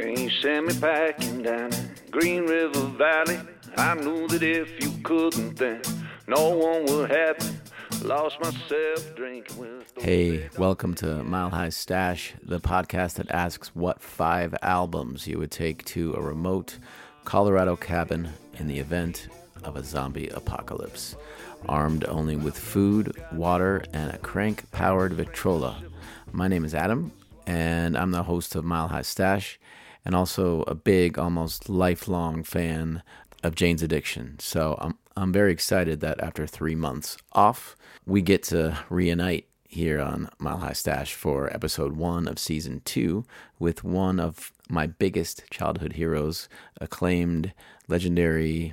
You 0.00 0.30
sent 0.30 0.66
me 0.66 0.74
packing 0.80 1.42
down 1.42 1.70
Green 2.12 2.44
River 2.46 2.86
Valley, 2.96 3.40
I 3.76 3.94
knew 3.94 4.28
that 4.28 4.44
if 4.44 4.80
you 4.80 4.92
couldn't, 5.02 5.56
then 5.56 5.82
no 6.28 6.50
one 6.50 6.84
would 6.86 7.10
happen. 7.10 7.60
Lost 8.02 8.40
myself 8.40 9.16
drinking 9.16 9.58
with. 9.58 9.92
Hey, 9.98 10.50
welcome 10.56 10.94
to 10.96 11.24
Mile 11.24 11.50
High 11.50 11.70
Stash, 11.70 12.34
the 12.40 12.60
podcast 12.60 13.14
that 13.14 13.28
asks 13.32 13.74
what 13.74 14.00
five 14.00 14.54
albums 14.62 15.26
you 15.26 15.36
would 15.38 15.50
take 15.50 15.84
to 15.86 16.14
a 16.14 16.20
remote 16.20 16.78
Colorado 17.24 17.74
cabin 17.74 18.30
in 18.60 18.68
the 18.68 18.78
event 18.78 19.26
of 19.64 19.76
a 19.76 19.82
zombie 19.82 20.28
apocalypse, 20.28 21.16
armed 21.68 22.04
only 22.04 22.36
with 22.36 22.56
food, 22.56 23.20
water, 23.32 23.82
and 23.92 24.12
a 24.12 24.18
crank 24.18 24.70
powered 24.70 25.12
Victrola. 25.12 25.82
My 26.30 26.46
name 26.46 26.64
is 26.64 26.74
Adam, 26.74 27.10
and 27.48 27.98
I'm 27.98 28.12
the 28.12 28.22
host 28.22 28.54
of 28.54 28.64
Mile 28.64 28.88
High 28.88 29.02
Stash, 29.02 29.58
and 30.08 30.16
also 30.16 30.62
a 30.62 30.74
big, 30.74 31.18
almost 31.18 31.68
lifelong 31.68 32.42
fan 32.42 33.02
of 33.44 33.54
Jane's 33.54 33.82
Addiction. 33.82 34.36
So 34.40 34.78
I'm 34.80 34.98
I'm 35.16 35.32
very 35.32 35.52
excited 35.52 36.00
that 36.00 36.20
after 36.20 36.46
three 36.46 36.74
months 36.74 37.18
off, 37.32 37.76
we 38.06 38.22
get 38.22 38.42
to 38.44 38.78
reunite 38.88 39.48
here 39.68 40.00
on 40.00 40.30
Mile 40.38 40.58
High 40.58 40.72
Stash 40.72 41.12
for 41.12 41.52
episode 41.52 41.96
one 41.96 42.26
of 42.26 42.38
season 42.38 42.80
two 42.86 43.26
with 43.58 43.84
one 43.84 44.18
of 44.18 44.52
my 44.70 44.86
biggest 44.86 45.42
childhood 45.50 45.94
heroes, 45.94 46.48
acclaimed, 46.80 47.52
legendary 47.86 48.72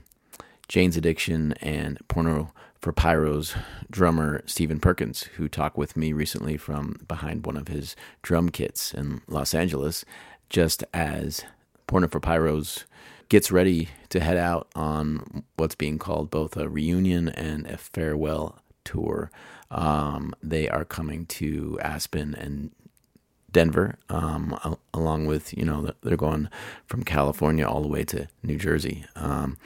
Jane's 0.69 0.95
Addiction 0.95 1.53
and 1.61 1.99
Porno 2.07 2.53
for 2.79 2.93
Pyros 2.93 3.59
drummer 3.89 4.43
Stephen 4.45 4.79
Perkins, 4.79 5.23
who 5.37 5.49
talked 5.49 5.77
with 5.77 5.97
me 5.97 6.13
recently 6.13 6.55
from 6.55 6.97
behind 7.07 7.45
one 7.45 7.57
of 7.57 7.67
his 7.67 7.95
drum 8.21 8.49
kits 8.49 8.93
in 8.93 9.21
Los 9.27 9.53
Angeles, 9.55 10.05
just 10.49 10.83
as 10.93 11.43
Porno 11.87 12.07
for 12.07 12.19
Pyros 12.19 12.83
gets 13.29 13.51
ready 13.51 13.89
to 14.09 14.19
head 14.19 14.37
out 14.37 14.67
on 14.75 15.43
what's 15.55 15.75
being 15.75 15.97
called 15.97 16.29
both 16.29 16.55
a 16.57 16.69
reunion 16.69 17.29
and 17.29 17.65
a 17.67 17.77
farewell 17.77 18.59
tour. 18.83 19.31
Um, 19.71 20.33
they 20.43 20.69
are 20.69 20.85
coming 20.85 21.25
to 21.27 21.79
Aspen 21.81 22.35
and 22.35 22.71
Denver, 23.51 23.97
um, 24.09 24.77
along 24.93 25.25
with, 25.27 25.57
you 25.57 25.65
know, 25.65 25.91
they're 26.03 26.17
going 26.17 26.49
from 26.85 27.03
California 27.03 27.65
all 27.65 27.81
the 27.81 27.87
way 27.87 28.03
to 28.03 28.27
New 28.43 28.57
Jersey. 28.57 29.05
Um, 29.15 29.57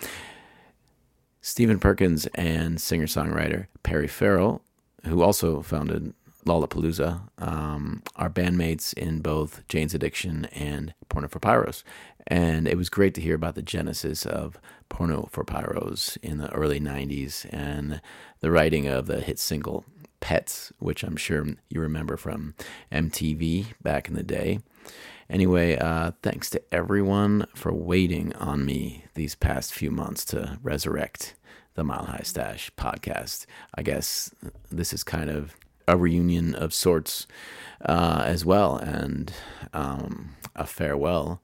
Stephen 1.41 1.79
Perkins 1.79 2.27
and 2.35 2.79
singer 2.79 3.07
songwriter 3.07 3.67
Perry 3.81 4.07
Farrell, 4.07 4.61
who 5.05 5.21
also 5.21 5.61
founded 5.61 6.13
Lollapalooza, 6.45 7.21
um, 7.37 8.01
are 8.15 8.29
bandmates 8.29 8.93
in 8.93 9.21
both 9.21 9.67
Jane's 9.67 9.93
Addiction 9.93 10.45
and 10.45 10.93
Porno 11.09 11.27
for 11.27 11.39
Pyros. 11.39 11.83
And 12.27 12.67
it 12.67 12.77
was 12.77 12.89
great 12.89 13.13
to 13.15 13.21
hear 13.21 13.35
about 13.35 13.55
the 13.55 13.61
genesis 13.61 14.25
of 14.25 14.59
Porno 14.87 15.27
for 15.31 15.43
Pyros 15.43 16.17
in 16.21 16.37
the 16.37 16.51
early 16.51 16.79
90s 16.79 17.45
and 17.51 18.01
the 18.39 18.51
writing 18.51 18.87
of 18.87 19.07
the 19.07 19.19
hit 19.21 19.39
single 19.39 19.85
Pets, 20.19 20.73
which 20.79 21.03
I'm 21.03 21.15
sure 21.15 21.45
you 21.69 21.79
remember 21.79 22.17
from 22.17 22.53
MTV 22.91 23.67
back 23.81 24.07
in 24.07 24.15
the 24.15 24.23
day. 24.23 24.59
Anyway, 25.29 25.77
uh, 25.77 26.11
thanks 26.23 26.49
to 26.49 26.61
everyone 26.73 27.45
for 27.55 27.71
waiting 27.71 28.33
on 28.35 28.65
me 28.65 29.05
these 29.13 29.35
past 29.35 29.73
few 29.73 29.91
months 29.91 30.25
to 30.25 30.57
resurrect 30.61 31.35
the 31.75 31.83
Mile 31.83 32.05
High 32.05 32.23
Stash 32.23 32.71
podcast. 32.77 33.45
I 33.75 33.83
guess 33.83 34.33
this 34.69 34.91
is 34.91 35.03
kind 35.03 35.29
of 35.29 35.55
a 35.89 35.97
reunion 35.97 36.53
of 36.53 36.73
sorts 36.73 37.25
uh, 37.83 38.23
as 38.25 38.45
well, 38.45 38.77
and 38.77 39.33
um, 39.73 40.35
a 40.55 40.65
farewell, 40.65 41.41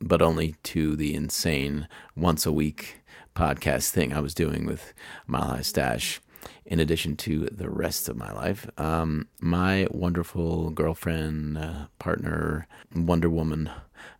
but 0.00 0.20
only 0.20 0.54
to 0.64 0.96
the 0.96 1.14
insane 1.14 1.88
once 2.14 2.44
a 2.44 2.52
week 2.52 3.00
podcast 3.34 3.90
thing 3.90 4.12
I 4.12 4.20
was 4.20 4.34
doing 4.34 4.66
with 4.66 4.92
Mile 5.26 5.44
High 5.44 5.62
Stash 5.62 6.20
in 6.66 6.78
addition 6.78 7.16
to 7.16 7.46
the 7.46 7.70
rest 7.70 8.08
of 8.08 8.16
my 8.16 8.30
life. 8.32 8.68
Um, 8.78 9.28
my 9.40 9.86
wonderful 9.90 10.70
girlfriend, 10.70 11.56
uh, 11.56 11.86
partner, 11.98 12.66
Wonder 12.94 13.30
Woman, 13.30 13.70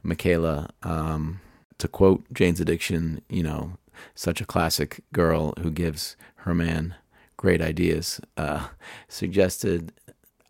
Michaela, 0.02 0.70
um, 0.82 1.40
to 1.78 1.88
quote 1.88 2.24
Jane's 2.32 2.60
Addiction, 2.60 3.20
you 3.28 3.42
know, 3.42 3.76
such 4.14 4.40
a 4.40 4.46
classic 4.46 5.02
girl 5.12 5.52
who 5.60 5.70
gives 5.70 6.16
her 6.36 6.54
man 6.54 6.94
great 7.40 7.62
ideas, 7.62 8.20
uh, 8.36 8.68
suggested 9.08 9.94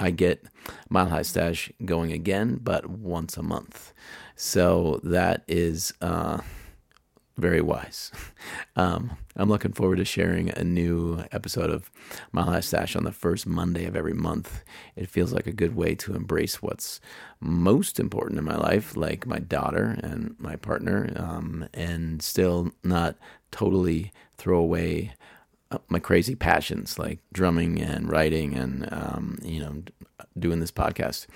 I 0.00 0.10
get 0.10 0.44
Mile 0.88 1.08
High 1.08 1.22
Stash 1.22 1.70
going 1.84 2.10
again, 2.10 2.58
but 2.60 2.90
once 2.90 3.36
a 3.36 3.44
month. 3.44 3.92
So 4.34 4.98
that 5.04 5.44
is. 5.46 5.94
Uh, 6.00 6.40
very 7.36 7.60
wise. 7.60 8.10
Um, 8.76 9.18
I'm 9.36 9.50
looking 9.50 9.72
forward 9.72 9.96
to 9.96 10.06
sharing 10.06 10.48
a 10.48 10.64
new 10.64 11.22
episode 11.32 11.68
of 11.68 11.90
Mile 12.32 12.46
High 12.46 12.60
Stash 12.60 12.96
on 12.96 13.04
the 13.04 13.12
first 13.12 13.46
Monday 13.46 13.84
of 13.84 13.94
every 13.94 14.14
month. 14.14 14.64
It 14.96 15.10
feels 15.10 15.34
like 15.34 15.46
a 15.46 15.52
good 15.52 15.76
way 15.76 15.94
to 15.96 16.14
embrace 16.14 16.62
what's 16.62 16.98
most 17.40 18.00
important 18.00 18.38
in 18.38 18.44
my 18.44 18.56
life, 18.56 18.96
like 18.96 19.26
my 19.26 19.38
daughter 19.38 19.98
and 20.02 20.34
my 20.38 20.56
partner, 20.56 21.12
um, 21.16 21.68
and 21.74 22.22
still 22.22 22.70
not 22.82 23.16
totally 23.50 24.12
throw 24.38 24.58
away 24.58 25.12
my 25.88 25.98
crazy 25.98 26.34
passions 26.34 26.98
like 26.98 27.20
drumming 27.32 27.80
and 27.80 28.10
writing 28.10 28.54
and 28.54 28.88
um, 28.92 29.38
you 29.42 29.60
know 29.60 29.82
doing 30.38 30.60
this 30.60 30.72
podcast. 30.72 31.26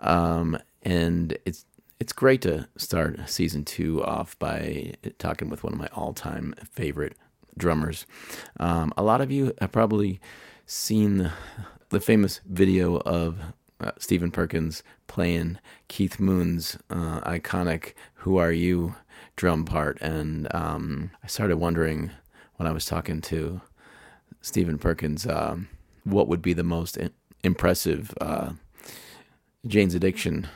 Um, 0.00 0.58
and 0.82 1.36
it's 1.44 1.64
it's 2.00 2.12
great 2.12 2.42
to 2.42 2.68
start 2.76 3.28
season 3.28 3.64
two 3.64 4.04
off 4.04 4.38
by 4.38 4.94
talking 5.18 5.48
with 5.48 5.64
one 5.64 5.72
of 5.72 5.78
my 5.78 5.88
all 5.92 6.12
time 6.12 6.54
favorite 6.70 7.16
drummers. 7.56 8.06
Um, 8.58 8.92
a 8.96 9.02
lot 9.02 9.20
of 9.20 9.30
you 9.30 9.52
have 9.60 9.72
probably 9.72 10.20
seen 10.66 11.32
the 11.88 12.00
famous 12.00 12.40
video 12.46 12.98
of 12.98 13.38
uh, 13.80 13.92
Stephen 13.98 14.30
Perkins 14.30 14.82
playing 15.06 15.58
Keith 15.88 16.20
Moon's 16.20 16.78
uh, 16.90 17.20
iconic 17.20 17.94
"Who 18.16 18.36
Are 18.36 18.52
You" 18.52 18.96
drum 19.36 19.64
part, 19.64 19.98
and 20.00 20.52
um, 20.54 21.10
I 21.22 21.28
started 21.28 21.56
wondering 21.58 22.10
when 22.56 22.66
I 22.66 22.72
was 22.72 22.86
talking 22.86 23.20
to 23.22 23.60
Stephen 24.48 24.78
Perkins 24.78 25.26
um, 25.26 25.68
what 26.04 26.28
would 26.28 26.42
be 26.42 26.54
the 26.54 26.64
most 26.64 26.96
in- 26.96 27.12
impressive 27.44 28.12
uh, 28.20 28.52
Jane's 29.66 29.94
Addiction 29.94 30.48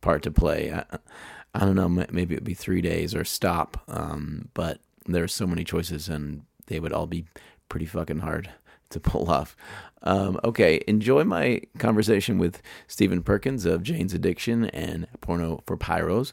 part 0.00 0.22
to 0.22 0.30
play. 0.30 0.72
I, 0.72 0.98
I 1.54 1.60
don't 1.60 1.76
know, 1.76 1.88
maybe 1.88 2.34
it'd 2.34 2.44
be 2.44 2.54
three 2.54 2.80
days 2.80 3.14
or 3.14 3.24
stop. 3.24 3.82
Um, 3.88 4.48
but 4.54 4.80
there's 5.06 5.34
so 5.34 5.46
many 5.46 5.64
choices, 5.64 6.08
and 6.08 6.42
they 6.66 6.80
would 6.80 6.92
all 6.92 7.06
be 7.06 7.26
pretty 7.68 7.86
fucking 7.86 8.18
hard 8.18 8.50
to 8.90 9.00
pull 9.00 9.30
off. 9.30 9.56
Um, 10.02 10.38
okay, 10.44 10.82
enjoy 10.86 11.24
my 11.24 11.62
conversation 11.78 12.38
with 12.38 12.62
Stephen 12.86 13.22
Perkins 13.22 13.64
of 13.64 13.82
Jane's 13.82 14.14
Addiction 14.14 14.66
and 14.66 15.06
Porno 15.20 15.62
for 15.66 15.76
Pyros. 15.76 16.32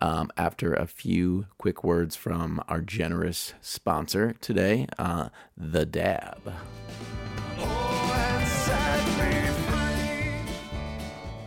Um, 0.00 0.30
after 0.36 0.72
a 0.72 0.86
few 0.86 1.46
quick 1.58 1.84
words 1.84 2.16
from 2.16 2.62
our 2.66 2.80
generous 2.80 3.54
sponsor 3.60 4.34
today, 4.40 4.86
uh, 4.98 5.28
The 5.56 5.84
Dab. 5.86 6.52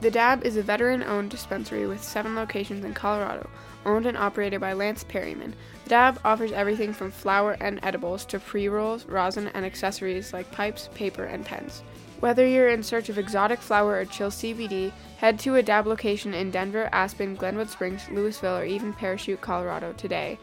The 0.05 0.11
Dab 0.11 0.45
is 0.45 0.55
a 0.55 0.61
veteran 0.61 1.01
owned 1.01 1.31
dispensary 1.31 1.87
with 1.87 2.03
seven 2.03 2.35
locations 2.35 2.85
in 2.85 2.93
Colorado, 2.93 3.49
owned 3.87 4.05
and 4.05 4.15
operated 4.15 4.61
by 4.61 4.73
Lance 4.73 5.03
Perryman. 5.03 5.55
The 5.85 5.89
Dab 5.89 6.19
offers 6.23 6.51
everything 6.51 6.93
from 6.93 7.09
flower 7.09 7.57
and 7.59 7.79
edibles 7.81 8.23
to 8.25 8.39
pre 8.39 8.67
rolls, 8.67 9.07
rosin, 9.07 9.47
and 9.55 9.65
accessories 9.65 10.31
like 10.31 10.51
pipes, 10.51 10.89
paper, 10.93 11.23
and 11.23 11.43
pens. 11.43 11.81
Whether 12.19 12.45
you're 12.45 12.69
in 12.69 12.83
search 12.83 13.09
of 13.09 13.17
exotic 13.17 13.57
flower 13.57 13.95
or 13.95 14.05
chill 14.05 14.29
CBD, 14.29 14.91
head 15.17 15.39
to 15.39 15.55
a 15.55 15.63
Dab 15.63 15.87
location 15.87 16.35
in 16.35 16.51
Denver, 16.51 16.87
Aspen, 16.91 17.33
Glenwood 17.33 17.71
Springs, 17.71 18.07
Louisville, 18.11 18.57
or 18.57 18.63
even 18.63 18.93
Parachute, 18.93 19.41
Colorado 19.41 19.91
today, 19.93 20.37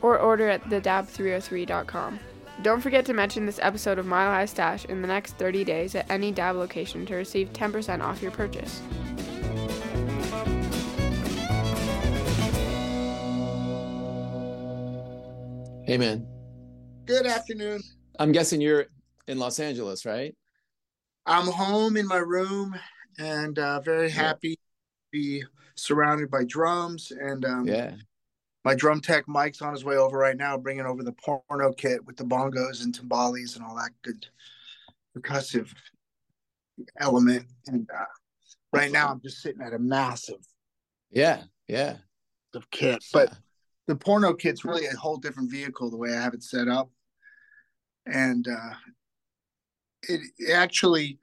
or 0.00 0.16
order 0.16 0.48
at 0.48 0.62
thedab303.com. 0.62 2.20
Don't 2.62 2.80
forget 2.80 3.04
to 3.06 3.14
mention 3.14 3.46
this 3.46 3.60
episode 3.62 3.98
of 3.98 4.06
Mile 4.06 4.30
High 4.30 4.46
Stash 4.46 4.84
in 4.86 5.00
the 5.00 5.06
next 5.06 5.38
30 5.38 5.62
days 5.62 5.94
at 5.94 6.10
any 6.10 6.32
Dab 6.32 6.56
location 6.56 7.06
to 7.06 7.14
receive 7.14 7.52
10% 7.52 8.02
off 8.02 8.20
your 8.20 8.32
purchase. 8.32 8.82
Hey, 15.84 15.96
man. 15.96 16.26
Good 17.06 17.24
afternoon. 17.24 17.80
I'm 18.18 18.32
guessing 18.32 18.60
you're 18.60 18.86
in 19.26 19.38
Los 19.38 19.58
Angeles, 19.58 20.04
right? 20.04 20.36
I'm 21.24 21.46
home 21.46 21.96
in 21.96 22.06
my 22.06 22.18
room 22.18 22.74
and 23.18 23.58
uh, 23.58 23.80
very 23.80 24.10
happy 24.10 24.56
to 24.56 24.60
be 25.12 25.44
surrounded 25.76 26.30
by 26.30 26.44
drums 26.44 27.10
and 27.10 27.44
um, 27.46 27.66
Yeah. 27.66 27.92
My 28.68 28.74
drum 28.74 29.00
tech 29.00 29.26
Mike's 29.26 29.62
on 29.62 29.72
his 29.72 29.82
way 29.82 29.96
over 29.96 30.18
right 30.18 30.36
now, 30.36 30.58
bringing 30.58 30.84
over 30.84 31.02
the 31.02 31.12
porno 31.12 31.72
kit 31.72 32.04
with 32.04 32.18
the 32.18 32.24
bongos 32.24 32.84
and 32.84 32.94
timbales 32.94 33.56
and 33.56 33.64
all 33.64 33.74
that 33.74 33.92
good 34.02 34.26
percussive 35.16 35.72
element. 37.00 37.46
And 37.68 37.88
uh, 37.98 38.04
right 38.74 38.92
now, 38.92 39.08
I'm 39.08 39.22
just 39.22 39.40
sitting 39.40 39.62
at 39.62 39.72
a 39.72 39.78
massive 39.78 40.46
Yeah. 41.10 41.44
Yeah. 41.66 41.96
of 42.54 42.70
kit. 42.70 43.02
But 43.10 43.32
the 43.86 43.96
porno 43.96 44.34
kit's 44.34 44.66
really 44.66 44.84
a 44.84 44.94
whole 44.94 45.16
different 45.16 45.50
vehicle 45.50 45.88
the 45.88 45.96
way 45.96 46.12
I 46.12 46.20
have 46.20 46.34
it 46.34 46.42
set 46.42 46.68
up. 46.68 46.90
And 48.04 48.46
uh, 48.46 48.74
it, 50.10 50.20
it 50.36 50.52
actually, 50.52 51.18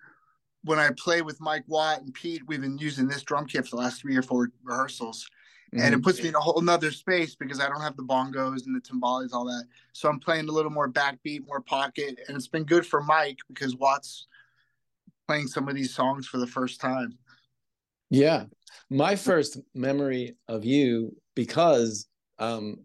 when 0.64 0.80
I 0.80 0.90
play 0.98 1.22
with 1.22 1.40
Mike 1.40 1.66
Watt 1.68 2.02
and 2.02 2.12
Pete, 2.12 2.42
we've 2.48 2.62
been 2.62 2.80
using 2.80 3.08
this 3.08 3.22
drum 3.22 3.46
kit 3.46 3.68
for 3.68 3.76
the 3.76 3.84
last 3.84 4.02
three 4.02 4.18
or 4.18 4.24
four 4.24 4.50
rehearsals. 4.64 5.28
Mm-hmm. 5.76 5.86
And 5.86 5.94
it 5.94 5.98
mm-hmm. 5.98 6.06
puts 6.06 6.22
me 6.22 6.30
in 6.30 6.36
a 6.36 6.40
whole 6.40 6.62
nother 6.62 6.92
space 6.92 7.36
because 7.36 7.60
I 7.60 7.68
don't 7.68 7.82
have 7.82 7.98
the 7.98 8.04
bongos 8.04 8.66
and 8.66 8.74
the 8.76 8.80
timbales, 8.80 9.34
all 9.34 9.46
that. 9.46 9.66
So 9.92 10.08
I'm 10.08 10.20
playing 10.20 10.48
a 10.48 10.52
little 10.52 10.72
more 10.72 10.90
backbeat, 10.90 11.46
more 11.46 11.60
pocket. 11.60 12.20
And 12.28 12.38
it's 12.38 12.48
been 12.48 12.64
good 12.64 12.86
for 12.86 13.04
Mike 13.04 13.40
because 13.50 13.76
Watt's 13.76 14.28
playing 15.28 15.48
some 15.48 15.68
of 15.68 15.76
these 15.76 15.94
songs 15.94 16.28
for 16.28 16.38
the 16.38 16.48
first 16.48 16.80
time. 16.80 17.18
Yeah. 18.10 18.46
My 18.90 19.18
first 19.18 19.60
memory 19.74 20.38
of 20.48 20.64
you, 20.64 21.18
because 21.36 22.08
um, 22.40 22.78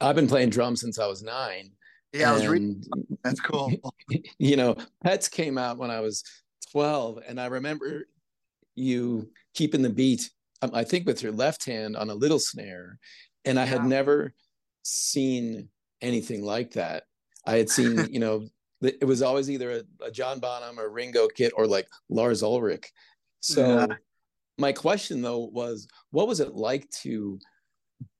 I've 0.00 0.16
been 0.16 0.28
playing 0.28 0.50
drums 0.50 0.80
since 0.80 0.98
I 0.98 1.06
was 1.06 1.22
nine. 1.22 1.70
Yeah, 2.12 2.30
I 2.30 2.34
was 2.34 2.46
reading. 2.46 2.82
That's 3.22 3.40
cool. 3.40 3.72
You 4.38 4.56
know, 4.56 4.76
Pets 5.02 5.28
came 5.28 5.56
out 5.56 5.78
when 5.78 5.90
I 5.90 6.00
was 6.00 6.24
12, 6.72 7.20
and 7.26 7.40
I 7.40 7.46
remember 7.46 8.06
you 8.74 9.30
keeping 9.54 9.80
the 9.80 9.88
beat, 9.88 10.28
um, 10.62 10.70
I 10.72 10.84
think 10.84 11.06
with 11.06 11.22
your 11.22 11.32
left 11.32 11.64
hand 11.64 11.96
on 11.96 12.08
a 12.08 12.14
little 12.14 12.38
snare. 12.38 12.98
And 13.44 13.58
I 13.58 13.64
yeah. 13.64 13.70
had 13.70 13.84
never 13.84 14.32
seen 14.82 15.68
anything 16.00 16.42
like 16.42 16.72
that. 16.72 17.04
I 17.46 17.58
had 17.58 17.68
seen, 17.68 18.06
you 18.10 18.20
know, 18.20 18.48
it 18.80 19.04
was 19.04 19.22
always 19.22 19.50
either 19.50 19.70
a, 19.70 20.06
a, 20.06 20.10
John 20.10 20.40
Bonham 20.40 20.78
or 20.78 20.88
Ringo 20.88 21.28
kit 21.28 21.52
or 21.56 21.66
like 21.66 21.86
Lars 22.08 22.42
Ulrich. 22.42 22.90
So 23.40 23.64
yeah. 23.66 23.86
my 24.58 24.72
question 24.72 25.22
though 25.22 25.50
was, 25.52 25.86
what 26.10 26.26
was 26.26 26.40
it 26.40 26.54
like 26.54 26.88
to 27.02 27.38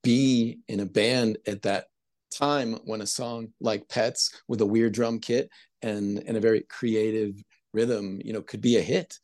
be 0.03 0.59
in 0.67 0.79
a 0.79 0.85
band 0.85 1.37
at 1.47 1.63
that 1.63 1.87
time 2.33 2.79
when 2.85 3.01
a 3.01 3.07
song 3.07 3.49
like 3.59 3.89
Pets 3.89 4.41
with 4.47 4.61
a 4.61 4.65
weird 4.65 4.93
drum 4.93 5.19
kit 5.19 5.49
and 5.81 6.23
and 6.25 6.37
a 6.37 6.41
very 6.41 6.61
creative 6.61 7.35
rhythm, 7.73 8.21
you 8.23 8.31
know, 8.31 8.41
could 8.41 8.61
be 8.61 8.77
a 8.77 8.81
hit? 8.81 9.19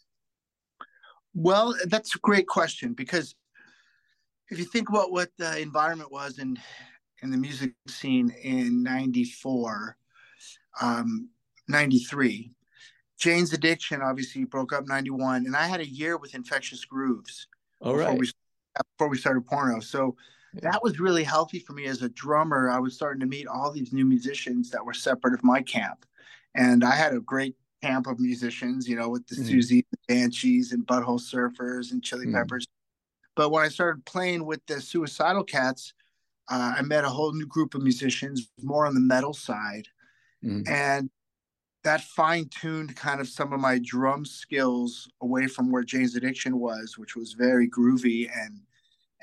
Well, 1.34 1.76
that's 1.86 2.16
a 2.16 2.20
great 2.20 2.48
question 2.48 2.94
because 2.94 3.36
if 4.50 4.58
you 4.58 4.66
think 4.66 4.90
about 4.90 5.12
what 5.12 5.30
the 5.38 5.60
environment 5.60 6.12
was 6.12 6.40
in 6.40 6.58
in 7.22 7.32
the 7.32 7.38
music 7.38 7.74
scene 7.88 8.34
in 8.44 8.82
94 8.82 9.98
um 10.82 11.28
93 11.68 12.50
jane's 13.20 13.52
addiction 13.52 14.02
obviously 14.02 14.46
broke 14.46 14.72
up 14.72 14.88
91 14.88 15.46
and 15.46 15.54
i 15.54 15.68
had 15.68 15.82
a 15.82 15.88
year 15.88 16.18
with 16.18 16.34
infectious 16.34 16.86
grooves 16.86 17.48
All 17.82 17.92
before 17.92 18.12
right. 18.12 18.20
we 18.20 18.32
before 18.98 19.10
we 19.10 19.18
started 19.18 19.46
porno 19.46 19.82
so 19.82 20.16
that 20.54 20.82
was 20.82 21.00
really 21.00 21.24
healthy 21.24 21.60
for 21.60 21.74
me 21.74 21.86
as 21.86 22.02
a 22.02 22.10
drummer. 22.10 22.70
I 22.70 22.80
was 22.80 22.96
starting 22.96 23.20
to 23.20 23.26
meet 23.26 23.48
all 23.48 23.72
these 23.72 23.94
new 23.94 24.06
musicians 24.06 24.70
that 24.72 24.84
were 24.84 24.94
separate 24.94 25.34
of 25.34 25.44
my 25.44 25.62
camp. 25.62 26.06
And 26.56 26.84
I 26.84 26.96
had 26.96 27.14
a 27.14 27.20
great 27.20 27.56
camp 27.82 28.08
of 28.08 28.20
musicians, 28.20 28.88
you 28.88 28.96
know, 28.96 29.10
with 29.10 29.26
the 29.28 29.36
mm. 29.36 29.68
The 29.68 29.84
Banshees, 30.08 30.72
and 30.72 30.86
Butthole 30.86 31.20
Surfers 31.20 31.92
and 31.92 32.04
Chili 32.04 32.28
mm. 32.28 32.34
Peppers. 32.34 32.66
But 33.36 33.50
when 33.52 33.64
I 33.64 33.70
started 33.70 34.06
playing 34.06 34.46
with 34.46 34.66
the 34.66 34.82
Suicidal 34.82 35.44
Cats, 35.44 35.94
uh, 36.50 36.74
I 36.78 36.82
met 36.82 37.06
a 37.06 37.10
whole 37.10 37.34
new 37.34 37.46
group 37.46 37.76
of 37.76 37.82
musicians, 37.82 38.50
more 38.62 38.86
on 38.86 38.96
the 38.96 39.00
metal 39.00 39.34
side. 39.34 39.88
Mm. 40.44 40.68
And 40.68 41.10
that 41.84 42.02
fine 42.02 42.50
tuned 42.50 42.96
kind 42.96 43.22
of 43.22 43.28
some 43.28 43.54
of 43.54 43.60
my 43.60 43.80
drum 43.82 44.26
skills 44.26 45.10
away 45.22 45.48
from 45.48 45.72
where 45.72 45.84
Jane's 45.84 46.16
Addiction 46.16 46.60
was, 46.60 46.98
which 46.98 47.16
was 47.16 47.34
very 47.34 47.70
groovy 47.70 48.30
and 48.36 48.62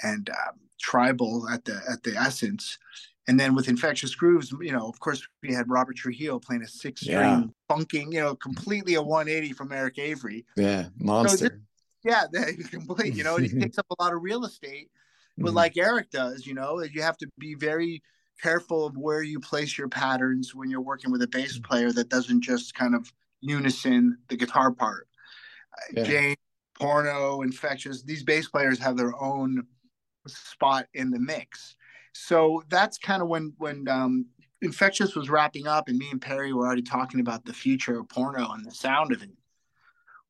and 0.03 0.31
um, 0.31 0.61
tribal 0.81 1.49
at 1.49 1.65
the 1.65 1.81
at 1.91 2.03
the 2.03 2.17
essence. 2.17 2.79
And 3.29 3.39
then 3.41 3.55
with 3.55 3.69
Infectious 3.69 4.15
Grooves, 4.15 4.53
you 4.61 4.71
know, 4.73 4.89
of 4.89 5.01
course, 5.01 5.27
we 5.43 5.53
had 5.53 5.69
Robert 5.69 5.97
Trujillo 5.97 6.39
playing 6.39 6.63
a 6.63 6.69
six 6.69 7.01
string, 7.01 7.17
yeah. 7.19 7.43
funking, 7.69 8.13
you 8.13 8.21
know, 8.21 8.37
completely 8.37 8.95
a 8.95 9.03
180 9.03 9.53
from 9.53 9.73
Eric 9.73 9.99
Avery. 9.99 10.47
Yeah, 10.57 10.87
monster. 10.99 11.37
So 11.37 11.49
this, 11.49 11.59
yeah, 12.05 12.27
complete. 12.71 13.15
You 13.15 13.25
know, 13.25 13.37
he 13.37 13.49
takes 13.61 13.79
up 13.79 13.87
a 13.91 14.03
lot 14.03 14.13
of 14.13 14.23
real 14.23 14.45
estate, 14.45 14.91
but 15.37 15.49
mm-hmm. 15.49 15.57
like 15.57 15.77
Eric 15.77 16.11
does, 16.11 16.47
you 16.47 16.55
know, 16.55 16.83
you 16.83 17.03
have 17.03 17.17
to 17.19 17.29
be 17.39 17.55
very 17.55 18.03
careful 18.41 18.87
of 18.87 18.97
where 18.97 19.23
you 19.23 19.41
place 19.41 19.77
your 19.77 19.89
patterns 19.89 20.55
when 20.55 20.71
you're 20.71 20.81
working 20.81 21.11
with 21.11 21.23
a 21.23 21.29
bass 21.29 21.55
mm-hmm. 21.55 21.69
player 21.69 21.93
that 21.93 22.09
doesn't 22.09 22.43
just 22.43 22.75
kind 22.75 22.95
of 22.95 23.13
unison 23.41 24.19
the 24.29 24.37
guitar 24.37 24.71
part. 24.71 25.09
Yeah. 25.93 26.05
Jane, 26.05 26.37
Porno, 26.75 27.43
Infectious, 27.43 28.03
these 28.03 28.23
bass 28.23 28.49
players 28.49 28.79
have 28.79 28.97
their 28.97 29.21
own 29.21 29.67
spot 30.27 30.87
in 30.95 31.11
the 31.11 31.19
mix. 31.19 31.76
So 32.19 32.63
that's 32.69 32.99
kind 32.99 33.23
of 33.23 33.29
when 33.29 33.53
when 33.59 33.89
um, 33.89 34.27
Infectious 34.63 35.15
was 35.15 35.29
wrapping 35.29 35.67
up, 35.67 35.89
and 35.89 35.99
me 35.99 36.09
and 36.11 36.21
Perry 36.21 36.53
were 36.53 36.67
already 36.67 36.83
talking 36.83 37.21
about 37.21 37.45
the 37.45 37.53
future 37.53 38.01
of 38.01 38.09
porno 38.09 38.53
and 38.53 38.65
the 38.65 38.73
sound 38.73 39.13
of 39.13 39.23
it. 39.23 39.31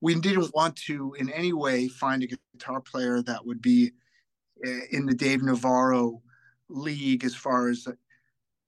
We 0.01 0.15
didn't 0.17 0.55
want 0.55 0.77
to 0.87 1.15
in 1.19 1.31
any 1.31 1.53
way 1.53 1.89
find 1.89 2.23
a 2.23 2.27
guitar 2.27 2.81
player 2.81 3.23
that 3.23 3.47
would 3.47 3.63
be 3.63 3.93
eh, 4.65 4.81
in 4.91 5.07
the 5.07 5.15
Dave 5.15 5.43
Navarro 5.43 6.23
league 6.69 7.25
as 7.25 7.35
far 7.35 7.69
as 7.69 7.87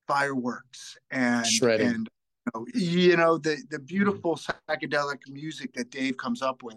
fireworks 0.07 0.97
and 1.11 1.45
Shredding. 1.45 1.87
and 1.87 2.09
you 2.47 2.53
know, 2.55 2.67
you 2.75 3.17
know 3.17 3.39
the 3.39 3.59
the 3.71 3.81
beautiful 3.81 4.37
psychedelic 4.37 5.19
music 5.29 5.75
that 5.75 5.91
Dave 5.91 6.17
comes 6.17 6.41
up 6.41 6.63
with 6.63 6.77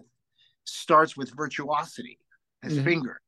starts 0.65 1.15
with 1.15 1.31
virtuosity, 1.31 2.17
his 2.61 2.73
mm-hmm. 2.73 2.85
finger 2.85 3.21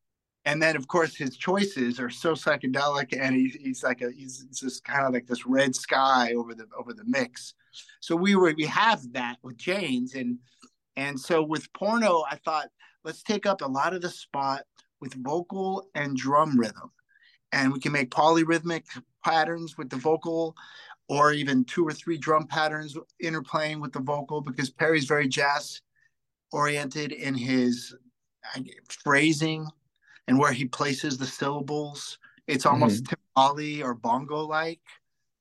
and 0.45 0.62
then 0.62 0.75
of 0.75 0.88
course 0.88 1.16
his 1.16 1.38
choices 1.38 2.00
are 2.00 2.10
so 2.10 2.34
psychedelic 2.34 3.18
and 3.18 3.36
he, 3.36 3.50
he's 3.62 3.84
like 3.84 4.01
a 4.01 4.12
he's, 4.12 4.45
just 4.54 4.84
kind 4.84 5.06
of 5.06 5.13
like 5.13 5.28
this 5.28 5.45
red 5.45 5.75
sky 5.75 6.34
over 6.34 6.54
the 6.54 6.66
over 6.78 6.94
the 6.94 7.06
mix. 7.06 7.54
So 8.01 8.16
we 8.16 8.36
were 8.36 8.54
we 8.56 8.66
have 8.66 9.13
that 9.13 9.38
with 9.42 9.57
jane's 9.57 10.16
and 10.16 10.38
and 10.95 11.19
so 11.19 11.42
with 11.42 11.72
porno 11.74 12.24
i 12.30 12.36
thought 12.36 12.69
let's 13.04 13.24
take 13.24 13.45
up 13.45 13.62
a 13.62 13.68
lot 13.68 13.94
of 13.94 14.01
the 14.01 14.10
spot 14.10 14.63
with 15.04 15.13
vocal 15.16 15.90
and 15.95 16.16
drum 16.16 16.57
rhythm. 16.57 16.90
And 17.51 17.74
we 17.74 17.80
can 17.80 17.92
make 17.92 18.10
polyrhythmic 18.10 18.86
patterns 19.24 19.78
with 19.78 19.90
the 19.90 19.98
vocal 19.98 20.56
or 21.10 21.34
even 21.34 21.66
two 21.66 21.86
or 21.86 21.92
three 21.92 22.18
drum 22.18 22.48
patterns 22.48 22.98
interplaying 23.22 23.81
with 23.81 23.92
the 23.92 24.00
vocal 24.00 24.40
because 24.40 24.69
perry's 24.69 25.04
very 25.04 25.28
jazz 25.28 25.81
oriented 26.54 27.12
in 27.12 27.36
his 27.36 27.94
phrasing 28.88 29.68
and 30.27 30.39
where 30.39 30.53
he 30.53 30.65
places 30.65 31.18
the 31.18 31.25
syllables. 31.25 32.18
It's 32.47 32.65
almost 32.65 33.03
mm-hmm. 33.03 33.39
timbali 33.39 33.83
or 33.83 33.94
bongo 33.94 34.45
like. 34.45 34.81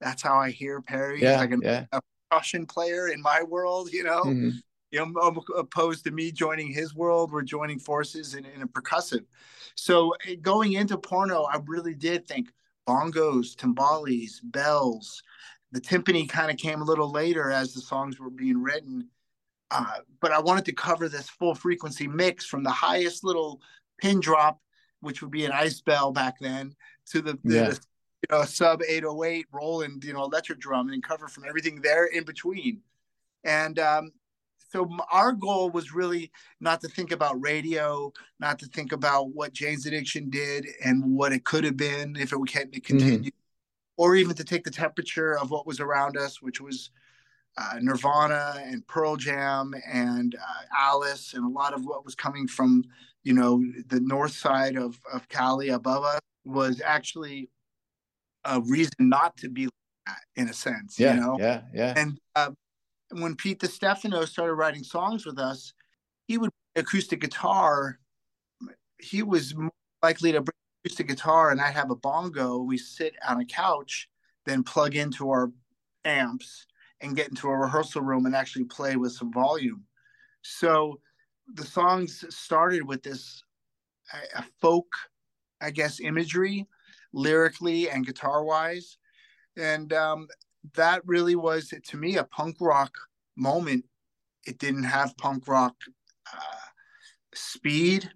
That's 0.01 0.23
how 0.23 0.37
I 0.37 0.51
hear 0.51 0.81
Perry. 0.81 1.23
Yeah, 1.23 1.39
like 1.39 1.53
an, 1.53 1.61
yeah. 1.63 1.85
a 1.93 2.01
percussion 2.31 2.67
player 2.67 3.09
in 3.09 3.23
my 3.23 3.43
world, 3.43 3.93
you 3.93 4.05
know. 4.05 4.23
Mm-hmm. 4.25 4.51
You 4.91 5.07
know, 5.07 5.43
opposed 5.57 6.05
to 6.05 6.11
me 6.11 6.31
joining 6.33 6.71
his 6.71 6.95
world, 6.95 7.33
we're 7.33 7.41
joining 7.41 7.79
forces 7.79 8.35
in, 8.35 8.45
in 8.45 8.61
a 8.61 8.69
percussive. 8.69 9.25
So 9.75 10.15
eh, 10.29 10.35
going 10.35 10.75
into 10.75 10.99
porno, 10.99 11.45
I 11.45 11.61
really 11.67 11.95
did 11.95 12.29
think 12.29 12.53
bongos, 12.87 13.57
timbales, 13.57 14.41
bells. 14.45 15.23
The 15.71 15.81
timpani 15.81 16.29
kind 16.29 16.51
of 16.51 16.59
came 16.59 16.83
a 16.83 16.85
little 16.85 17.11
later 17.11 17.51
as 17.51 17.73
the 17.73 17.81
songs 17.81 18.21
were 18.21 18.29
being 18.29 18.63
written. 18.63 19.09
Uh, 19.71 20.01
but 20.21 20.33
I 20.33 20.41
wanted 20.41 20.67
to 20.67 20.73
cover 20.73 21.09
this 21.09 21.31
full 21.31 21.55
frequency 21.55 22.07
mix 22.07 22.45
from 22.45 22.63
the 22.63 22.71
highest 22.71 23.25
little 23.25 23.63
pin 23.99 24.21
drop 24.21 24.61
which 25.03 25.21
would 25.21 25.31
be 25.31 25.45
an 25.45 25.53
ice 25.53 25.81
bell 25.81 26.13
back 26.13 26.39
then, 26.41 26.75
to 27.07 27.21
the, 27.21 27.39
the, 27.45 27.55
yeah. 27.55 27.69
the 27.71 27.81
you 28.23 28.39
know 28.39 28.45
sub 28.45 28.83
808 28.83 29.47
rolling 29.53 30.01
you 30.03 30.13
know 30.13 30.25
electric 30.25 30.61
drum 30.61 30.89
and 30.89 31.03
cover 31.03 31.29
from 31.29 31.45
everything 31.47 31.81
there 31.83 32.07
in 32.07 32.25
between. 32.25 32.81
And 33.45 33.79
um, 33.79 34.13
so 34.71 34.89
our 35.11 35.33
goal 35.33 35.71
was 35.71 35.93
really 35.93 36.33
not 36.61 36.81
to 36.81 36.89
think 36.89 37.13
about 37.13 37.43
radio, 37.43 38.13
not 38.41 38.59
to 38.61 38.67
think 38.67 38.93
about 38.93 39.35
what 39.35 39.53
Jane's 39.53 39.85
Addiction 39.85 40.31
did 40.31 40.67
and 40.83 41.15
what 41.15 41.33
it 41.33 41.45
could 41.45 41.65
have 41.65 41.77
been 41.77 42.17
if 42.17 42.33
it 42.33 42.51
had 42.51 42.71
mm-hmm. 42.71 42.81
continued, 42.81 43.25
mm-hmm. 43.25 44.03
or 44.03 44.17
even 44.17 44.35
to 44.37 44.45
take 44.45 44.65
the 44.65 44.71
temperature 44.71 45.37
of 45.37 45.51
what 45.51 45.67
was 45.67 45.81
around 45.81 46.17
us, 46.17 46.41
which 46.41 46.61
was 46.61 46.91
uh, 47.59 47.79
Nirvana 47.81 48.55
and 48.65 48.87
Pearl 48.87 49.17
Jam 49.17 49.75
and 49.87 50.35
uh, 50.35 50.63
Alice 50.79 51.35
and 51.35 51.45
a 51.45 51.49
lot 51.49 51.75
of 51.75 51.85
what 51.85 52.05
was 52.05 52.15
coming 52.15 52.49
from 52.49 52.85
you 53.25 53.33
know, 53.33 53.63
the 53.89 54.01
north 54.01 54.33
side 54.33 54.77
of, 54.77 54.99
of 55.13 55.29
Cali 55.29 55.69
above 55.69 56.05
us 56.05 56.21
was 56.45 56.81
actually 56.85 57.51
a 58.45 58.61
reason 58.61 58.95
not 58.99 59.37
to 59.39 59.49
be 59.49 59.67
like 59.67 59.73
that, 60.07 60.21
in 60.37 60.49
a 60.49 60.53
sense, 60.53 60.99
yeah, 60.99 61.15
you 61.15 61.21
know? 61.21 61.37
Yeah, 61.39 61.63
yeah. 61.73 61.95
And 61.97 62.19
uh, 62.35 62.51
when 63.13 63.37
Pete 63.37 63.61
DiStefano 63.61 64.27
started 64.27 64.55
writing 64.55 64.83
songs 64.83 65.25
with 65.25 65.39
us, 65.39 65.73
he 66.27 66.39
would 66.39 66.51
acoustic 66.75 67.21
guitar. 67.21 67.99
He 68.99 69.23
was 69.23 69.55
more 69.55 69.71
likely 70.03 70.33
to 70.33 70.41
bring 70.41 70.55
acoustic 70.85 71.09
guitar 71.09 71.51
and 71.51 71.61
I'd 71.61 71.75
have 71.75 71.91
a 71.91 71.97
bongo. 71.97 72.59
We 72.59 72.79
sit 72.79 73.15
on 73.27 73.41
a 73.41 73.45
couch, 73.45 74.09
then 74.47 74.63
plug 74.63 74.97
into 74.97 75.31
our 75.31 75.53
amps 76.05 76.67
and 77.01 77.17
get 77.17 77.29
into 77.29 77.49
a 77.49 77.57
rehearsal 77.57 78.03
room 78.03 78.27
and 78.27 78.35
actually 78.35 78.65
play 78.65 78.97
with 78.97 79.13
some 79.13 79.33
volume. 79.33 79.85
So 80.43 81.01
the 81.55 81.65
songs 81.65 82.25
started 82.35 82.87
with 82.87 83.03
this 83.03 83.45
a, 84.37 84.45
folk 84.61 84.87
I 85.63 85.71
guess, 85.71 86.01
imagery, 86.01 86.67
lyrically 87.13 87.89
and 87.89 88.05
guitar 88.05 88.45
wise. 88.45 88.99
And 89.57 89.93
um, 89.93 90.29
that 90.75 91.03
really 91.07 91.37
was, 91.37 91.73
to 91.83 91.97
me, 91.97 92.17
a 92.17 92.25
punk 92.25 92.57
rock 92.61 92.93
moment. 93.37 93.85
It 94.45 94.59
didn't 94.59 94.85
have 94.85 95.17
punk 95.17 95.47
rock 95.47 95.77
uh, 96.33 96.67
speed 97.33 98.11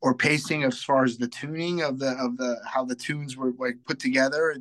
or 0.00 0.14
pacing 0.14 0.64
as 0.64 0.82
far 0.82 1.04
as 1.04 1.16
the 1.16 1.28
tuning 1.28 1.82
of 1.82 1.98
the 1.98 2.10
of 2.18 2.36
the 2.36 2.56
how 2.66 2.84
the 2.84 2.94
tunes 2.94 3.36
were 3.36 3.52
like 3.58 3.76
put 3.84 3.98
together 3.98 4.56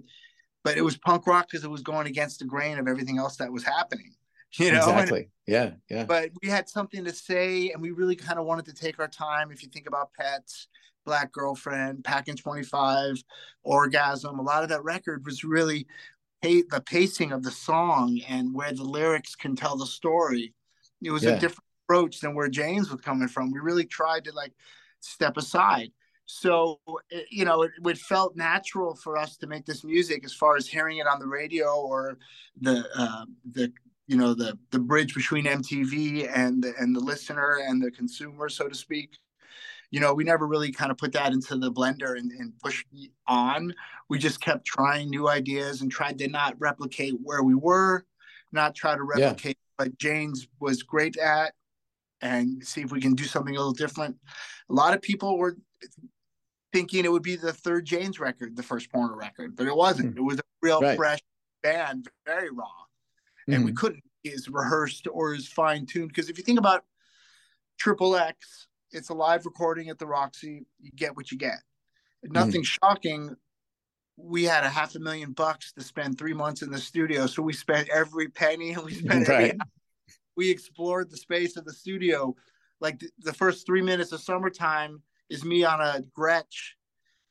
but 0.64 0.78
it 0.78 0.82
was 0.82 0.98
punk 0.98 1.28
rock 1.28 1.48
because 1.48 1.64
it 1.64 1.70
was 1.70 1.82
going 1.82 2.08
against 2.08 2.40
the 2.40 2.46
grain 2.46 2.80
of 2.80 2.88
everything 2.88 3.20
else 3.20 3.38
that 3.38 3.52
was 3.52 3.64
happening 3.64 4.14
you 4.60 4.72
know 4.72 4.78
exactly 4.78 5.20
and, 5.20 5.30
yeah 5.48 5.72
yeah 5.90 6.04
but 6.06 6.30
we 6.42 6.50
had 6.50 6.70
something 6.70 7.04
to 7.04 7.14
say 7.14 7.72
and 7.72 7.82
we 7.82 7.92
really 7.92 8.16
kind 8.16 8.40
of 8.40 8.46
wanted 8.46 8.66
to 8.66 8.74
take 8.74 9.00
our 9.00 9.08
time 9.08 9.52
if 9.52 9.62
you 9.62 9.70
think 9.70 9.88
about 9.88 10.14
pets 10.14 10.68
black 11.06 11.32
girlfriend 11.32 12.04
packing 12.04 12.36
25 12.36 13.16
orgasm 13.64 14.40
a 14.40 14.42
lot 14.42 14.64
of 14.64 14.70
that 14.70 14.84
record 14.84 15.26
was 15.26 15.44
really 15.44 15.88
the 16.42 16.84
pacing 16.86 17.32
of 17.34 17.44
the 17.44 17.52
song 17.52 18.20
and 18.30 18.54
where 18.54 18.72
the 18.72 18.84
lyrics 18.84 19.36
can 19.36 19.56
tell 19.56 19.76
the 19.76 19.86
story 19.86 20.54
it 21.02 21.12
was 21.12 21.24
yeah. 21.24 21.32
a 21.32 21.40
different 21.40 21.64
approach 21.86 22.20
than 22.20 22.36
where 22.36 22.50
jane's 22.50 22.90
was 22.90 23.02
coming 23.02 23.28
from 23.28 23.52
we 23.52 23.60
really 23.60 23.86
tried 23.86 24.24
to 24.24 24.32
like 24.34 24.54
step 25.02 25.38
aside. 25.38 25.92
So, 26.26 26.80
you 27.30 27.46
know, 27.46 27.64
it, 27.64 27.72
it, 27.86 27.98
felt 27.98 28.36
natural 28.36 28.96
for 28.96 29.18
us 29.18 29.38
to 29.38 29.48
make 29.48 29.66
this 29.66 29.86
music 29.86 30.26
as 30.26 30.34
far 30.34 30.58
as 30.58 30.68
hearing 30.68 30.98
it 30.98 31.08
on 31.08 31.20
the 31.20 31.28
radio 31.28 31.74
or 31.74 32.18
the, 32.60 32.86
uh, 32.96 33.26
the, 33.54 33.72
you 34.08 34.16
know, 34.18 34.34
the, 34.34 34.58
the 34.72 34.80
bridge 34.80 35.14
between 35.14 35.46
MTV 35.46 36.32
and 36.34 36.64
the, 36.64 36.74
and 36.80 36.96
the 36.96 37.00
listener 37.00 37.60
and 37.66 37.82
the 37.82 37.92
consumer, 37.92 38.50
so 38.50 38.68
to 38.68 38.76
speak. 38.76 39.18
You 39.92 40.00
know, 40.00 40.14
we 40.14 40.24
never 40.24 40.48
really 40.48 40.72
kind 40.72 40.92
of 40.92 40.98
put 40.98 41.14
that 41.14 41.34
into 41.34 41.58
the 41.58 41.72
blender 41.72 42.18
and, 42.18 42.32
and 42.32 42.58
push 42.60 42.84
on. 43.28 43.74
We 44.10 44.18
just 44.18 44.42
kept 44.42 44.66
trying 44.66 45.10
new 45.10 45.30
ideas 45.30 45.82
and 45.82 45.92
tried 45.92 46.18
to 46.20 46.28
not 46.28 46.56
replicate 46.60 47.14
where 47.22 47.44
we 47.44 47.56
were, 47.56 48.06
not 48.52 48.76
try 48.76 48.96
to 48.96 49.04
replicate 49.04 49.58
yeah. 49.58 49.86
what 49.86 49.98
Jane's 49.98 50.48
was 50.60 50.84
great 50.84 51.18
at, 51.18 51.54
and 52.22 52.66
see 52.66 52.82
if 52.82 52.92
we 52.92 53.00
can 53.00 53.14
do 53.14 53.24
something 53.24 53.56
a 53.56 53.58
little 53.58 53.74
different. 53.74 54.18
A 54.70 54.74
lot 54.74 54.94
of 54.94 55.02
people 55.02 55.38
were 55.38 55.58
thinking 56.74 57.06
it 57.06 57.12
would 57.12 57.24
be 57.24 57.36
the 57.36 57.54
third 57.54 57.86
Jane's 57.86 58.20
record, 58.20 58.56
the 58.56 58.64
first 58.64 58.92
Porno 58.92 59.16
record, 59.16 59.56
but 59.56 59.68
it 59.68 59.76
wasn't. 59.76 60.16
Mm. 60.16 60.18
It 60.18 60.22
was 60.22 60.40
a 60.40 60.44
real 60.62 60.82
right. 60.82 60.98
fresh 60.98 61.20
band, 61.64 62.08
very 62.26 62.50
raw, 62.50 62.68
and 63.48 63.62
mm. 63.62 63.66
we 63.66 63.72
hmm. 63.72 63.78
couldn't 63.78 64.04
be 64.24 64.32
as 64.32 64.48
rehearsed 64.50 65.08
or 65.12 65.34
as 65.34 65.48
fine 65.48 65.86
tuned. 65.86 66.10
Because 66.10 66.30
if 66.30 66.38
you 66.38 66.44
think 66.44 66.60
about 66.60 66.84
Triple 67.78 68.16
X, 68.16 68.68
it's 68.92 69.10
a 69.10 69.14
live 69.14 69.46
recording 69.46 69.90
at 69.90 70.00
the 70.00 70.08
Roxy. 70.08 70.66
You 70.80 70.92
get 70.96 71.16
what 71.16 71.32
you 71.32 71.38
get. 71.38 71.60
Nothing 72.24 72.62
mm. 72.62 72.66
shocking. 72.66 73.36
We 74.18 74.44
had 74.44 74.64
a 74.64 74.70
half 74.70 74.96
a 74.96 75.00
million 75.00 75.32
bucks 75.32 75.74
to 75.74 75.84
spend 75.84 76.18
three 76.18 76.34
months 76.34 76.62
in 76.62 76.72
the 76.72 76.80
studio, 76.80 77.28
so 77.28 77.44
we 77.44 77.54
spent 77.54 77.88
every 77.90 78.30
penny 78.30 78.72
and 78.72 78.84
we 78.84 78.94
spent 78.94 79.28
right. 79.28 79.56
we 80.36 80.50
explored 80.50 81.12
the 81.12 81.18
space 81.18 81.56
of 81.56 81.66
the 81.66 81.74
studio. 81.74 82.36
Like 82.80 83.00
the, 83.00 83.10
the 83.20 83.34
first 83.34 83.66
three 83.66 83.82
minutes 83.82 84.12
of 84.12 84.22
summertime 84.22 85.02
is 85.30 85.44
me 85.44 85.64
on 85.64 85.82
a 85.82 86.02
Gretsch. 86.18 86.74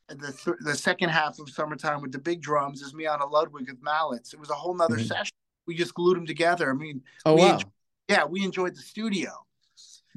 And 0.08 0.20
the, 0.20 0.32
th- 0.32 0.56
the 0.60 0.76
second 0.76 1.08
half 1.08 1.40
of 1.40 1.50
summertime 1.50 2.00
with 2.00 2.12
the 2.12 2.18
big 2.20 2.40
drums 2.40 2.80
is 2.80 2.94
me 2.94 3.06
on 3.06 3.20
a 3.20 3.26
Ludwig 3.26 3.68
with 3.68 3.82
mallets. 3.82 4.32
It 4.32 4.38
was 4.38 4.50
a 4.50 4.54
whole 4.54 4.74
nother 4.74 4.96
mm-hmm. 4.96 5.06
session. 5.06 5.35
We 5.66 5.74
just 5.74 5.94
glued 5.94 6.16
them 6.16 6.26
together. 6.26 6.70
I 6.70 6.74
mean, 6.74 7.02
oh 7.24 7.34
wow, 7.34 7.54
enjoyed, 7.54 7.70
yeah, 8.08 8.24
we 8.24 8.44
enjoyed 8.44 8.74
the 8.74 8.82
studio. 8.82 9.30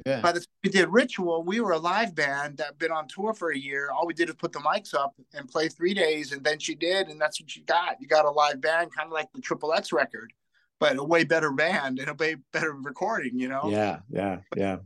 Yeah. 0.06 0.22
By 0.22 0.32
the 0.32 0.40
time 0.40 0.48
we 0.64 0.70
did 0.70 0.88
Ritual, 0.90 1.44
we 1.44 1.60
were 1.60 1.74
a 1.74 1.78
live 1.78 2.16
band 2.16 2.58
that 2.58 2.80
been 2.80 2.92
on 2.92 3.08
tour 3.10 3.34
for 3.34 3.52
a 3.52 3.58
year. 3.58 3.92
All 3.92 4.08
we 4.08 4.14
did 4.14 4.30
was 4.30 4.38
put 4.38 4.54
the 4.54 4.60
mics 4.60 4.94
up 4.94 5.14
and 5.34 5.50
play 5.50 5.68
three 5.68 5.94
days, 5.94 6.32
and 6.32 6.42
then 6.44 6.58
she 6.58 6.74
did, 6.74 7.10
and 7.10 7.20
that's 7.20 7.42
what 7.42 7.54
you 7.56 7.64
got. 7.64 7.98
You 8.00 8.08
got 8.08 8.24
a 8.26 8.32
live 8.32 8.62
band, 8.62 8.96
kind 8.96 9.08
of 9.08 9.12
like 9.12 9.30
the 9.34 9.42
Triple 9.42 9.74
X 9.74 9.92
record 9.92 10.32
but 10.80 10.98
a 10.98 11.04
way 11.04 11.24
better 11.24 11.52
band 11.52 12.00
and 12.00 12.10
a 12.10 12.14
way 12.14 12.36
better 12.54 12.74
recording, 12.74 13.38
you 13.38 13.50
know? 13.50 13.64
Yeah, 13.66 14.00
yeah, 14.10 14.40
yeah. 14.56 14.78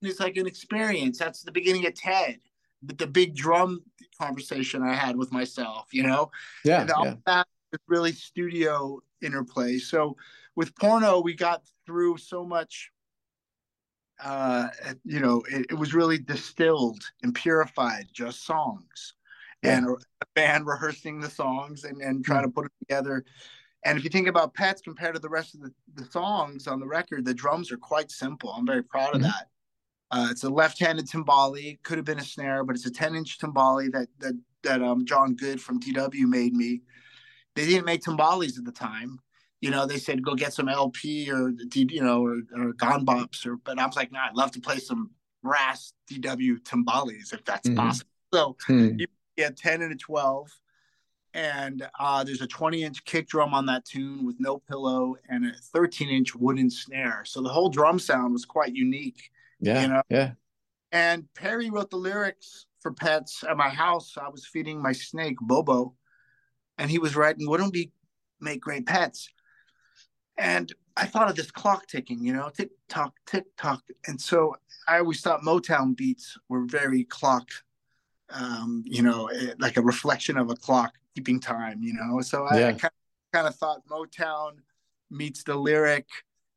It's 0.00 0.20
like 0.20 0.36
an 0.36 0.46
experience. 0.46 1.18
That's 1.18 1.42
the 1.42 1.52
beginning 1.52 1.86
of 1.86 1.94
TED, 1.94 2.38
the, 2.82 2.94
the 2.94 3.06
big 3.06 3.34
drum 3.34 3.82
conversation 4.20 4.82
I 4.82 4.94
had 4.94 5.16
with 5.16 5.32
myself, 5.32 5.88
you 5.92 6.04
know? 6.04 6.30
Yeah. 6.64 6.82
And 6.82 6.90
all 6.90 7.04
yeah. 7.04 7.14
that 7.26 7.46
is 7.72 7.80
really 7.88 8.12
studio 8.12 9.00
interplay. 9.22 9.78
So 9.78 10.16
with 10.56 10.74
porno, 10.76 11.20
we 11.20 11.34
got 11.34 11.62
through 11.86 12.18
so 12.18 12.44
much. 12.44 12.90
Uh, 14.22 14.68
you 15.04 15.18
know, 15.18 15.42
it, 15.50 15.66
it 15.70 15.74
was 15.74 15.94
really 15.94 16.18
distilled 16.18 17.02
and 17.24 17.34
purified, 17.34 18.06
just 18.12 18.44
songs, 18.44 19.14
yeah. 19.64 19.78
and 19.78 19.88
a 19.88 20.26
band 20.36 20.64
rehearsing 20.66 21.18
the 21.18 21.30
songs 21.30 21.82
and, 21.82 22.00
and 22.00 22.24
trying 22.24 22.42
mm-hmm. 22.42 22.50
to 22.50 22.54
put 22.54 22.66
it 22.66 22.72
together 22.78 23.24
and 23.84 23.98
if 23.98 24.04
you 24.04 24.10
think 24.10 24.28
about 24.28 24.54
Pets 24.54 24.80
compared 24.80 25.14
to 25.14 25.20
the 25.20 25.28
rest 25.28 25.54
of 25.54 25.60
the, 25.60 25.72
the 25.94 26.04
songs 26.04 26.66
on 26.66 26.78
the 26.78 26.86
record, 26.86 27.24
the 27.24 27.34
drums 27.34 27.72
are 27.72 27.76
quite 27.76 28.10
simple. 28.10 28.50
I'm 28.50 28.66
very 28.66 28.82
proud 28.82 29.14
of 29.14 29.22
mm-hmm. 29.22 29.30
that. 29.30 29.48
Uh, 30.10 30.28
it's 30.30 30.44
a 30.44 30.50
left-handed 30.50 31.08
timbali. 31.08 31.82
Could 31.82 31.98
have 31.98 32.04
been 32.04 32.18
a 32.18 32.24
snare, 32.24 32.64
but 32.64 32.76
it's 32.76 32.86
a 32.86 32.90
10-inch 32.90 33.38
timbali 33.38 33.90
that 33.92 34.08
that 34.18 34.34
that 34.62 34.82
um, 34.82 35.04
John 35.04 35.34
Good 35.34 35.60
from 35.60 35.80
DW 35.80 36.26
made 36.26 36.54
me. 36.54 36.82
They 37.54 37.66
didn't 37.66 37.84
make 37.84 38.02
timbalis 38.02 38.58
at 38.58 38.64
the 38.64 38.72
time. 38.72 39.18
You 39.60 39.70
know, 39.70 39.86
they 39.86 39.98
said 39.98 40.24
go 40.24 40.34
get 40.34 40.52
some 40.52 40.68
LP 40.68 41.30
or 41.30 41.52
you 41.74 42.02
know 42.02 42.24
or, 42.24 42.40
or 42.56 42.72
Gon 42.72 43.06
Bops 43.06 43.46
or. 43.46 43.56
But 43.56 43.78
I 43.78 43.86
was 43.86 43.96
like, 43.96 44.10
nah, 44.10 44.26
I'd 44.28 44.36
love 44.36 44.50
to 44.52 44.60
play 44.60 44.78
some 44.78 45.10
brass 45.42 45.92
DW 46.10 46.60
timbalis 46.62 47.32
if 47.32 47.44
that's 47.44 47.68
mm-hmm. 47.68 47.78
possible. 47.78 48.10
So 48.32 48.56
mm-hmm. 48.68 48.98
you 48.98 49.06
get 49.36 49.56
10 49.56 49.82
and 49.82 49.92
a 49.92 49.96
12 49.96 50.48
and 51.34 51.88
uh, 51.98 52.24
there's 52.24 52.42
a 52.42 52.46
20 52.46 52.84
inch 52.84 53.04
kick 53.04 53.28
drum 53.28 53.54
on 53.54 53.66
that 53.66 53.84
tune 53.84 54.24
with 54.24 54.36
no 54.38 54.58
pillow 54.58 55.16
and 55.28 55.46
a 55.46 55.52
13 55.72 56.08
inch 56.08 56.34
wooden 56.34 56.70
snare. 56.70 57.24
So 57.24 57.40
the 57.40 57.48
whole 57.48 57.68
drum 57.68 57.98
sound 57.98 58.32
was 58.32 58.44
quite 58.44 58.74
unique. 58.74 59.30
Yeah. 59.60 59.82
You 59.82 59.88
know? 59.88 60.02
Yeah. 60.08 60.32
And 60.92 61.26
Perry 61.34 61.70
wrote 61.70 61.90
the 61.90 61.96
lyrics 61.96 62.66
for 62.80 62.92
Pets 62.92 63.44
at 63.48 63.56
my 63.56 63.70
house. 63.70 64.16
I 64.20 64.28
was 64.28 64.46
feeding 64.46 64.82
my 64.82 64.92
snake, 64.92 65.36
Bobo, 65.40 65.94
and 66.82 66.90
he 66.90 66.98
was 66.98 67.14
writing, 67.14 67.48
Wouldn't 67.48 67.72
we 67.72 67.92
make 68.40 68.60
great 68.60 68.86
pets? 68.86 69.28
And 70.36 70.72
I 70.96 71.06
thought 71.06 71.30
of 71.30 71.36
this 71.36 71.52
clock 71.52 71.86
ticking, 71.86 72.24
you 72.24 72.32
know, 72.32 72.50
tick 72.52 72.70
tock, 72.88 73.14
tick 73.24 73.44
tock. 73.56 73.84
And 74.08 74.20
so 74.20 74.56
I 74.88 74.98
always 74.98 75.20
thought 75.20 75.42
Motown 75.42 75.96
beats 75.96 76.36
were 76.48 76.64
very 76.66 77.04
clock, 77.04 77.48
um, 78.30 78.82
you 78.84 79.00
know, 79.00 79.28
eh, 79.28 79.54
like 79.60 79.76
a 79.76 79.82
reflection 79.82 80.36
of 80.36 80.50
a 80.50 80.56
clock 80.56 80.92
keeping 81.14 81.38
time, 81.38 81.84
you 81.84 81.94
know. 81.94 82.20
So 82.20 82.46
I, 82.50 82.58
yeah. 82.58 82.66
I 82.66 82.72
kind, 82.72 82.84
of, 82.84 83.32
kind 83.32 83.46
of 83.46 83.54
thought 83.54 83.86
Motown 83.86 84.54
meets 85.08 85.44
the 85.44 85.54
lyric 85.54 86.08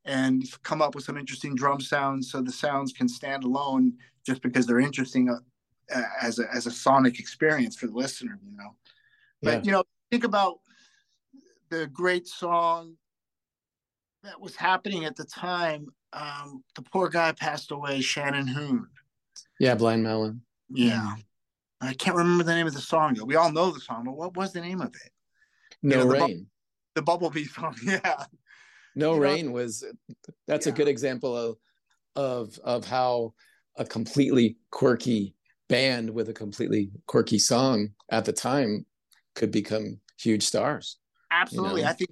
and 0.05 0.43
come 0.63 0.81
up 0.81 0.95
with 0.95 1.03
some 1.03 1.17
interesting 1.17 1.53
drum 1.53 1.79
sounds 1.79 2.31
so 2.31 2.41
the 2.41 2.51
sounds 2.51 2.93
can 2.93 3.07
stand 3.07 3.43
alone 3.43 3.93
just 4.25 4.41
because 4.41 4.65
they're 4.65 4.79
interesting 4.79 5.29
uh, 5.29 6.01
as 6.19 6.39
a 6.39 6.51
as 6.51 6.65
a 6.65 6.71
sonic 6.71 7.19
experience 7.19 7.75
for 7.75 7.85
the 7.85 7.93
listener, 7.93 8.39
you 8.43 8.57
know. 8.57 8.75
But 9.43 9.57
yeah. 9.57 9.61
you 9.63 9.71
know, 9.71 9.83
think 10.11 10.23
about 10.23 10.59
the 11.69 11.87
great 11.87 12.27
song 12.27 12.95
that 14.23 14.39
was 14.39 14.55
happening 14.55 15.05
at 15.05 15.15
the 15.15 15.25
time. 15.25 15.87
Um, 16.13 16.63
the 16.75 16.81
poor 16.81 17.09
guy 17.09 17.31
passed 17.33 17.71
away, 17.71 18.01
Shannon 18.01 18.47
Hoon. 18.47 18.87
Yeah, 19.59 19.75
Blind 19.75 20.03
Melon. 20.03 20.41
Yeah. 20.69 21.15
I 21.81 21.93
can't 21.93 22.15
remember 22.15 22.43
the 22.43 22.55
name 22.55 22.67
of 22.67 22.73
the 22.73 22.81
song. 22.81 23.17
We 23.25 23.35
all 23.35 23.51
know 23.51 23.71
the 23.71 23.79
song, 23.79 24.05
but 24.05 24.15
what 24.15 24.35
was 24.35 24.53
the 24.53 24.61
name 24.61 24.81
of 24.81 24.87
it? 24.87 25.11
No 25.83 25.99
you 25.99 26.05
know, 26.05 26.11
rain. 26.11 26.19
The, 26.21 26.35
bu- 26.35 26.45
the 26.95 27.01
Bumblebee 27.01 27.45
song, 27.45 27.75
yeah. 27.83 28.23
No 28.95 29.15
you 29.15 29.21
rain 29.21 29.45
know? 29.47 29.51
was. 29.53 29.83
That's 30.47 30.65
yeah. 30.65 30.73
a 30.73 30.75
good 30.75 30.87
example 30.87 31.35
of 31.35 31.57
of 32.15 32.57
of 32.63 32.85
how 32.85 33.33
a 33.75 33.85
completely 33.85 34.57
quirky 34.71 35.35
band 35.67 36.09
with 36.09 36.29
a 36.29 36.33
completely 36.33 36.91
quirky 37.07 37.39
song 37.39 37.89
at 38.09 38.23
the 38.23 38.31
time 38.31 38.85
could 39.35 39.51
become 39.51 39.99
huge 40.19 40.43
stars. 40.43 40.97
Absolutely, 41.31 41.81
you 41.81 41.85
know? 41.85 41.91
I 41.91 41.93
think 41.93 42.11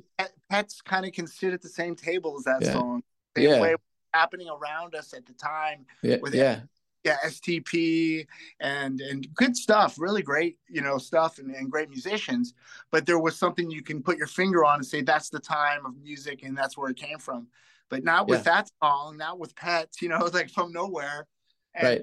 Pets 0.50 0.82
kind 0.82 1.06
of 1.06 1.14
can 1.14 1.28
sit 1.28 1.54
at 1.54 1.62
the 1.62 1.70
same 1.70 1.96
table 1.96 2.36
as 2.38 2.44
that 2.44 2.62
yeah. 2.62 2.74
song. 2.74 3.04
Same 3.36 3.50
yeah. 3.50 3.62
way 3.62 3.76
happening 4.14 4.48
around 4.50 4.96
us 4.96 5.14
at 5.14 5.26
the 5.26 5.34
time. 5.34 5.86
Yeah, 6.04 6.18
yeah 6.32 6.60
yeah 7.04 7.18
stp 7.26 8.26
and 8.60 9.02
and 9.02 9.28
good 9.36 9.56
stuff 9.56 9.96
really 10.00 10.22
great 10.22 10.58
you 10.70 10.82
know 10.82 10.98
stuff 10.98 11.38
and, 11.38 11.54
and 11.54 11.70
great 11.70 11.90
musicians 11.90 12.54
but 12.92 13.06
there 13.06 13.20
was 13.20 13.38
something 13.38 13.70
you 13.70 13.84
can 13.84 14.02
put 14.02 14.18
your 14.18 14.28
finger 14.28 14.64
on 14.64 14.76
and 14.76 14.86
say 14.86 15.02
that's 15.02 15.30
the 15.30 15.40
time 15.40 15.86
of 15.86 15.96
music 16.02 16.44
and 16.44 16.58
that's 16.58 16.78
where 16.78 16.90
it 16.90 16.98
came 16.98 17.20
from 17.20 17.48
but 17.90 18.04
not 18.04 18.28
with 18.28 18.46
yeah. 18.46 18.56
that 18.56 18.70
song 18.82 19.18
not 19.18 19.38
with 19.38 19.56
pets 19.56 20.02
you 20.02 20.10
know 20.10 20.26
like 20.34 20.50
from 20.50 20.72
nowhere 20.72 21.28
and, 21.76 21.88
right 21.88 22.02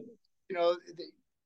you 0.48 0.56
know 0.56 0.76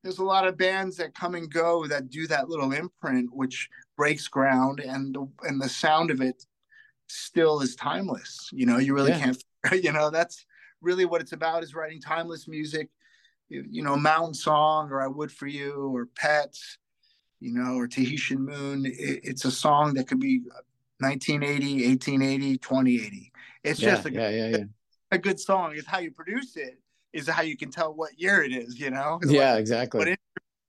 there's 0.04 0.20
a 0.20 0.25
lot 0.25 0.46
of 0.46 0.56
bands 0.56 0.96
that 0.96 1.14
come 1.14 1.34
and 1.34 1.50
go 1.50 1.87
that 1.88 2.11
do 2.11 2.28
that 2.28 2.49
little 2.49 2.73
imprint 2.73 3.28
which 3.32 3.68
breaks 3.96 4.28
ground 4.28 4.78
and 4.78 5.14
the, 5.14 5.28
and 5.42 5.61
the 5.61 5.68
sound 5.68 6.12
of 6.12 6.20
it 6.20 6.44
still 7.08 7.61
is 7.61 7.75
timeless 7.75 8.49
you 8.52 8.64
know 8.64 8.78
you 8.78 8.94
really 8.94 9.11
yeah. 9.11 9.18
can't 9.18 9.44
you 9.84 9.92
know 9.92 10.11
that's 10.11 10.46
really 10.80 11.04
what 11.04 11.20
it's 11.20 11.32
about 11.32 11.64
is 11.64 11.75
writing 11.75 12.00
timeless 12.00 12.46
music 12.46 12.88
you 13.49 13.82
know, 13.82 13.96
Mountain 13.96 14.34
Song 14.34 14.90
or 14.90 15.02
I 15.02 15.06
Would 15.06 15.30
for 15.30 15.46
You 15.46 15.90
or 15.94 16.06
Pets. 16.16 16.78
you 17.40 17.52
know, 17.52 17.75
or 17.75 17.87
Tahitian 17.87 18.44
Moon. 18.44 18.87
It, 18.87 19.20
it's 19.23 19.44
a 19.44 19.50
song 19.50 19.94
that 19.94 20.08
could 20.08 20.20
be 20.20 20.40
1980, 21.00 21.87
1880, 21.88 22.58
2080. 22.58 23.32
It's 23.62 23.80
yeah, 23.80 23.90
just 23.90 24.06
a, 24.06 24.12
yeah, 24.12 24.28
yeah, 24.30 24.46
yeah. 24.49 24.64
a 25.11 25.18
good 25.18 25.38
song. 25.38 25.75
It's 25.76 25.87
how 25.87 25.99
you 25.99 26.11
produce 26.11 26.56
it, 26.56 26.78
is 27.14 27.28
how 27.28 27.42
you 27.42 27.56
can 27.56 27.71
tell 27.71 27.94
what 27.94 28.18
year 28.18 28.42
it 28.42 28.52
is, 28.52 28.78
you 28.78 28.90
know? 28.90 29.18
It's 29.23 29.33
yeah, 29.33 29.52
like, 29.52 29.61
exactly. 29.61 29.99
What 29.99 30.18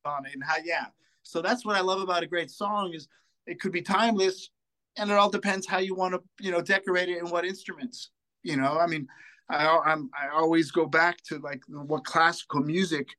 on 0.06 0.26
it 0.26 0.34
and 0.34 0.44
how, 0.44 0.56
yeah. 0.64 0.86
So 1.24 1.42
that's 1.42 1.66
what 1.66 1.76
I 1.76 1.82
love 1.82 2.00
about 2.02 2.24
a 2.24 2.28
great 2.28 2.52
song 2.52 2.94
is 2.94 3.08
it 3.48 3.60
could 3.60 3.72
be 3.72 3.82
timeless 3.82 4.50
and 4.98 5.10
it 5.10 5.18
all 5.18 5.30
depends 5.30 5.66
how 5.68 5.80
you 5.80 5.96
want 5.96 6.14
to, 6.14 6.22
you 6.40 6.52
know, 6.52 6.62
decorate 6.62 7.10
it 7.10 7.18
and 7.18 7.32
what 7.32 7.44
instruments, 7.44 8.12
you 8.44 8.56
know, 8.56 8.78
I 8.80 8.86
mean, 8.86 9.08
I, 9.50 9.66
I'm, 9.86 10.10
I 10.18 10.30
always 10.34 10.72
go 10.72 10.86
back 10.86 11.18
to 11.30 11.40
like 11.40 11.64
what 11.68 12.06
classical 12.06 12.62
music 12.62 13.10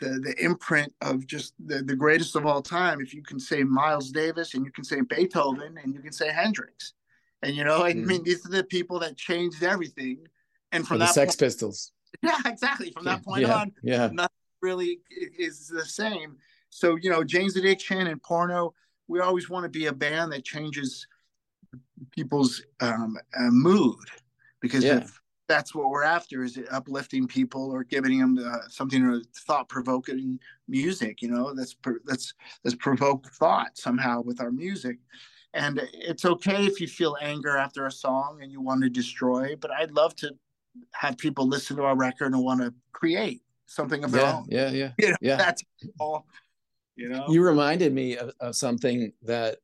the 0.00 0.20
the 0.20 0.44
imprint 0.44 0.92
of 1.00 1.26
just 1.26 1.54
the, 1.64 1.82
the 1.82 1.96
greatest 1.96 2.36
of 2.36 2.46
all 2.46 2.62
time. 2.62 3.00
If 3.00 3.12
you 3.12 3.22
can 3.22 3.40
say 3.40 3.62
Miles 3.64 4.10
Davis 4.10 4.54
and 4.54 4.64
you 4.64 4.70
can 4.70 4.84
say 4.84 5.00
Beethoven 5.00 5.76
and 5.82 5.94
you 5.94 6.00
can 6.00 6.12
say 6.12 6.30
Hendrix, 6.30 6.94
and 7.42 7.54
you 7.54 7.64
know, 7.64 7.82
I 7.82 7.92
mm. 7.92 8.04
mean, 8.04 8.22
these 8.22 8.44
are 8.46 8.50
the 8.50 8.64
people 8.64 8.98
that 9.00 9.16
changed 9.16 9.62
everything. 9.62 10.26
And 10.72 10.86
from 10.86 10.98
the 10.98 11.06
that 11.06 11.14
Sex 11.14 11.34
point, 11.34 11.40
Pistols. 11.40 11.92
Yeah, 12.22 12.38
exactly. 12.46 12.90
From 12.90 13.04
that 13.04 13.24
point 13.24 13.42
yeah, 13.42 13.54
on, 13.54 13.72
yeah, 13.82 14.08
nothing 14.12 14.34
really 14.62 15.00
is 15.38 15.68
the 15.68 15.84
same. 15.84 16.36
So 16.70 16.96
you 16.96 17.10
know, 17.10 17.22
Jane's 17.22 17.56
Addiction 17.56 18.06
and 18.06 18.22
Porno, 18.22 18.74
we 19.06 19.20
always 19.20 19.48
want 19.48 19.64
to 19.64 19.68
be 19.68 19.86
a 19.86 19.92
band 19.92 20.32
that 20.32 20.44
changes 20.44 21.06
people's 22.10 22.62
um, 22.80 23.16
uh, 23.36 23.50
mood 23.50 23.96
because 24.60 24.84
yeah. 24.84 24.98
if 24.98 25.20
that's 25.48 25.74
what 25.74 25.90
we're 25.90 26.04
after 26.04 26.44
is 26.44 26.58
uplifting 26.70 27.26
people 27.26 27.70
or 27.70 27.82
giving 27.82 28.18
them 28.18 28.38
uh, 28.38 28.68
something 28.68 29.02
or 29.02 29.20
thought 29.46 29.68
provoking 29.68 30.38
music 30.68 31.22
you 31.22 31.28
know 31.28 31.54
that's 31.54 31.74
that's 32.04 32.34
that's 32.62 32.76
provoke 32.76 33.26
thought 33.32 33.76
somehow 33.76 34.20
with 34.20 34.40
our 34.40 34.52
music 34.52 34.98
and 35.54 35.80
it's 35.92 36.24
okay 36.24 36.66
if 36.66 36.80
you 36.80 36.86
feel 36.86 37.16
anger 37.20 37.56
after 37.56 37.86
a 37.86 37.92
song 37.92 38.40
and 38.42 38.52
you 38.52 38.60
want 38.60 38.82
to 38.82 38.90
destroy 38.90 39.56
but 39.56 39.70
i'd 39.72 39.90
love 39.92 40.14
to 40.14 40.30
have 40.94 41.16
people 41.18 41.46
listen 41.46 41.76
to 41.76 41.82
our 41.84 41.96
record 41.96 42.32
and 42.32 42.42
want 42.42 42.60
to 42.60 42.72
create 42.92 43.42
something 43.66 44.04
of 44.04 44.10
their 44.12 44.22
yeah, 44.22 44.32
own 44.32 44.46
yeah 44.48 44.70
yeah 44.70 44.90
you 44.98 45.10
know, 45.10 45.16
yeah 45.20 45.36
that's 45.36 45.62
all 45.98 46.26
you 46.96 47.08
know 47.08 47.24
you 47.28 47.42
reminded 47.42 47.92
me 47.92 48.16
of, 48.16 48.32
of 48.40 48.56
something 48.56 49.12
that 49.22 49.58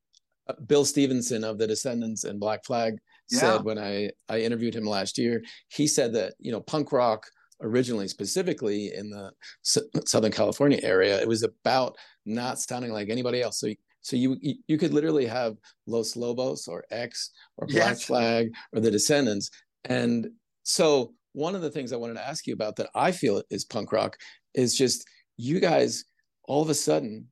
uh, 0.48 0.52
bill 0.66 0.84
stevenson 0.84 1.42
of 1.44 1.58
the 1.58 1.66
Descendents 1.66 2.24
and 2.24 2.38
black 2.38 2.64
flag 2.64 2.98
Yeah. 3.30 3.38
said 3.38 3.64
when 3.64 3.78
I 3.78 4.10
I 4.28 4.40
interviewed 4.40 4.74
him 4.74 4.84
last 4.84 5.16
year. 5.16 5.42
He 5.68 5.86
said 5.86 6.12
that 6.14 6.34
you 6.38 6.52
know 6.52 6.60
punk 6.60 6.92
rock 6.92 7.26
originally, 7.62 8.08
specifically 8.08 8.92
in 8.94 9.08
the 9.08 9.32
S- 9.64 9.78
Southern 10.06 10.32
California 10.32 10.78
area, 10.82 11.18
it 11.20 11.28
was 11.28 11.42
about 11.42 11.96
not 12.26 12.58
sounding 12.58 12.92
like 12.92 13.08
anybody 13.08 13.40
else. 13.40 13.58
So 13.60 13.68
so 14.02 14.16
you 14.16 14.36
you, 14.42 14.54
you 14.68 14.76
could 14.76 14.92
literally 14.92 15.24
have 15.24 15.56
Los 15.86 16.14
Lobos 16.16 16.68
or 16.68 16.84
X 16.90 17.30
or 17.56 17.66
Black 17.66 17.96
Yes. 17.96 18.04
Flag 18.04 18.52
or 18.74 18.80
the 18.80 18.90
Descendents, 18.90 19.50
and 19.86 20.28
so 20.64 21.14
one 21.32 21.54
of 21.54 21.62
the 21.62 21.70
things 21.70 21.92
I 21.92 21.96
wanted 21.96 22.14
to 22.14 22.26
ask 22.26 22.46
you 22.46 22.54
about 22.54 22.76
that 22.76 22.90
I 22.94 23.12
feel 23.12 23.42
is 23.50 23.64
punk 23.64 23.92
rock 23.92 24.16
is 24.54 24.76
just 24.76 25.06
you 25.36 25.60
guys 25.60 26.04
all 26.44 26.62
of 26.62 26.70
a 26.70 26.74
sudden 26.74 27.28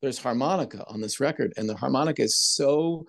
there's 0.00 0.18
harmonica 0.18 0.84
on 0.88 1.00
this 1.00 1.20
record 1.20 1.52
and 1.56 1.68
the 1.68 1.76
harmonica 1.76 2.22
is 2.22 2.36
so 2.36 3.06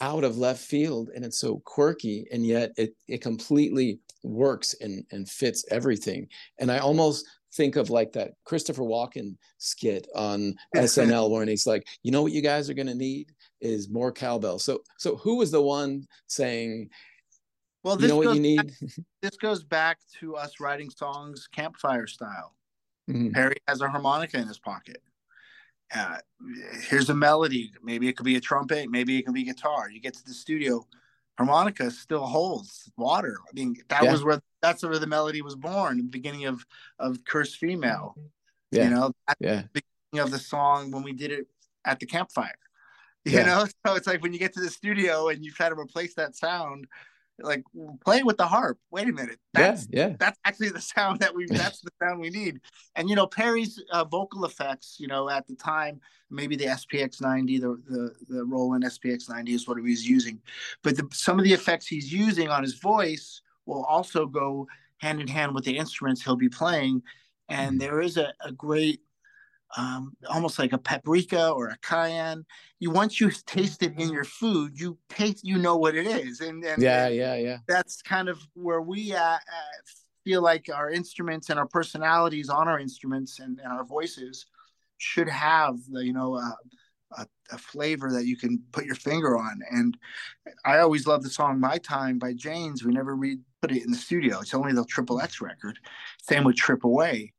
out 0.00 0.24
of 0.24 0.38
left 0.38 0.64
field 0.64 1.10
and 1.14 1.24
it's 1.24 1.38
so 1.38 1.62
quirky 1.64 2.26
and 2.32 2.46
yet 2.46 2.72
it 2.76 2.94
it 3.06 3.20
completely 3.20 4.00
works 4.24 4.74
and 4.80 5.04
and 5.12 5.28
fits 5.28 5.64
everything. 5.70 6.26
And 6.58 6.70
i 6.70 6.78
almost 6.78 7.26
think 7.54 7.76
of 7.76 7.90
like 7.90 8.12
that 8.12 8.30
christopher 8.44 8.82
walken 8.82 9.36
skit 9.58 10.06
on 10.14 10.54
snl 10.74 11.30
where 11.30 11.44
he's 11.44 11.66
like 11.66 11.86
you 12.02 12.10
know 12.10 12.22
what 12.22 12.32
you 12.32 12.40
guys 12.40 12.70
are 12.70 12.74
going 12.74 12.86
to 12.86 12.94
need 12.94 13.30
is 13.62 13.88
more 13.88 14.12
cowbell. 14.12 14.58
So 14.58 14.82
so 14.98 15.16
who 15.16 15.36
was 15.36 15.50
the 15.50 15.62
one 15.62 16.06
saying 16.26 16.90
well 17.82 17.96
you 17.96 18.02
this 18.02 18.08
know 18.10 18.16
what 18.16 18.24
goes 18.24 18.38
you 18.38 18.56
back, 18.56 18.66
this 19.22 19.36
goes 19.36 19.62
back 19.64 19.98
to 20.20 20.36
us 20.36 20.60
writing 20.60 20.90
songs 20.90 21.48
campfire 21.50 22.06
style 22.06 22.54
Mhm. 23.10 23.34
Perry 23.34 23.56
has 23.66 23.80
a 23.80 23.88
harmonica 23.88 24.38
in 24.38 24.46
his 24.46 24.60
pocket. 24.60 25.02
Uh, 25.94 26.18
here's 26.88 27.10
a 27.10 27.14
melody. 27.14 27.72
Maybe 27.82 28.08
it 28.08 28.16
could 28.16 28.24
be 28.24 28.36
a 28.36 28.40
trumpet. 28.40 28.88
Maybe 28.88 29.18
it 29.18 29.24
can 29.24 29.34
be 29.34 29.42
guitar. 29.42 29.90
You 29.90 30.00
get 30.00 30.14
to 30.14 30.24
the 30.24 30.32
studio, 30.32 30.86
harmonica 31.36 31.90
still 31.90 32.24
holds 32.24 32.90
water. 32.96 33.38
I 33.40 33.52
mean, 33.54 33.76
that 33.88 34.04
Yeah. 34.04 34.12
was 34.12 34.22
where 34.24 34.40
that's 34.62 34.84
where 34.84 34.98
the 35.00 35.08
melody 35.08 35.42
was 35.42 35.56
born. 35.56 35.96
The 35.96 36.04
beginning 36.04 36.44
of 36.44 36.64
of 37.00 37.24
Cursed 37.24 37.56
Female. 37.58 38.16
yeah 38.70 38.84
You 38.84 38.90
know, 38.90 39.12
yeah 39.40 39.62
the 39.72 39.82
beginning 40.12 40.24
of 40.24 40.30
the 40.30 40.38
song 40.38 40.92
when 40.92 41.02
we 41.02 41.12
did 41.12 41.32
it 41.32 41.48
at 41.84 41.98
the 41.98 42.06
campfire. 42.06 42.54
You 43.24 43.38
Yeah. 43.38 43.46
know, 43.46 43.66
so 43.86 43.94
it's 43.96 44.06
like 44.06 44.22
when 44.22 44.32
you 44.32 44.38
get 44.38 44.52
to 44.54 44.60
the 44.60 44.70
studio 44.70 45.28
and 45.28 45.44
you 45.44 45.50
try 45.50 45.68
to 45.68 45.74
replace 45.78 46.14
that 46.14 46.34
sound, 46.36 46.86
like 47.40 47.64
play 48.04 48.22
with 48.22 48.36
the 48.36 48.46
harp. 48.46 48.78
Wait 48.90 49.08
a 49.08 49.12
minute, 49.12 49.38
that's 49.52 49.86
yeah. 49.90 50.08
yeah 50.08 50.16
that's 50.18 50.38
actually 50.44 50.70
the 50.70 50.80
sound 50.94 51.20
that 51.20 51.34
we 51.34 51.46
that's 51.46 51.80
the 51.80 51.90
sound 52.02 52.20
we 52.20 52.30
need. 52.30 52.60
And 52.96 53.08
you 53.08 53.16
know 53.16 53.26
perry's 53.26 53.82
uh, 53.92 54.04
vocal 54.04 54.44
effects 54.44 54.96
you 54.98 55.08
know 55.08 55.28
at 55.28 55.46
the 55.46 55.54
time 55.54 56.00
maybe 56.30 56.56
the 56.56 56.66
spx 56.66 57.20
90 57.20 57.58
the 57.58 57.68
the, 57.88 58.14
the 58.28 58.44
roland 58.44 58.84
spx 58.84 59.28
90 59.28 59.52
is 59.52 59.68
what 59.68 59.76
he 59.76 59.82
was 59.82 60.08
using. 60.08 60.40
But 60.82 60.96
the, 60.96 61.08
some 61.12 61.38
of 61.38 61.44
the 61.44 61.52
effects 61.52 61.86
he's 61.86 62.12
using 62.12 62.48
on 62.48 62.62
his 62.62 62.74
voice 62.74 63.42
will 63.66 63.84
also 63.84 64.26
go 64.26 64.66
hand 64.98 65.20
in 65.20 65.28
hand 65.28 65.54
with 65.54 65.64
the 65.64 65.76
instruments 65.76 66.22
he'll 66.22 66.36
be 66.36 66.48
playing. 66.48 67.02
And 67.48 67.76
Mhm. 67.76 67.80
there 67.80 68.00
is 68.00 68.16
a, 68.16 68.32
a 68.44 68.52
great 68.52 69.01
um, 69.76 70.12
almost 70.28 70.58
like 70.58 70.72
a 70.72 70.78
paprika 70.78 71.50
or 71.50 71.68
a 71.68 71.78
cayenne. 71.78 72.44
You 72.78 72.90
once 72.90 73.20
you 73.20 73.30
taste 73.46 73.82
it 73.82 73.98
in 73.98 74.12
your 74.12 74.24
food 74.24 74.78
you 74.78 74.98
taste 75.08 75.44
you 75.44 75.58
know 75.58 75.76
what 75.76 75.94
it 75.94 76.06
is. 76.06 76.40
And, 76.40 76.64
and 76.64 76.82
yeah 76.82 77.08
yeah 77.08 77.34
yeah. 77.36 77.58
that's 77.68 78.02
kind 78.02 78.28
of 78.28 78.40
where 78.54 78.82
we 78.82 79.14
uh, 79.14 79.20
uh, 79.20 79.38
feel 80.24 80.42
like 80.42 80.68
our 80.72 80.90
instruments 80.90 81.50
and 81.50 81.58
our 81.58 81.66
personalities 81.66 82.48
on 82.48 82.68
our 82.68 82.78
instruments 82.78 83.40
and, 83.40 83.58
and 83.60 83.72
our 83.72 83.84
voices 83.84 84.46
should 84.98 85.28
have 85.28 85.76
the 85.90 86.04
you 86.04 86.12
know 86.12 86.34
uh, 86.36 86.50
a, 87.18 87.26
a 87.52 87.58
flavor 87.58 88.10
that 88.12 88.26
you 88.26 88.36
can 88.36 88.62
put 88.72 88.84
your 88.84 88.94
finger 88.94 89.36
on. 89.36 89.60
And 89.70 89.96
i 90.64 90.78
always 90.78 91.06
love 91.06 91.22
the 91.22 91.30
song 91.30 91.60
my 91.60 91.78
time 91.78 92.18
by 92.18 92.32
janes. 92.32 92.84
We 92.84 92.92
never 92.92 93.14
re- 93.14 93.40
put 93.60 93.72
it 93.72 93.84
in 93.84 93.90
the 93.90 93.98
studio. 93.98 94.40
It's 94.40 94.54
only 94.54 94.72
the 94.72 94.84
triple 94.84 95.20
x 95.20 95.40
record. 95.40 95.78
Same 96.22 96.44
with 96.44 96.56
trip 96.56 96.84
away. 96.84 97.32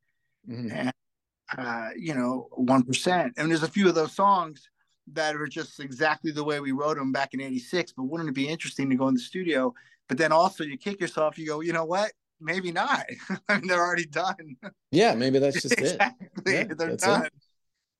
Mhm. 0.49 0.71
and 0.73 0.93
uh, 1.57 1.89
you 1.97 2.13
know 2.13 2.47
one 2.51 2.83
percent. 2.83 3.33
And 3.37 3.49
there's 3.49 3.63
a 3.63 3.67
few 3.67 3.87
of 3.89 3.95
those 3.95 4.13
songs 4.13 4.69
that 5.13 5.35
are 5.35 5.47
just 5.47 5.79
exactly 5.79 6.31
the 6.31 6.43
way 6.43 6.59
we 6.59 6.71
wrote 6.71 6.95
them 6.97 7.11
back 7.11 7.33
in 7.33 7.41
86 7.41 7.91
but 7.97 8.03
wouldn't 8.03 8.29
it 8.29 8.35
be 8.35 8.47
interesting 8.47 8.89
to 8.89 8.95
go 8.95 9.07
in 9.09 9.13
the 9.15 9.19
studio? 9.19 9.73
But 10.07 10.17
then 10.17 10.31
also 10.31 10.63
you 10.63 10.77
kick 10.77 11.01
yourself 11.01 11.37
you 11.37 11.45
go 11.45 11.59
you 11.61 11.73
know 11.73 11.83
what? 11.85 12.11
Maybe 12.39 12.71
not. 12.71 13.05
I 13.49 13.57
mean, 13.57 13.67
they're 13.67 13.81
already 13.85 14.05
done. 14.05 14.55
Yeah 14.91 15.13
maybe 15.15 15.39
that's 15.39 15.61
just 15.61 15.73
it. 15.73 15.79
Exactly. 15.79 16.53
Yeah, 16.53 16.63
they're 16.77 16.95
done 16.95 17.25
it. 17.25 17.33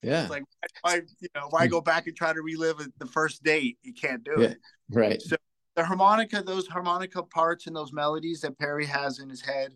yeah. 0.02 0.22
It's 0.22 0.30
like 0.30 0.44
why 0.82 1.02
you 1.20 1.28
know 1.36 1.48
why 1.50 1.68
go 1.68 1.82
back 1.82 2.08
and 2.08 2.16
try 2.16 2.32
to 2.32 2.42
relive 2.42 2.80
it- 2.80 2.98
the 3.00 3.06
first 3.08 3.44
date? 3.44 3.78
You 3.84 3.94
can't 3.94 4.24
do 4.24 4.36
Yeah. 4.38 4.48
it. 4.48 4.58
right. 4.90 5.22
So- 5.22 5.36
the 5.76 5.84
harmonica 5.84 6.42
those 6.44 6.68
harmonica 6.68 7.24
parts 7.24 7.66
and 7.68 7.76
those 7.76 7.92
melodies 7.92 8.42
that 8.42 8.58
perry 8.60 8.86
has 8.86 9.20
in 9.20 9.28
his 9.28 9.42
head 9.42 9.76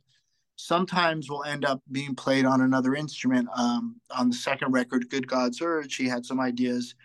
sometimes 0.58 1.30
will 1.30 1.43
end 1.43 1.63
up 1.63 1.82
being 1.91 2.15
played 2.15 2.43
on 2.43 2.62
another 2.62 2.96
instrument. 2.96 3.48
Um, 3.56 4.02
on 4.12 4.30
the 4.30 4.36
second 4.36 4.74
record 4.74 5.10
good 5.10 5.28
god's 5.28 5.62
urge 5.62 5.96
he 5.96 6.08
had 6.08 6.26
some 6.26 6.39
ideas 6.39 6.96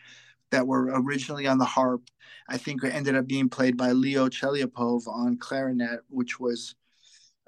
that 0.50 0.66
were 0.66 0.90
originally 0.94 1.46
on 1.46 1.58
the 1.58 1.64
harp. 1.64 2.02
I 2.48 2.58
think 2.58 2.82
ended 2.84 3.14
up 3.14 3.26
being 3.26 3.48
played 3.48 3.76
by 3.76 3.92
leo 3.92 4.28
chelyapov 4.28 5.06
on 5.06 5.38
clarinet 5.38 6.00
which 6.08 6.40
was 6.40 6.74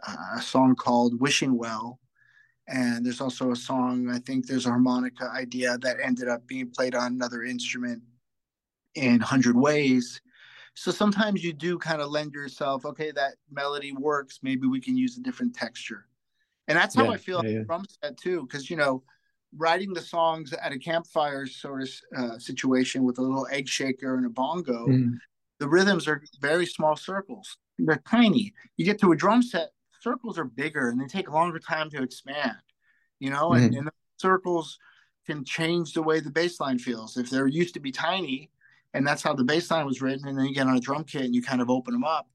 uh, 0.06 0.36
a 0.36 0.42
song 0.42 0.76
called 0.76 1.20
wishing 1.20 1.56
well. 1.56 1.98
And 2.68 3.04
there's 3.04 3.20
also 3.20 3.50
a 3.50 3.56
song 3.56 4.08
i 4.10 4.18
think 4.18 4.46
there's 4.46 4.66
a 4.66 4.70
harmonica 4.70 5.30
idea 5.34 5.78
that 5.78 5.96
ended 6.02 6.28
up 6.28 6.46
being 6.46 6.70
played 6.70 6.94
on 6.94 7.12
another 7.12 7.42
instrument 7.42 8.02
in 8.94 9.18
100 9.18 9.56
ways 9.56 10.20
so 10.74 10.90
sometimes 10.90 11.42
you 11.44 11.52
do 11.52 11.78
kind 11.78 12.02
of 12.02 12.10
lend 12.10 12.32
yourself 12.34 12.84
okay 12.84 13.10
that 13.12 13.34
melody 13.50 13.92
works. 13.92 14.40
Maybe 14.42 14.66
we 14.66 14.80
can 14.80 14.96
use 14.96 15.16
a 15.16 15.20
different 15.20 15.54
texture. 15.54 16.06
And 16.68 16.76
that's 16.78 16.94
how 16.94 17.04
Yeah, 17.04 17.10
i 17.10 17.16
feel 17.16 17.42
yeah, 17.44 17.50
yeah. 17.50 17.62
drum 17.66 17.84
set 18.02 18.16
too 18.16 18.42
because 18.42 18.70
you 18.70 18.76
know 18.76 19.02
writing 19.56 19.92
the 19.92 20.00
songs 20.02 20.52
at 20.52 20.72
a 20.72 20.78
campfire 20.78 21.46
sort 21.46 21.82
of 21.82 21.90
uh, 22.16 22.38
situation 22.38 23.04
with 23.04 23.18
a 23.18 23.22
little 23.22 23.46
egg 23.52 23.68
shaker 23.68 24.16
and 24.16 24.26
a 24.26 24.30
bongo 24.30 24.87
Mhm. 24.88 25.18
the 25.60 25.68
rhythms 25.68 26.08
are 26.08 26.22
very 26.40 26.66
small 26.66 26.96
circles. 26.96 27.56
They're 27.78 28.02
tiny. 28.10 28.52
You 28.76 28.84
get 28.84 28.98
to 29.00 29.12
a 29.12 29.16
drum 29.16 29.42
set 29.42 29.70
circles 30.00 30.38
are 30.38 30.44
bigger 30.44 30.88
and 30.90 31.00
they 31.00 31.06
take 31.06 31.28
a 31.28 31.32
longer 31.32 31.58
time 31.58 31.88
to 31.90 32.02
expand 32.02 32.56
you 33.20 33.30
know 33.30 33.54
and, 33.54 33.74
and 33.74 33.87
the 33.87 33.92
circles 34.18 34.78
can 35.26 35.44
change 35.44 35.92
the 35.94 36.02
way 36.02 36.20
the 36.20 36.30
bass 36.30 36.60
line 36.60 36.78
feels. 36.78 37.16
If 37.16 37.30
they're 37.30 37.46
used 37.46 37.74
to 37.74 37.80
be 37.80 37.92
tiny 37.92 38.50
and 38.94 39.07
that's 39.07 39.22
how 39.22 39.35
the 39.35 39.44
bass 39.44 39.70
line 39.70 39.85
was 39.85 40.00
written 40.00 40.26
and 40.28 40.38
then 40.38 40.46
you 40.46 40.54
get 40.54 40.66
on 40.66 40.76
a 40.76 40.80
drum 40.80 41.04
kit 41.04 41.22
and 41.22 41.35
you 41.35 41.42
kind 41.42 41.61
of 41.61 41.68
open 41.68 41.92
them 41.92 42.04
up 42.04 42.28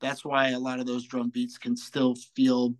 that's 0.00 0.24
why 0.24 0.50
a 0.50 0.58
lot 0.58 0.80
of 0.80 0.86
those 0.86 1.04
drum 1.04 1.28
beats 1.28 1.58
can 1.58 1.76
still 1.76 2.14
feel 2.34 2.74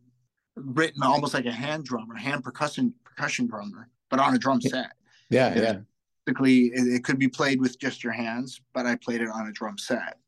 written 0.57 1.03
almost 1.03 1.35
like 1.35 1.47
a 1.47 1.53
hand 1.53 1.85
drum 1.85 2.11
or 2.11 2.15
hand 2.17 2.43
percussion 2.43 2.95
percussion 3.05 3.47
drummer 3.47 3.89
but 4.09 4.19
on 4.19 4.35
a 4.35 4.39
drum 4.39 4.61
set 4.61 4.93
yeah 5.29 5.55
Yeah. 5.55 5.79
basically 6.27 6.67
it, 6.67 6.95
it 6.95 7.05
could 7.05 7.19
be 7.19 7.29
played 7.29 7.61
with 7.61 7.79
just 7.79 8.03
your 8.05 8.13
hands, 8.13 8.61
but 8.73 8.87
I 8.87 8.95
played 8.97 9.21
it 9.21 9.29
on 9.29 9.49
a 9.49 9.53
drum 9.53 9.79
set. 9.79 10.19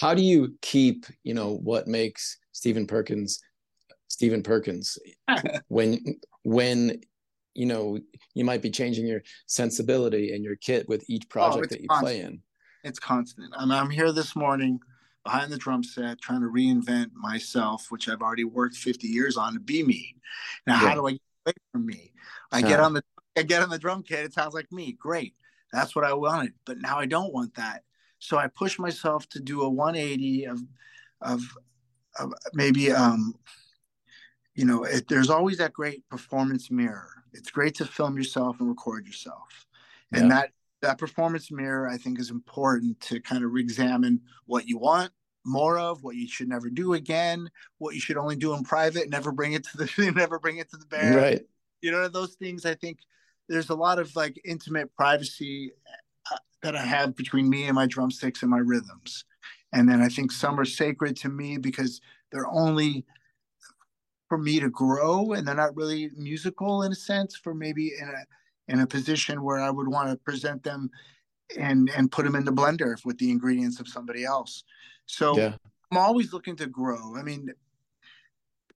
How 0.00 0.14
do 0.14 0.22
you 0.22 0.54
keep, 0.62 1.06
you 1.24 1.34
know, 1.34 1.56
what 1.58 1.86
makes 1.86 2.38
Stephen 2.52 2.86
Perkins 2.86 3.42
Stephen 4.08 4.42
Perkins 4.42 4.98
when 5.68 6.18
when 6.42 7.00
you 7.56 7.66
know 7.66 7.98
you 8.34 8.44
might 8.44 8.62
be 8.62 8.70
changing 8.70 9.06
your 9.06 9.22
sensibility 9.46 10.34
and 10.34 10.44
your 10.44 10.56
kit 10.56 10.88
with 10.88 11.08
each 11.08 11.24
oh, 11.26 11.30
project 11.30 11.66
oh, 11.66 11.68
that 11.70 11.80
you 11.80 11.88
constant. 11.88 12.06
play 12.06 12.20
in. 12.20 12.40
It's 12.84 12.98
constant. 12.98 13.52
I'm, 13.56 13.72
I'm 13.72 13.90
here 13.90 14.12
this 14.12 14.36
morning 14.36 14.80
behind 15.24 15.50
the 15.50 15.56
drum 15.56 15.82
set 15.82 16.20
trying 16.20 16.42
to 16.42 16.46
reinvent 16.46 17.12
myself 17.12 17.86
which 17.88 18.08
i've 18.08 18.22
already 18.22 18.44
worked 18.44 18.76
50 18.76 19.08
years 19.08 19.36
on 19.36 19.54
to 19.54 19.60
be 19.60 19.82
me. 19.82 20.14
Now 20.66 20.74
yeah. 20.80 20.88
how 20.88 20.94
do 20.94 21.06
i 21.06 21.12
get 21.12 21.20
away 21.44 21.54
from 21.72 21.86
me? 21.86 22.12
I 22.52 22.62
get 22.62 22.78
on 22.78 22.92
the 22.92 23.02
i 23.36 23.42
get 23.42 23.62
on 23.62 23.70
the 23.70 23.78
drum 23.78 24.02
kit 24.02 24.24
it 24.24 24.34
sounds 24.34 24.54
like 24.54 24.70
me. 24.70 24.92
Great. 24.92 25.34
That's 25.72 25.96
what 25.96 26.04
i 26.04 26.12
wanted 26.12 26.52
but 26.64 26.78
now 26.78 26.98
i 26.98 27.06
don't 27.06 27.32
want 27.32 27.54
that. 27.54 27.82
So 28.18 28.36
i 28.36 28.46
push 28.48 28.78
myself 28.78 29.28
to 29.30 29.40
do 29.40 29.62
a 29.62 29.68
180 29.68 30.44
of 30.44 30.60
of, 31.22 31.42
of 32.18 32.34
maybe 32.52 32.92
um 32.92 33.34
you 34.56 34.64
know, 34.64 34.84
it, 34.84 35.06
there's 35.06 35.30
always 35.30 35.58
that 35.58 35.74
great 35.74 36.08
performance 36.08 36.70
mirror. 36.70 37.10
It's 37.36 37.50
great 37.50 37.74
to 37.76 37.84
film 37.84 38.16
yourself 38.16 38.60
and 38.60 38.68
record 38.68 39.06
yourself, 39.06 39.66
yeah. 40.12 40.20
and 40.20 40.30
that 40.30 40.50
that 40.82 40.98
performance 40.98 41.50
mirror 41.50 41.88
I 41.88 41.96
think 41.96 42.18
is 42.18 42.30
important 42.30 43.00
to 43.02 43.20
kind 43.20 43.44
of 43.44 43.52
re-examine 43.52 44.20
what 44.46 44.66
you 44.66 44.78
want 44.78 45.10
more 45.46 45.78
of, 45.78 46.02
what 46.02 46.16
you 46.16 46.28
should 46.28 46.48
never 46.48 46.68
do 46.68 46.94
again, 46.94 47.48
what 47.78 47.94
you 47.94 48.00
should 48.00 48.16
only 48.16 48.36
do 48.36 48.52
in 48.54 48.64
private, 48.64 49.08
never 49.08 49.30
bring 49.30 49.52
it 49.52 49.64
to 49.64 49.76
the 49.76 50.12
never 50.16 50.38
bring 50.38 50.58
it 50.58 50.68
to 50.70 50.76
the 50.76 50.86
band. 50.86 51.14
Right. 51.14 51.42
You 51.80 51.92
know 51.92 52.08
those 52.08 52.34
things. 52.34 52.66
I 52.66 52.74
think 52.74 52.98
there's 53.48 53.70
a 53.70 53.74
lot 53.74 53.98
of 53.98 54.14
like 54.16 54.40
intimate 54.44 54.94
privacy 54.94 55.72
uh, 56.32 56.36
that 56.62 56.74
I 56.74 56.82
have 56.82 57.16
between 57.16 57.48
me 57.48 57.66
and 57.66 57.74
my 57.74 57.86
drumsticks 57.86 58.42
and 58.42 58.50
my 58.50 58.58
rhythms. 58.58 59.24
And 59.72 59.88
then 59.88 60.00
I 60.00 60.08
think 60.08 60.32
some 60.32 60.58
are 60.58 60.64
sacred 60.64 61.16
to 61.18 61.28
me 61.28 61.58
because 61.58 62.00
they're 62.32 62.48
only 62.48 63.04
for 64.28 64.38
me 64.38 64.60
to 64.60 64.70
grow 64.70 65.32
and 65.32 65.46
they're 65.46 65.54
not 65.54 65.76
really 65.76 66.10
musical 66.16 66.82
in 66.82 66.92
a 66.92 66.96
sense 66.96 67.36
for 67.36 67.54
maybe 67.54 67.92
in 68.00 68.08
a 68.08 68.72
in 68.72 68.80
a 68.80 68.86
position 68.86 69.42
where 69.42 69.60
I 69.60 69.70
would 69.70 69.88
want 69.88 70.10
to 70.10 70.16
present 70.16 70.62
them 70.62 70.90
and 71.56 71.90
and 71.96 72.10
put 72.10 72.24
them 72.24 72.34
in 72.34 72.44
the 72.44 72.52
blender 72.52 72.96
with 73.04 73.18
the 73.18 73.30
ingredients 73.30 73.80
of 73.80 73.88
somebody 73.88 74.24
else. 74.24 74.64
So 75.06 75.36
yeah. 75.36 75.54
I'm 75.90 75.98
always 75.98 76.32
looking 76.32 76.56
to 76.56 76.66
grow. 76.66 77.16
I 77.16 77.22
mean, 77.22 77.50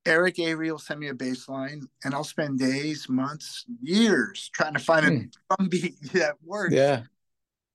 Eric 0.07 0.39
Avery 0.39 0.71
will 0.71 0.79
send 0.79 1.01
me 1.01 1.09
a 1.09 1.15
bass 1.15 1.49
line 1.49 1.87
and 2.05 2.15
I'll 2.15 2.25
spend 2.25 2.59
days, 2.59 3.09
months, 3.09 3.67
years 3.83 4.51
trying 4.55 4.75
to 4.75 4.79
find 4.79 5.07
a 5.07 5.11
mm. 5.11 5.33
drum 5.49 5.69
beat 5.69 6.01
that 6.13 6.37
works. 6.45 6.75
Yeah. 6.75 7.03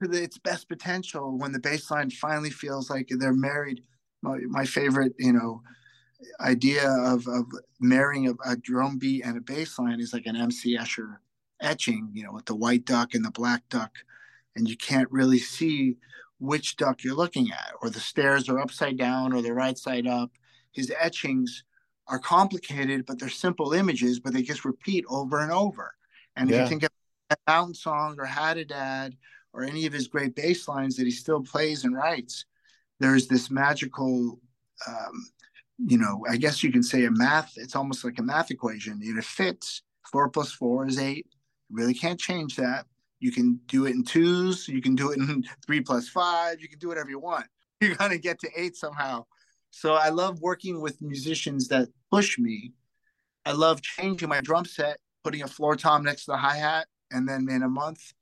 To 0.01 0.09
the, 0.09 0.23
its 0.23 0.37
best 0.37 0.67
potential 0.67 1.37
when 1.37 1.53
the 1.53 1.59
bass 1.59 1.89
line 1.89 2.09
finally 2.09 2.49
feels 2.49 2.89
like 2.89 3.07
they're 3.09 3.33
married. 3.33 3.81
My, 4.21 4.39
my 4.47 4.65
favorite, 4.65 5.13
you 5.17 5.31
know, 5.31 5.61
idea 6.39 6.89
of, 6.89 7.27
of 7.27 7.45
marrying 7.79 8.27
a, 8.27 8.51
a 8.51 8.55
drum 8.55 8.97
beat 8.97 9.23
and 9.25 9.37
a 9.37 9.41
bass 9.41 9.77
line 9.79 9.99
is 9.99 10.13
like 10.13 10.25
an 10.25 10.35
MC 10.35 10.77
Escher 10.77 11.17
etching, 11.61 12.09
you 12.13 12.23
know, 12.23 12.33
with 12.33 12.45
the 12.45 12.55
white 12.55 12.85
duck 12.85 13.13
and 13.13 13.23
the 13.23 13.31
black 13.31 13.67
duck, 13.69 13.91
and 14.55 14.69
you 14.69 14.77
can't 14.77 15.11
really 15.11 15.39
see 15.39 15.97
which 16.39 16.75
duck 16.77 17.03
you're 17.03 17.15
looking 17.15 17.51
at, 17.51 17.73
or 17.81 17.89
the 17.89 17.99
stairs 17.99 18.49
are 18.49 18.59
upside 18.59 18.97
down 18.97 19.33
or 19.33 19.41
the 19.41 19.53
right 19.53 19.77
side 19.77 20.07
up. 20.07 20.31
His 20.71 20.91
etchings 20.99 21.63
are 22.07 22.19
complicated, 22.19 23.05
but 23.05 23.19
they're 23.19 23.29
simple 23.29 23.73
images, 23.73 24.19
but 24.19 24.33
they 24.33 24.41
just 24.41 24.65
repeat 24.65 25.05
over 25.09 25.39
and 25.39 25.51
over. 25.51 25.95
And 26.35 26.49
yeah. 26.49 26.57
if 26.57 26.61
you 26.63 26.67
think 26.69 26.83
of 26.83 26.89
a 27.31 27.37
mountain 27.47 27.73
song 27.73 28.15
or 28.19 28.25
Had 28.25 28.57
a 28.57 28.65
Dad 28.65 29.15
or 29.53 29.63
any 29.63 29.85
of 29.85 29.93
his 29.93 30.07
great 30.07 30.35
bass 30.35 30.67
lines 30.67 30.97
that 30.97 31.05
he 31.05 31.11
still 31.11 31.41
plays 31.41 31.85
and 31.85 31.95
writes, 31.95 32.45
there's 32.99 33.27
this 33.27 33.49
magical 33.49 34.39
um, 34.87 35.27
you 35.77 35.97
know, 35.97 36.23
I 36.29 36.37
guess 36.37 36.63
you 36.63 36.71
can 36.71 36.83
say 36.83 37.05
a 37.05 37.11
math, 37.11 37.53
it's 37.57 37.75
almost 37.75 38.03
like 38.03 38.19
a 38.19 38.23
math 38.23 38.51
equation. 38.51 38.99
It 39.01 39.23
fits. 39.23 39.81
Four 40.11 40.29
plus 40.29 40.51
four 40.51 40.85
is 40.87 40.99
eight. 40.99 41.27
You 41.69 41.77
really 41.77 41.93
can't 41.93 42.19
change 42.19 42.55
that. 42.57 42.85
You 43.19 43.31
can 43.31 43.59
do 43.65 43.85
it 43.85 43.95
in 43.95 44.03
twos. 44.03 44.67
You 44.67 44.81
can 44.81 44.95
do 44.95 45.11
it 45.11 45.17
in 45.17 45.43
three 45.65 45.81
plus 45.81 46.07
five. 46.07 46.61
You 46.61 46.69
can 46.69 46.79
do 46.79 46.87
whatever 46.87 47.09
you 47.09 47.19
want. 47.19 47.47
You're 47.81 47.95
going 47.95 48.11
to 48.11 48.17
get 48.17 48.39
to 48.39 48.49
eight 48.55 48.75
somehow. 48.75 49.25
So 49.71 49.95
I 49.95 50.09
love 50.09 50.39
working 50.41 50.79
with 50.79 51.01
musicians 51.01 51.67
that 51.67 51.89
push 52.11 52.39
me. 52.39 52.73
I 53.45 53.51
love 53.51 53.81
changing 53.81 54.29
my 54.29 54.41
drum 54.41 54.65
set, 54.65 54.99
putting 55.23 55.43
a 55.43 55.47
floor 55.47 55.75
tom 55.75 56.03
next 56.03 56.25
to 56.25 56.31
the 56.31 56.37
hi 56.37 56.55
hat, 56.55 56.87
and 57.11 57.27
then 57.27 57.47
in 57.49 57.61
a 57.61 57.69
month, 57.69 58.13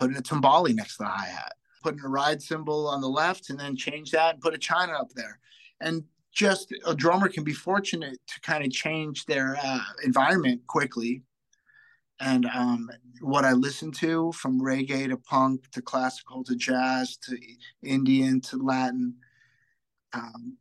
putting 0.00 0.16
a 0.16 0.22
timbale 0.22 0.74
next 0.74 0.96
to 0.96 1.04
the 1.04 1.10
hi 1.10 1.26
hat, 1.26 1.52
putting 1.82 2.00
a 2.00 2.08
ride 2.08 2.40
cymbal 2.40 2.88
on 2.88 3.00
the 3.00 3.08
left, 3.08 3.50
and 3.50 3.60
then 3.60 3.76
change 3.76 4.10
that 4.12 4.34
and 4.34 4.42
put 4.42 4.54
a 4.54 4.58
china 4.58 4.92
up 4.92 5.08
there. 5.14 5.38
And 5.80 6.04
just 6.32 6.74
a 6.86 6.94
drummer 6.94 7.28
can 7.28 7.44
be 7.44 7.52
fortunate 7.52 8.18
to 8.26 8.40
kind 8.40 8.64
of 8.64 8.72
change 8.72 9.26
their 9.26 9.56
uh, 9.62 9.80
environment 10.04 10.66
quickly. 10.66 11.22
And 12.20 12.46
um, 12.46 12.90
what 13.20 13.44
I 13.44 13.52
listen 13.52 13.92
to 13.92 14.32
from 14.32 14.60
reggae 14.60 15.08
to 15.08 15.16
punk 15.16 15.70
to 15.72 15.82
classical 15.82 16.44
to 16.44 16.54
jazz 16.54 17.16
to 17.18 17.36
Indian 17.82 18.40
to 18.42 18.56
Latin, 18.56 19.14
um, 20.12 20.56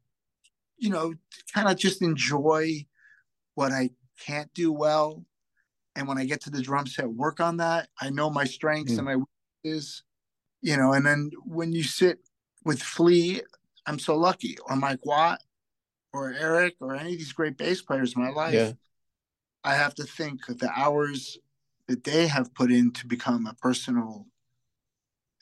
you 0.77 0.89
know, 0.89 1.13
kind 1.53 1.69
of 1.69 1.77
just 1.77 2.01
enjoy 2.01 2.86
what 3.55 3.71
I 3.71 3.91
can't 4.19 4.51
do 4.53 4.71
well. 4.71 5.23
And 5.95 6.07
when 6.07 6.17
I 6.17 6.25
get 6.25 6.41
to 6.41 6.49
the 6.49 6.62
drum 6.62 6.88
set, 6.88 7.07
work 7.07 7.39
on 7.39 7.57
that. 7.57 7.89
I 7.99 8.10
know 8.10 8.29
my 8.29 8.45
strengths 8.45 8.93
mm. 8.93 8.97
and 8.97 9.05
my 9.05 9.17
weaknesses, 9.63 10.03
you 10.62 10.77
know. 10.77 10.93
And 10.93 11.05
then 11.05 11.31
when 11.45 11.73
you 11.73 11.84
sit 11.84 12.19
with 12.65 12.81
Flea, 12.81 13.41
I'm 13.86 13.99
so 13.99 14.15
lucky, 14.15 14.57
or 14.67 14.75
Mike 14.75 15.05
Watt, 15.05 15.41
or 16.13 16.34
Eric 16.34 16.76
or 16.80 16.95
any 16.95 17.13
of 17.13 17.17
these 17.17 17.34
great 17.34 17.58
bass 17.58 17.82
players 17.82 18.15
in 18.15 18.21
my 18.21 18.30
life, 18.30 18.54
yeah. 18.54 18.71
I 19.63 19.76
have 19.76 19.95
to 19.95 20.04
think 20.04 20.50
of 20.50 20.60
the 20.60 20.69
hours 20.76 21.38
that 21.88 22.04
they 22.04 22.28
have 22.28 22.54
put 22.54 22.71
in 22.71 22.91
to 22.93 23.08
become 23.08 23.45
a 23.47 23.54
personal. 23.54 24.28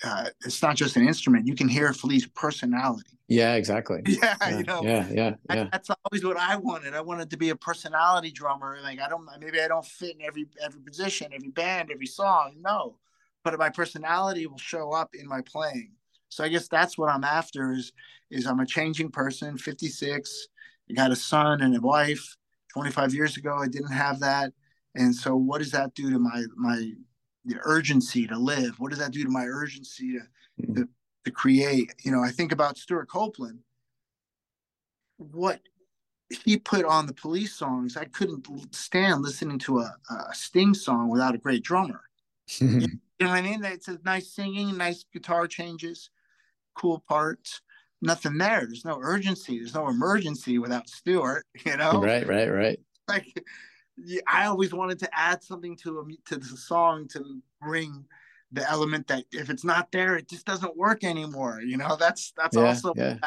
Uh, 0.04 0.30
it's 0.46 0.62
not 0.62 0.76
just 0.76 0.96
an 0.96 1.08
instrument. 1.08 1.48
You 1.48 1.56
can 1.56 1.68
hear 1.68 1.92
Flea's 1.94 2.26
personality. 2.28 3.20
Yeah, 3.28 3.56
exactly. 3.56 4.02
Yeah, 4.08 4.36
yeah 4.42 4.58
you 4.58 4.64
know. 4.64 4.82
Yeah, 4.84 5.08
yeah, 5.12 5.36
yeah. 5.50 5.64
I, 5.64 5.70
that's 5.72 5.90
always 5.90 6.26
what 6.26 6.38
I 6.38 6.56
wanted. 6.56 6.94
I 6.94 7.02
wanted 7.02 7.30
to 7.30 7.38
be 7.38 7.50
a 7.50 7.56
personality 7.56 8.32
drummer. 8.32 8.78
Like 8.82 9.00
I 9.00 9.08
don't, 9.08 9.28
maybe 9.40 9.62
I 9.62 9.68
don't 9.68 9.86
fit 9.86 10.16
in 10.16 10.22
every 10.22 10.48
every 10.64 10.82
position, 10.82 11.32
every 11.34 11.50
band, 11.50 11.92
every 11.92 12.08
song. 12.08 12.56
No, 12.60 12.98
but 13.44 13.58
my 13.60 13.70
personality 13.70 14.48
will 14.48 14.58
show 14.58 14.92
up 14.92 15.14
in 15.14 15.28
my 15.28 15.42
playing. 15.42 15.92
So 16.30 16.44
I 16.44 16.50
guess 16.50 16.68
that's 16.68 16.98
what 16.98 17.10
I'm 17.10 17.24
after. 17.24 17.72
Is 17.72 17.92
is 18.32 18.48
I'm 18.48 18.60
a 18.60 18.66
changing 18.66 19.12
person. 19.12 19.58
56 19.58 20.48
I 20.90 20.94
got 20.94 21.12
a 21.12 21.16
son 21.16 21.62
and 21.62 21.76
a 21.76 21.82
wife. 21.82 22.36
25 22.74 23.14
years 23.14 23.38
ago, 23.38 23.56
I 23.56 23.68
didn't 23.68 23.92
have 23.92 24.20
that. 24.20 24.54
And 24.96 25.16
so, 25.16 25.36
what 25.36 25.60
does 25.60 25.72
that 25.72 25.94
do 25.94 26.10
to 26.12 26.20
my 26.20 26.44
my 26.56 26.92
the 27.46 27.58
urgency 27.64 28.28
to 28.28 28.38
live? 28.38 28.80
What 28.80 28.90
does 28.90 29.00
that 29.00 29.12
do 29.12 29.24
to 29.24 29.30
my 29.30 29.46
urgency 29.46 30.14
to 30.14 30.20
mm-hmm. 30.64 30.74
to, 30.76 30.90
to 31.26 31.32
create? 31.32 31.94
You 32.04 32.12
know, 32.12 32.24
I 32.24 32.32
think 32.32 32.52
about 32.52 32.78
Stewart 32.78 33.10
Copeland. 33.10 33.60
What 35.18 35.62
he 36.44 36.58
put 36.58 36.86
on 36.86 37.08
the 37.08 37.14
police 37.14 37.56
songs, 37.56 37.98
I 37.98 38.06
couldn't 38.06 38.48
stand 38.76 39.24
listening 39.24 39.60
to 39.60 39.80
a, 39.80 39.96
a 40.10 40.34
Sting 40.34 40.74
song 40.74 41.10
without 41.10 41.36
a 41.36 41.40
great 41.40 41.64
drummer. 41.64 42.02
you 42.60 42.80
know 42.80 42.88
what 43.20 43.30
I 43.30 43.42
mean? 43.42 43.64
It's 43.64 43.88
a 43.88 44.00
nice 44.04 44.32
singing, 44.32 44.78
nice 44.78 45.06
guitar 45.12 45.48
changes, 45.48 46.10
cool 46.76 47.04
parts 47.08 47.62
nothing 48.02 48.38
there. 48.38 48.62
There's 48.66 48.86
no 48.86 49.00
urgency. 49.02 49.60
There's 49.60 49.74
no 49.74 49.88
emergency 49.88 50.58
without 50.60 50.90
Stewart. 50.90 51.46
You 51.66 51.78
know. 51.78 52.02
Right. 52.02 52.26
Right. 52.26 52.48
Right. 52.48 52.80
Like, 53.08 53.44
I 54.28 54.46
always 54.46 54.74
wanted 54.74 55.00
to 55.00 55.10
add 55.18 55.44
something 55.44 55.76
to 55.78 56.10
to 56.28 56.38
the 56.38 56.46
song 56.46 57.08
to 57.10 57.42
bring 57.62 58.06
the 58.52 58.70
element 58.70 59.08
that 59.08 59.26
if 59.32 59.50
it's 59.50 59.64
not 59.64 59.92
there, 59.92 60.16
it 60.16 60.30
just 60.30 60.46
doesn't 60.46 60.78
work 60.78 61.04
anymore. 61.04 61.62
You 61.62 61.78
know, 61.78 61.96
that's 61.98 62.34
that's 62.38 62.56
yeah, 62.56 62.68
also, 62.68 62.94
yeah. 62.96 63.18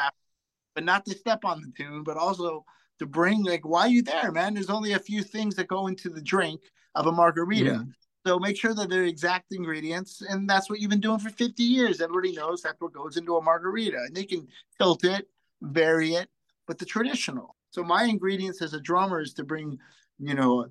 but 0.75 0.83
not 0.83 1.05
to 1.05 1.15
step 1.15 1.45
on 1.45 1.61
the 1.61 1.71
tune, 1.77 2.03
but 2.03 2.17
also 2.17 2.65
to 2.99 3.05
bring 3.05 3.43
like, 3.43 3.65
why 3.65 3.81
are 3.81 3.89
you 3.89 4.01
there, 4.01 4.31
man? 4.31 4.53
There's 4.53 4.69
only 4.69 4.93
a 4.93 4.99
few 4.99 5.23
things 5.23 5.55
that 5.55 5.67
go 5.67 5.87
into 5.87 6.09
the 6.09 6.21
drink 6.21 6.61
of 6.95 7.07
a 7.07 7.11
margarita. 7.11 7.71
Mm. 7.71 7.93
So 8.25 8.39
make 8.39 8.57
sure 8.57 8.73
that 8.73 8.89
they're 8.89 9.03
exact 9.03 9.51
ingredients, 9.51 10.21
and 10.27 10.49
that's 10.49 10.69
what 10.69 10.79
you've 10.79 10.89
been 10.89 11.01
doing 11.01 11.19
for 11.19 11.29
50 11.29 11.61
years. 11.61 11.99
Everybody 11.99 12.33
knows 12.33 12.61
that's 12.61 12.79
what 12.79 12.93
goes 12.93 13.17
into 13.17 13.35
a 13.35 13.41
margarita, 13.41 13.97
and 13.97 14.15
they 14.15 14.23
can 14.23 14.47
tilt 14.77 15.03
it, 15.03 15.27
vary 15.61 16.13
it, 16.13 16.29
but 16.65 16.77
the 16.77 16.85
traditional. 16.85 17.55
So 17.71 17.83
my 17.83 18.03
ingredients 18.03 18.61
as 18.61 18.73
a 18.73 18.79
drummer 18.79 19.19
is 19.19 19.33
to 19.33 19.43
bring, 19.43 19.77
you 20.19 20.35
know, 20.35 20.67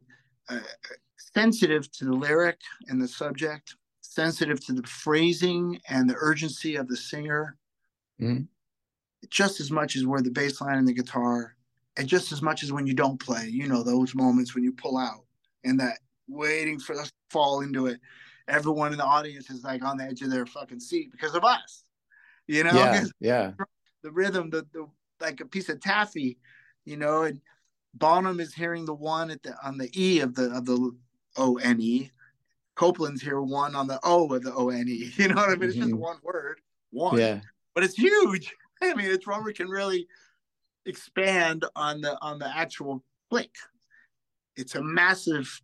uh, 0.48 0.60
sensitive 1.34 1.90
to 1.92 2.06
the 2.06 2.12
lyric 2.12 2.58
and 2.88 3.02
the 3.02 3.08
subject, 3.08 3.76
sensitive 4.00 4.64
to 4.66 4.72
the 4.72 4.82
phrasing 4.84 5.78
and 5.88 6.08
the 6.08 6.16
urgency 6.18 6.76
of 6.76 6.88
the 6.88 6.96
singer, 6.96 7.58
mm-hmm. 8.20 8.44
just 9.28 9.60
as 9.60 9.70
much 9.70 9.94
as 9.94 10.06
where 10.06 10.22
the 10.22 10.30
bass 10.30 10.60
line 10.62 10.78
and 10.78 10.88
the 10.88 10.94
guitar, 10.94 11.54
and 11.98 12.08
just 12.08 12.32
as 12.32 12.40
much 12.40 12.62
as 12.62 12.72
when 12.72 12.86
you 12.86 12.94
don't 12.94 13.20
play. 13.20 13.46
You 13.46 13.68
know 13.68 13.82
those 13.82 14.14
moments 14.14 14.54
when 14.54 14.64
you 14.64 14.72
pull 14.72 14.96
out 14.96 15.26
and 15.64 15.78
that 15.80 15.98
waiting 16.32 16.78
for 16.78 16.98
us 16.98 17.08
to 17.08 17.14
fall 17.30 17.60
into 17.60 17.86
it. 17.86 18.00
everyone 18.48 18.92
in 18.92 18.98
the 18.98 19.04
audience 19.04 19.50
is 19.50 19.62
like 19.62 19.84
on 19.84 19.96
the 19.96 20.04
edge 20.04 20.22
of 20.22 20.30
their 20.30 20.46
fucking 20.46 20.80
seat 20.80 21.10
because 21.12 21.34
of 21.34 21.44
us. 21.44 21.84
You 22.46 22.64
know, 22.64 22.72
yeah, 22.72 23.04
yeah. 23.20 23.50
The 24.02 24.10
rhythm, 24.10 24.50
the 24.50 24.66
the 24.72 24.86
like 25.20 25.40
a 25.40 25.46
piece 25.46 25.68
of 25.68 25.80
taffy, 25.80 26.38
you 26.84 26.96
know, 26.96 27.22
and 27.22 27.40
Bonham 27.94 28.40
is 28.40 28.54
hearing 28.54 28.84
the 28.84 28.94
one 28.94 29.30
at 29.30 29.42
the 29.42 29.54
on 29.64 29.78
the 29.78 29.90
E 29.98 30.20
of 30.20 30.34
the 30.34 30.50
of 30.50 30.66
the 30.66 30.96
O 31.36 31.56
N 31.58 31.80
E. 31.80 32.10
Copeland's 32.74 33.20
here 33.20 33.40
one 33.40 33.74
on 33.74 33.86
the 33.86 34.00
O 34.02 34.32
of 34.32 34.42
the 34.42 34.54
O 34.54 34.70
N 34.70 34.88
E. 34.88 35.12
You 35.16 35.28
know 35.28 35.34
what 35.36 35.50
I 35.50 35.56
mean? 35.56 35.68
It's 35.68 35.76
just 35.76 35.88
mm-hmm. 35.88 35.98
one 35.98 36.16
word, 36.22 36.60
one. 36.90 37.18
Yeah. 37.18 37.40
But 37.74 37.84
it's 37.84 37.94
huge. 37.94 38.52
I 38.82 38.94
mean, 38.94 39.10
a 39.10 39.18
drummer 39.18 39.52
can 39.52 39.68
really 39.68 40.08
expand 40.86 41.64
on 41.76 42.00
the 42.00 42.18
on 42.20 42.38
the 42.38 42.56
actual 42.56 43.04
click. 43.30 43.54
It's 44.56 44.74
a 44.74 44.82
massive 44.82 45.60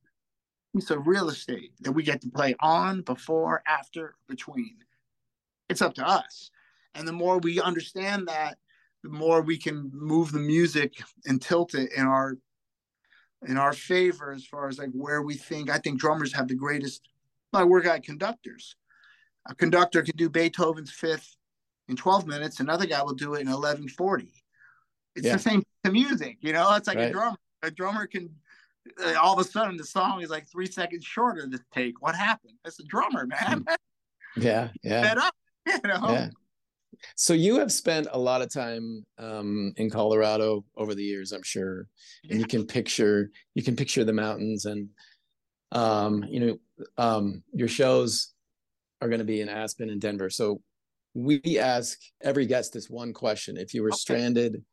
piece 0.74 0.90
of 0.90 1.06
real 1.06 1.28
estate 1.28 1.72
that 1.80 1.92
we 1.92 2.02
get 2.02 2.20
to 2.22 2.28
play 2.28 2.54
on, 2.60 3.02
before, 3.02 3.62
after, 3.66 4.14
between. 4.28 4.76
It's 5.68 5.82
up 5.82 5.94
to 5.94 6.06
us. 6.06 6.50
And 6.94 7.06
the 7.06 7.12
more 7.12 7.38
we 7.38 7.60
understand 7.60 8.28
that, 8.28 8.58
the 9.02 9.10
more 9.10 9.42
we 9.42 9.58
can 9.58 9.90
move 9.92 10.32
the 10.32 10.40
music 10.40 10.94
and 11.26 11.40
tilt 11.40 11.74
it 11.74 11.92
in 11.96 12.04
our 12.04 12.36
in 13.46 13.56
our 13.56 13.72
favor 13.72 14.32
as 14.32 14.44
far 14.44 14.66
as 14.66 14.78
like 14.78 14.90
where 14.90 15.22
we 15.22 15.34
think 15.34 15.70
I 15.70 15.78
think 15.78 16.00
drummers 16.00 16.32
have 16.32 16.48
the 16.48 16.56
greatest 16.56 17.08
my 17.52 17.62
work 17.62 17.86
at 17.86 18.02
conductors. 18.02 18.74
A 19.46 19.54
conductor 19.54 20.02
can 20.02 20.16
do 20.16 20.28
Beethoven's 20.28 20.90
fifth 20.90 21.36
in 21.88 21.96
12 21.96 22.26
minutes, 22.26 22.60
another 22.60 22.86
guy 22.86 23.02
will 23.02 23.14
do 23.14 23.34
it 23.34 23.40
in 23.40 23.46
1140. 23.46 24.30
It's 25.16 25.26
yeah. 25.26 25.32
the 25.32 25.38
same 25.38 25.62
to 25.84 25.90
music, 25.90 26.38
you 26.40 26.52
know, 26.52 26.74
it's 26.74 26.86
like 26.86 26.98
right. 26.98 27.08
a 27.08 27.12
drummer. 27.12 27.36
A 27.62 27.70
drummer 27.70 28.06
can 28.06 28.30
all 29.20 29.38
of 29.38 29.38
a 29.38 29.48
sudden 29.48 29.76
the 29.76 29.84
song 29.84 30.22
is 30.22 30.30
like 30.30 30.46
three 30.46 30.66
seconds 30.66 31.04
shorter 31.04 31.42
than 31.42 31.58
take. 31.72 32.00
What 32.00 32.14
happened? 32.14 32.54
That's 32.64 32.80
a 32.80 32.84
drummer, 32.84 33.26
man. 33.26 33.64
Yeah, 34.36 34.68
yeah. 34.84 35.02
Fed 35.02 35.18
Up, 35.18 35.34
you 35.66 35.80
know? 35.84 36.12
Yeah. 36.12 36.28
So 37.16 37.32
you 37.32 37.58
have 37.58 37.72
spent 37.72 38.08
a 38.12 38.18
lot 38.18 38.42
of 38.42 38.52
time 38.52 39.04
um, 39.18 39.72
in 39.76 39.90
Colorado 39.90 40.64
over 40.76 40.94
the 40.94 41.02
years, 41.02 41.32
I'm 41.32 41.42
sure, 41.42 41.88
and 42.24 42.32
yeah. 42.32 42.36
you 42.38 42.46
can 42.46 42.66
picture 42.66 43.30
you 43.54 43.62
can 43.62 43.76
picture 43.76 44.04
the 44.04 44.12
mountains, 44.12 44.64
and 44.64 44.88
um, 45.72 46.24
you 46.28 46.40
know 46.40 46.58
um, 46.96 47.42
your 47.52 47.68
shows 47.68 48.32
are 49.00 49.08
going 49.08 49.20
to 49.20 49.24
be 49.24 49.40
in 49.40 49.48
Aspen 49.48 49.90
and 49.90 50.00
Denver. 50.00 50.30
So 50.30 50.60
we 51.14 51.58
ask 51.58 51.98
every 52.22 52.46
guest 52.46 52.72
this 52.72 52.90
one 52.90 53.12
question: 53.12 53.56
If 53.56 53.74
you 53.74 53.82
were 53.82 53.90
okay. 53.90 53.98
stranded 53.98 54.64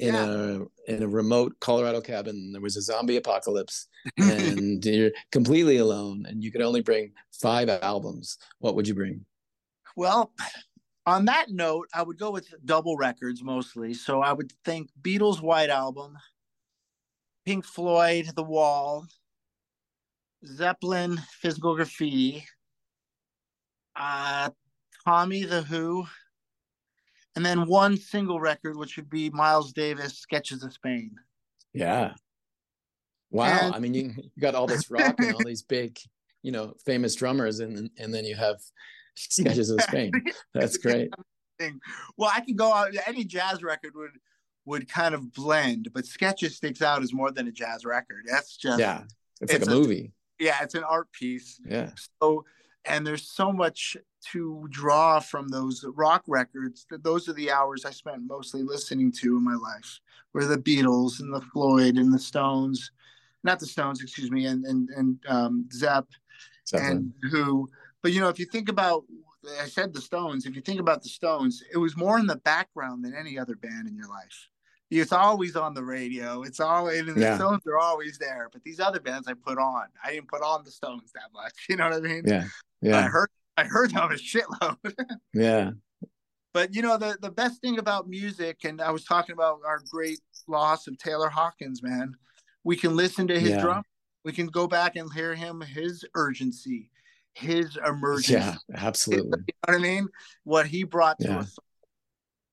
in 0.00 0.14
yeah. 0.14 0.24
a 0.24 0.92
in 0.92 1.02
a 1.02 1.08
remote 1.08 1.54
Colorado 1.60 2.00
cabin, 2.00 2.52
there 2.52 2.60
was 2.60 2.76
a 2.76 2.82
zombie 2.82 3.18
apocalypse, 3.18 3.86
and 4.16 4.84
you're 4.84 5.10
completely 5.30 5.76
alone, 5.76 6.24
and 6.26 6.42
you 6.42 6.50
could 6.50 6.62
only 6.62 6.80
bring 6.80 7.12
five 7.32 7.68
albums, 7.68 8.38
what 8.58 8.74
would 8.74 8.88
you 8.88 8.94
bring? 8.94 9.26
Well, 9.96 10.32
on 11.04 11.26
that 11.26 11.50
note, 11.50 11.88
I 11.92 12.02
would 12.02 12.18
go 12.18 12.30
with 12.30 12.48
double 12.64 12.96
records 12.96 13.42
mostly. 13.44 13.92
So 13.92 14.22
I 14.22 14.32
would 14.32 14.52
think 14.64 14.88
Beatles 15.02 15.42
White 15.42 15.70
Album, 15.70 16.16
Pink 17.44 17.66
Floyd 17.66 18.30
The 18.34 18.42
Wall, 18.42 19.06
Zeppelin 20.46 21.18
Physical 21.42 21.76
Graffiti, 21.76 22.46
uh, 23.96 24.48
Tommy 25.04 25.44
the 25.44 25.60
Who, 25.60 26.06
and 27.36 27.44
then 27.44 27.66
one 27.66 27.96
single 27.96 28.40
record, 28.40 28.76
which 28.76 28.96
would 28.96 29.08
be 29.08 29.30
Miles 29.30 29.72
Davis 29.72 30.18
Sketches 30.18 30.62
of 30.62 30.72
Spain. 30.72 31.12
Yeah. 31.72 32.14
Wow. 33.30 33.58
And... 33.62 33.74
I 33.74 33.78
mean, 33.78 33.94
you, 33.94 34.12
you 34.16 34.42
got 34.42 34.54
all 34.54 34.66
this 34.66 34.90
rock 34.90 35.14
and 35.18 35.34
all 35.34 35.44
these 35.44 35.62
big, 35.62 35.98
you 36.42 36.52
know, 36.52 36.74
famous 36.84 37.14
drummers, 37.14 37.60
and 37.60 37.90
and 37.98 38.12
then 38.12 38.24
you 38.24 38.34
have 38.36 38.56
sketches 39.14 39.70
of 39.70 39.80
Spain. 39.82 40.12
That's 40.54 40.76
great. 40.78 41.12
Well, 42.16 42.30
I 42.34 42.40
can 42.40 42.56
go 42.56 42.72
out. 42.72 42.94
Any 43.06 43.24
jazz 43.24 43.62
record 43.62 43.92
would 43.94 44.12
would 44.64 44.88
kind 44.88 45.14
of 45.14 45.32
blend, 45.32 45.90
but 45.94 46.06
sketches 46.06 46.56
sticks 46.56 46.82
out 46.82 47.02
as 47.02 47.12
more 47.12 47.30
than 47.30 47.48
a 47.48 47.52
jazz 47.52 47.84
record. 47.84 48.24
That's 48.26 48.56
just 48.56 48.78
yeah. 48.78 49.02
It's, 49.40 49.52
it's 49.54 49.66
like 49.66 49.74
a, 49.74 49.76
a 49.76 49.80
movie. 49.80 50.12
Yeah, 50.38 50.56
it's 50.62 50.74
an 50.74 50.84
art 50.84 51.12
piece. 51.12 51.60
Yeah. 51.66 51.90
So, 52.20 52.44
and 52.84 53.06
there's 53.06 53.30
so 53.30 53.52
much 53.52 53.96
to 54.32 54.66
draw 54.70 55.20
from 55.20 55.48
those 55.48 55.84
rock 55.94 56.22
records. 56.26 56.86
That 56.90 57.04
those 57.04 57.28
are 57.28 57.32
the 57.32 57.50
hours 57.50 57.84
I 57.84 57.90
spent 57.90 58.26
mostly 58.26 58.62
listening 58.62 59.12
to 59.20 59.36
in 59.36 59.44
my 59.44 59.54
life. 59.54 60.00
Were 60.32 60.46
the 60.46 60.58
Beatles 60.58 61.20
and 61.20 61.34
the 61.34 61.40
Floyd 61.40 61.96
and 61.96 62.12
the 62.12 62.18
Stones, 62.18 62.92
not 63.42 63.58
the 63.58 63.66
Stones, 63.66 64.02
excuse 64.02 64.30
me, 64.30 64.46
and 64.46 64.64
and 64.64 64.88
and 64.90 65.18
um, 65.28 65.68
Zepp, 65.72 66.06
and 66.72 67.12
who 67.30 67.68
but 68.02 68.12
you 68.12 68.20
know, 68.20 68.28
if 68.28 68.38
you 68.38 68.46
think 68.46 68.68
about, 68.68 69.04
I 69.60 69.66
said 69.66 69.92
the 69.92 70.00
Stones. 70.00 70.46
If 70.46 70.54
you 70.54 70.62
think 70.62 70.80
about 70.80 71.02
the 71.02 71.08
Stones, 71.08 71.62
it 71.72 71.78
was 71.78 71.96
more 71.96 72.18
in 72.18 72.26
the 72.26 72.36
background 72.36 73.04
than 73.04 73.14
any 73.14 73.38
other 73.38 73.56
band 73.56 73.88
in 73.88 73.96
your 73.96 74.08
life. 74.08 74.48
It's 74.90 75.12
always 75.12 75.54
on 75.54 75.74
the 75.74 75.84
radio. 75.84 76.42
It's 76.42 76.58
always 76.58 77.00
and 77.00 77.14
the 77.14 77.20
yeah. 77.20 77.36
Stones 77.36 77.64
are 77.66 77.78
always 77.78 78.18
there. 78.18 78.48
But 78.52 78.64
these 78.64 78.80
other 78.80 78.98
bands 78.98 79.28
I 79.28 79.34
put 79.34 79.56
on, 79.56 79.84
I 80.04 80.12
didn't 80.12 80.28
put 80.28 80.42
on 80.42 80.64
the 80.64 80.70
Stones 80.70 81.12
that 81.12 81.30
much. 81.32 81.52
You 81.68 81.76
know 81.76 81.88
what 81.88 81.98
I 81.98 82.00
mean? 82.00 82.22
Yeah, 82.26 82.44
yeah. 82.82 82.98
I 82.98 83.02
heard, 83.02 83.30
I 83.60 83.64
heard 83.64 83.90
them 83.90 84.10
a 84.10 84.14
shitload. 84.14 84.76
yeah. 85.34 85.72
But 86.52 86.74
you 86.74 86.82
know 86.82 86.96
the 86.96 87.16
the 87.20 87.30
best 87.30 87.60
thing 87.60 87.78
about 87.78 88.08
music, 88.08 88.64
and 88.64 88.80
I 88.80 88.90
was 88.90 89.04
talking 89.04 89.34
about 89.34 89.60
our 89.66 89.80
great 89.90 90.20
loss 90.48 90.86
of 90.86 90.98
Taylor 90.98 91.28
Hawkins, 91.28 91.82
man. 91.82 92.14
We 92.64 92.76
can 92.76 92.96
listen 92.96 93.28
to 93.28 93.38
his 93.38 93.50
yeah. 93.50 93.60
drum. 93.60 93.82
We 94.24 94.32
can 94.32 94.46
go 94.46 94.66
back 94.66 94.96
and 94.96 95.12
hear 95.12 95.34
him, 95.34 95.60
his 95.60 96.04
urgency, 96.14 96.90
his 97.34 97.78
emergence. 97.86 98.30
Yeah, 98.30 98.56
absolutely. 98.74 99.38
You 99.46 99.54
know 99.66 99.72
what 99.72 99.74
I 99.74 99.78
mean? 99.78 100.08
What 100.44 100.66
he 100.66 100.84
brought 100.84 101.18
to 101.20 101.28
yeah. 101.28 101.44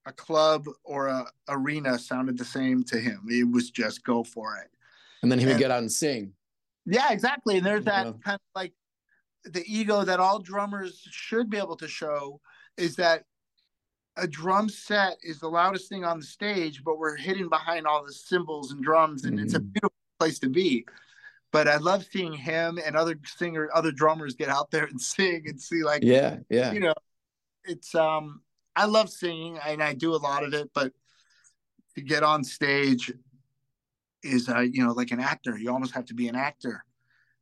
a, 0.06 0.10
a 0.10 0.14
club 0.14 0.66
or 0.84 1.08
a 1.08 1.26
arena 1.50 1.98
sounded 1.98 2.38
the 2.38 2.46
same 2.46 2.84
to 2.86 3.00
him. 3.00 3.24
It 3.30 3.50
was 3.50 3.72
just 3.72 4.04
go 4.04 4.24
for 4.24 4.58
it. 4.58 4.70
And 5.24 5.32
then 5.32 5.40
he 5.40 5.46
would 5.46 5.58
get 5.58 5.72
out 5.72 5.80
and 5.80 5.92
sing. 5.92 6.34
Yeah, 6.86 7.12
exactly. 7.12 7.58
And 7.58 7.66
there's 7.66 7.86
that 7.86 8.04
kind 8.24 8.36
of 8.36 8.42
like 8.56 8.74
the 9.54 9.64
ego 9.68 10.04
that 10.04 10.20
all 10.20 10.40
drummers 10.40 11.08
should 11.12 11.50
be 11.50 11.58
able 11.58 11.78
to 11.78 11.88
show 11.88 12.40
is 12.78 12.96
that 12.98 13.24
a 14.16 14.28
drum 14.28 14.68
set 14.70 15.18
is 15.24 15.40
the 15.40 15.50
loudest 15.50 15.90
thing 15.90 16.04
on 16.04 16.20
the 16.20 16.26
stage, 16.26 16.84
but 16.84 16.98
we're 16.98 17.16
hidden 17.16 17.50
behind 17.50 17.86
all 17.86 18.06
the 18.06 18.14
cymbals 18.14 18.72
and 18.72 18.84
drums, 18.84 19.26
and 19.26 19.36
mm-hmm. 19.36 19.46
it's 19.46 19.54
a 19.54 19.60
mm-hmm. 19.60 19.70
beautiful 19.70 19.94
place 20.20 20.40
to 20.40 20.50
be 20.50 20.86
but 21.52 21.68
I 21.68 21.78
love 21.78 22.06
seeing 22.12 22.34
him 22.34 22.80
and 22.84 22.96
other 22.96 23.18
singer, 23.26 23.70
other 23.74 23.92
drummers 23.92 24.36
get 24.36 24.50
out 24.50 24.72
there 24.72 24.86
and 24.86 25.02
sing 25.16 25.44
and 25.48 25.60
see 25.60 25.84
like, 25.84 26.04
yeah, 26.04 26.38
yeah, 26.50 26.72
you 26.72 26.80
know, 26.80 26.94
it's 27.64 27.96
um, 27.96 28.42
I 28.76 28.86
love 28.86 29.10
singing 29.10 29.58
and 29.66 29.82
I 29.82 29.94
do 29.94 30.14
a 30.14 30.18
lot 30.18 30.44
of 30.44 30.54
it, 30.54 30.70
but 30.74 30.94
to 31.96 32.02
get 32.02 32.24
on 32.24 32.44
stage 32.44 33.12
is 34.24 34.50
uh, 34.50 34.60
you 34.60 34.86
know, 34.86 34.94
like 34.94 35.12
an 35.12 35.20
actor. 35.20 35.58
You 35.58 35.72
almost 35.72 35.94
have 35.94 36.06
to 36.06 36.14
be 36.14 36.28
an 36.28 36.36
actor. 36.36 36.84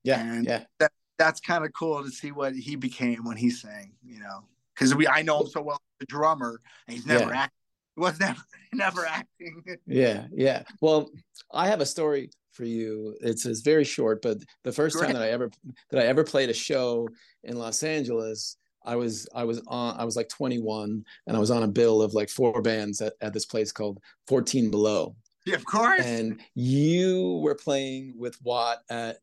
Yeah, 0.04 0.22
and 0.22 0.46
yeah. 0.46 0.64
That, 0.80 0.92
that's 1.18 1.40
kind 1.40 1.66
of 1.66 1.74
cool 1.74 2.04
to 2.04 2.10
see 2.10 2.32
what 2.32 2.56
he 2.56 2.76
became 2.76 3.24
when 3.24 3.38
he 3.38 3.50
sang. 3.50 3.94
You 4.04 4.20
know, 4.20 4.46
because 4.74 4.96
we 4.96 5.08
I 5.08 5.22
know 5.22 5.42
him 5.42 5.48
so 5.48 5.62
well, 5.62 5.82
the 6.00 6.06
drummer, 6.06 6.60
and 6.88 6.96
he's 6.96 7.06
never 7.06 7.32
yeah. 7.32 7.44
acting. 7.44 7.60
He 7.96 8.02
was 8.02 8.20
never 8.20 8.42
never 8.74 9.06
acting. 9.06 9.64
yeah, 9.86 10.28
yeah. 10.34 10.64
Well, 10.82 11.10
I 11.54 11.68
have 11.68 11.82
a 11.82 11.86
story 11.86 12.30
for 12.52 12.66
you. 12.66 13.16
It's, 13.22 13.46
it's 13.46 13.62
very 13.62 13.84
short, 13.84 14.22
but 14.22 14.38
the 14.64 14.72
first 14.72 14.96
Great. 14.96 15.08
time 15.08 15.14
that 15.14 15.24
I 15.24 15.30
ever 15.30 15.52
that 15.92 16.02
I 16.02 16.08
ever 16.08 16.24
played 16.24 16.50
a 16.50 16.54
show 16.54 17.08
in 17.44 17.58
Los 17.58 17.84
Angeles, 17.84 18.58
I 18.86 18.96
was 18.96 19.28
I 19.36 19.44
was 19.44 19.62
on 19.68 20.00
I 20.00 20.06
was 20.06 20.16
like 20.16 20.30
21 20.30 21.04
and 21.28 21.38
I 21.38 21.40
was 21.40 21.52
on 21.52 21.64
a 21.64 21.68
bill 21.68 22.02
of 22.02 22.14
like 22.14 22.30
four 22.30 22.62
bands 22.62 23.02
at, 23.02 23.14
at 23.22 23.34
this 23.34 23.46
place 23.46 23.72
called 23.72 24.00
14 24.28 24.72
Below. 24.72 25.16
Yeah, 25.46 25.56
of 25.56 25.66
course. 25.66 26.04
And 26.04 26.42
you 26.56 27.40
were 27.44 27.56
playing 27.56 28.16
with 28.18 28.42
Watt 28.42 28.80
at 28.90 29.18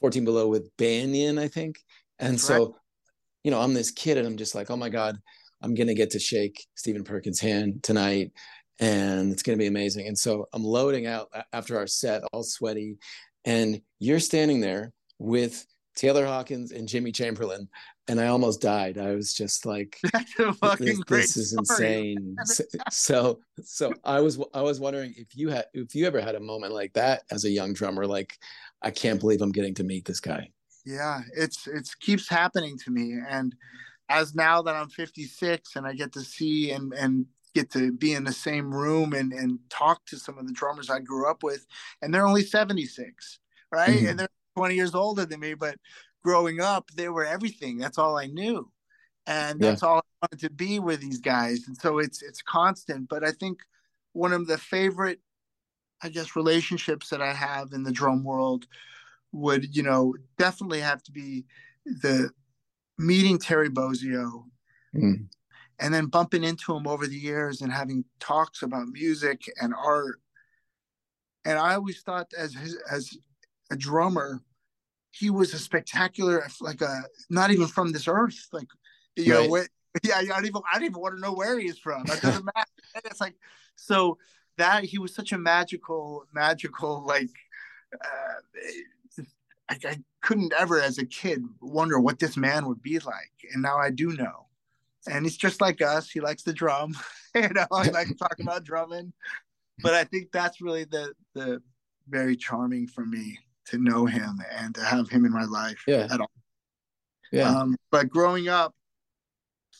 14 0.00 0.24
Below 0.24 0.48
with 0.48 0.70
Banyan, 0.76 1.38
I 1.38 1.48
think. 1.48 1.78
And 2.18 2.40
so, 2.40 2.76
you 3.44 3.50
know, 3.50 3.60
I'm 3.60 3.74
this 3.74 3.90
kid 3.90 4.18
and 4.18 4.26
I'm 4.26 4.36
just 4.36 4.54
like, 4.54 4.70
oh 4.70 4.76
my 4.76 4.88
God, 4.88 5.18
I'm 5.62 5.74
gonna 5.74 5.94
get 5.94 6.10
to 6.10 6.18
shake 6.18 6.66
Stephen 6.74 7.04
Perkins' 7.04 7.40
hand 7.40 7.82
tonight 7.82 8.32
and 8.78 9.32
it's 9.32 9.42
going 9.42 9.56
to 9.56 9.62
be 9.62 9.68
amazing. 9.68 10.06
And 10.06 10.18
so 10.18 10.46
I'm 10.52 10.64
loading 10.64 11.06
out 11.06 11.30
after 11.52 11.78
our 11.78 11.86
set, 11.86 12.22
all 12.32 12.42
sweaty, 12.42 12.98
and 13.44 13.80
you're 13.98 14.20
standing 14.20 14.60
there 14.60 14.92
with 15.18 15.64
Taylor 15.94 16.26
Hawkins 16.26 16.72
and 16.72 16.86
Jimmy 16.86 17.10
Chamberlin. 17.10 17.68
and 18.08 18.20
I 18.20 18.26
almost 18.26 18.60
died. 18.60 18.98
I 18.98 19.14
was 19.14 19.32
just 19.32 19.64
like, 19.64 19.98
this, 20.78 21.00
this, 21.08 21.36
is 21.36 21.54
insane." 21.54 22.36
so, 22.90 23.40
so 23.62 23.94
I 24.04 24.20
was 24.20 24.38
I 24.52 24.60
was 24.60 24.78
wondering 24.78 25.14
if 25.16 25.34
you 25.34 25.48
had 25.48 25.64
if 25.72 25.94
you 25.94 26.06
ever 26.06 26.20
had 26.20 26.34
a 26.34 26.40
moment 26.40 26.74
like 26.74 26.92
that 26.92 27.22
as 27.30 27.44
a 27.44 27.50
young 27.50 27.72
drummer, 27.72 28.06
like, 28.06 28.36
I 28.86 28.90
can't 28.90 29.18
believe 29.18 29.42
I'm 29.42 29.52
getting 29.52 29.74
to 29.74 29.84
meet 29.84 30.04
this 30.04 30.20
guy. 30.20 30.50
Yeah, 30.84 31.20
it's 31.36 31.66
it's 31.66 31.94
keeps 31.96 32.28
happening 32.28 32.78
to 32.84 32.90
me, 32.92 33.18
and 33.28 33.54
as 34.08 34.36
now 34.36 34.62
that 34.62 34.76
I'm 34.76 34.88
56 34.88 35.74
and 35.74 35.84
I 35.84 35.92
get 35.92 36.12
to 36.12 36.20
see 36.20 36.70
and 36.70 36.92
and 36.94 37.26
get 37.52 37.70
to 37.72 37.90
be 37.90 38.12
in 38.12 38.22
the 38.22 38.32
same 38.32 38.72
room 38.72 39.12
and, 39.12 39.32
and 39.32 39.58
talk 39.70 40.04
to 40.06 40.18
some 40.18 40.38
of 40.38 40.46
the 40.46 40.52
drummers 40.52 40.90
I 40.90 41.00
grew 41.00 41.28
up 41.28 41.42
with, 41.42 41.66
and 42.02 42.14
they're 42.14 42.26
only 42.26 42.42
76, 42.42 43.40
right? 43.72 43.88
Mm-hmm. 43.88 44.06
And 44.06 44.18
they're 44.20 44.28
20 44.56 44.74
years 44.74 44.94
older 44.94 45.24
than 45.24 45.40
me, 45.40 45.54
but 45.54 45.76
growing 46.22 46.60
up, 46.60 46.90
they 46.94 47.08
were 47.08 47.24
everything. 47.24 47.78
That's 47.78 47.98
all 47.98 48.18
I 48.18 48.26
knew. 48.26 48.70
And 49.26 49.58
that's 49.58 49.82
yeah. 49.82 49.88
all 49.88 49.98
I 49.98 50.26
wanted 50.26 50.46
to 50.46 50.50
be 50.50 50.78
with 50.78 51.00
these 51.00 51.18
guys. 51.18 51.64
And 51.66 51.76
so 51.76 51.98
it's 51.98 52.22
it's 52.22 52.42
constant. 52.42 53.08
But 53.08 53.24
I 53.24 53.32
think 53.32 53.58
one 54.12 54.32
of 54.32 54.46
the 54.46 54.58
favorite, 54.58 55.20
I 56.02 56.08
guess, 56.08 56.36
relationships 56.36 57.08
that 57.10 57.22
I 57.22 57.32
have 57.32 57.72
in 57.72 57.82
the 57.82 57.92
drum 57.92 58.24
world 58.24 58.66
would, 59.32 59.74
you 59.74 59.82
know, 59.82 60.14
definitely 60.38 60.80
have 60.80 61.02
to 61.04 61.12
be 61.12 61.44
the 61.84 62.30
meeting 62.98 63.38
Terry 63.38 63.68
Bozzio 63.68 64.44
mm. 64.94 65.26
and 65.78 65.94
then 65.94 66.06
bumping 66.06 66.44
into 66.44 66.74
him 66.74 66.86
over 66.86 67.06
the 67.06 67.16
years 67.16 67.60
and 67.60 67.72
having 67.72 68.04
talks 68.20 68.62
about 68.62 68.88
music 68.88 69.42
and 69.60 69.74
art. 69.74 70.20
And 71.44 71.58
I 71.58 71.74
always 71.74 72.00
thought 72.00 72.32
as 72.36 72.54
his, 72.54 72.78
as 72.90 73.16
a 73.70 73.76
drummer, 73.76 74.40
he 75.12 75.30
was 75.30 75.54
a 75.54 75.58
spectacular, 75.58 76.46
like 76.60 76.82
a 76.82 77.02
not 77.30 77.50
even 77.50 77.66
from 77.66 77.92
this 77.92 78.08
earth. 78.08 78.48
Like, 78.52 78.68
you 79.16 79.34
right. 79.34 79.44
know, 79.44 79.50
what, 79.50 79.68
yeah, 80.02 80.16
I 80.16 80.24
don't 80.24 80.46
even 80.46 80.62
I 80.70 80.78
don't 80.78 80.84
even 80.84 81.00
want 81.00 81.14
to 81.14 81.20
know 81.20 81.32
where 81.32 81.58
he's 81.58 81.78
from. 81.78 82.02
It 82.02 82.20
doesn't 82.20 82.44
matter. 82.56 82.70
It's 83.04 83.20
like 83.20 83.34
so 83.76 84.18
that 84.58 84.84
he 84.84 84.98
was 84.98 85.14
such 85.14 85.32
a 85.32 85.38
magical, 85.38 86.24
magical 86.32 87.04
like. 87.06 87.30
Uh, 87.94 89.22
I, 89.68 89.78
I 89.84 89.98
couldn't 90.22 90.52
ever, 90.56 90.80
as 90.80 90.98
a 90.98 91.06
kid, 91.06 91.42
wonder 91.60 91.98
what 91.98 92.20
this 92.20 92.36
man 92.36 92.66
would 92.66 92.82
be 92.82 93.00
like, 93.00 93.32
and 93.52 93.62
now 93.62 93.78
I 93.78 93.90
do 93.90 94.12
know. 94.12 94.46
And 95.08 95.24
he's 95.24 95.36
just 95.36 95.60
like 95.60 95.82
us. 95.82 96.10
He 96.10 96.20
likes 96.20 96.42
the 96.42 96.52
drum. 96.52 96.96
you 97.34 97.48
know, 97.48 97.66
I 97.72 97.88
like 97.90 98.08
to 98.08 98.14
talk 98.14 98.36
about 98.40 98.64
drumming. 98.64 99.12
But 99.82 99.94
I 99.94 100.04
think 100.04 100.32
that's 100.32 100.60
really 100.60 100.84
the 100.84 101.12
the 101.34 101.62
very 102.08 102.36
charming 102.36 102.86
for 102.86 103.04
me 103.04 103.38
to 103.66 103.78
know 103.78 104.06
him 104.06 104.40
and 104.52 104.74
to 104.74 104.82
have 104.82 105.08
him 105.08 105.24
in 105.24 105.32
my 105.32 105.44
life 105.44 105.82
yeah. 105.86 106.06
at 106.10 106.20
all. 106.20 106.30
Yeah. 107.32 107.50
Um, 107.50 107.76
but 107.90 108.08
growing 108.08 108.48
up, 108.48 108.74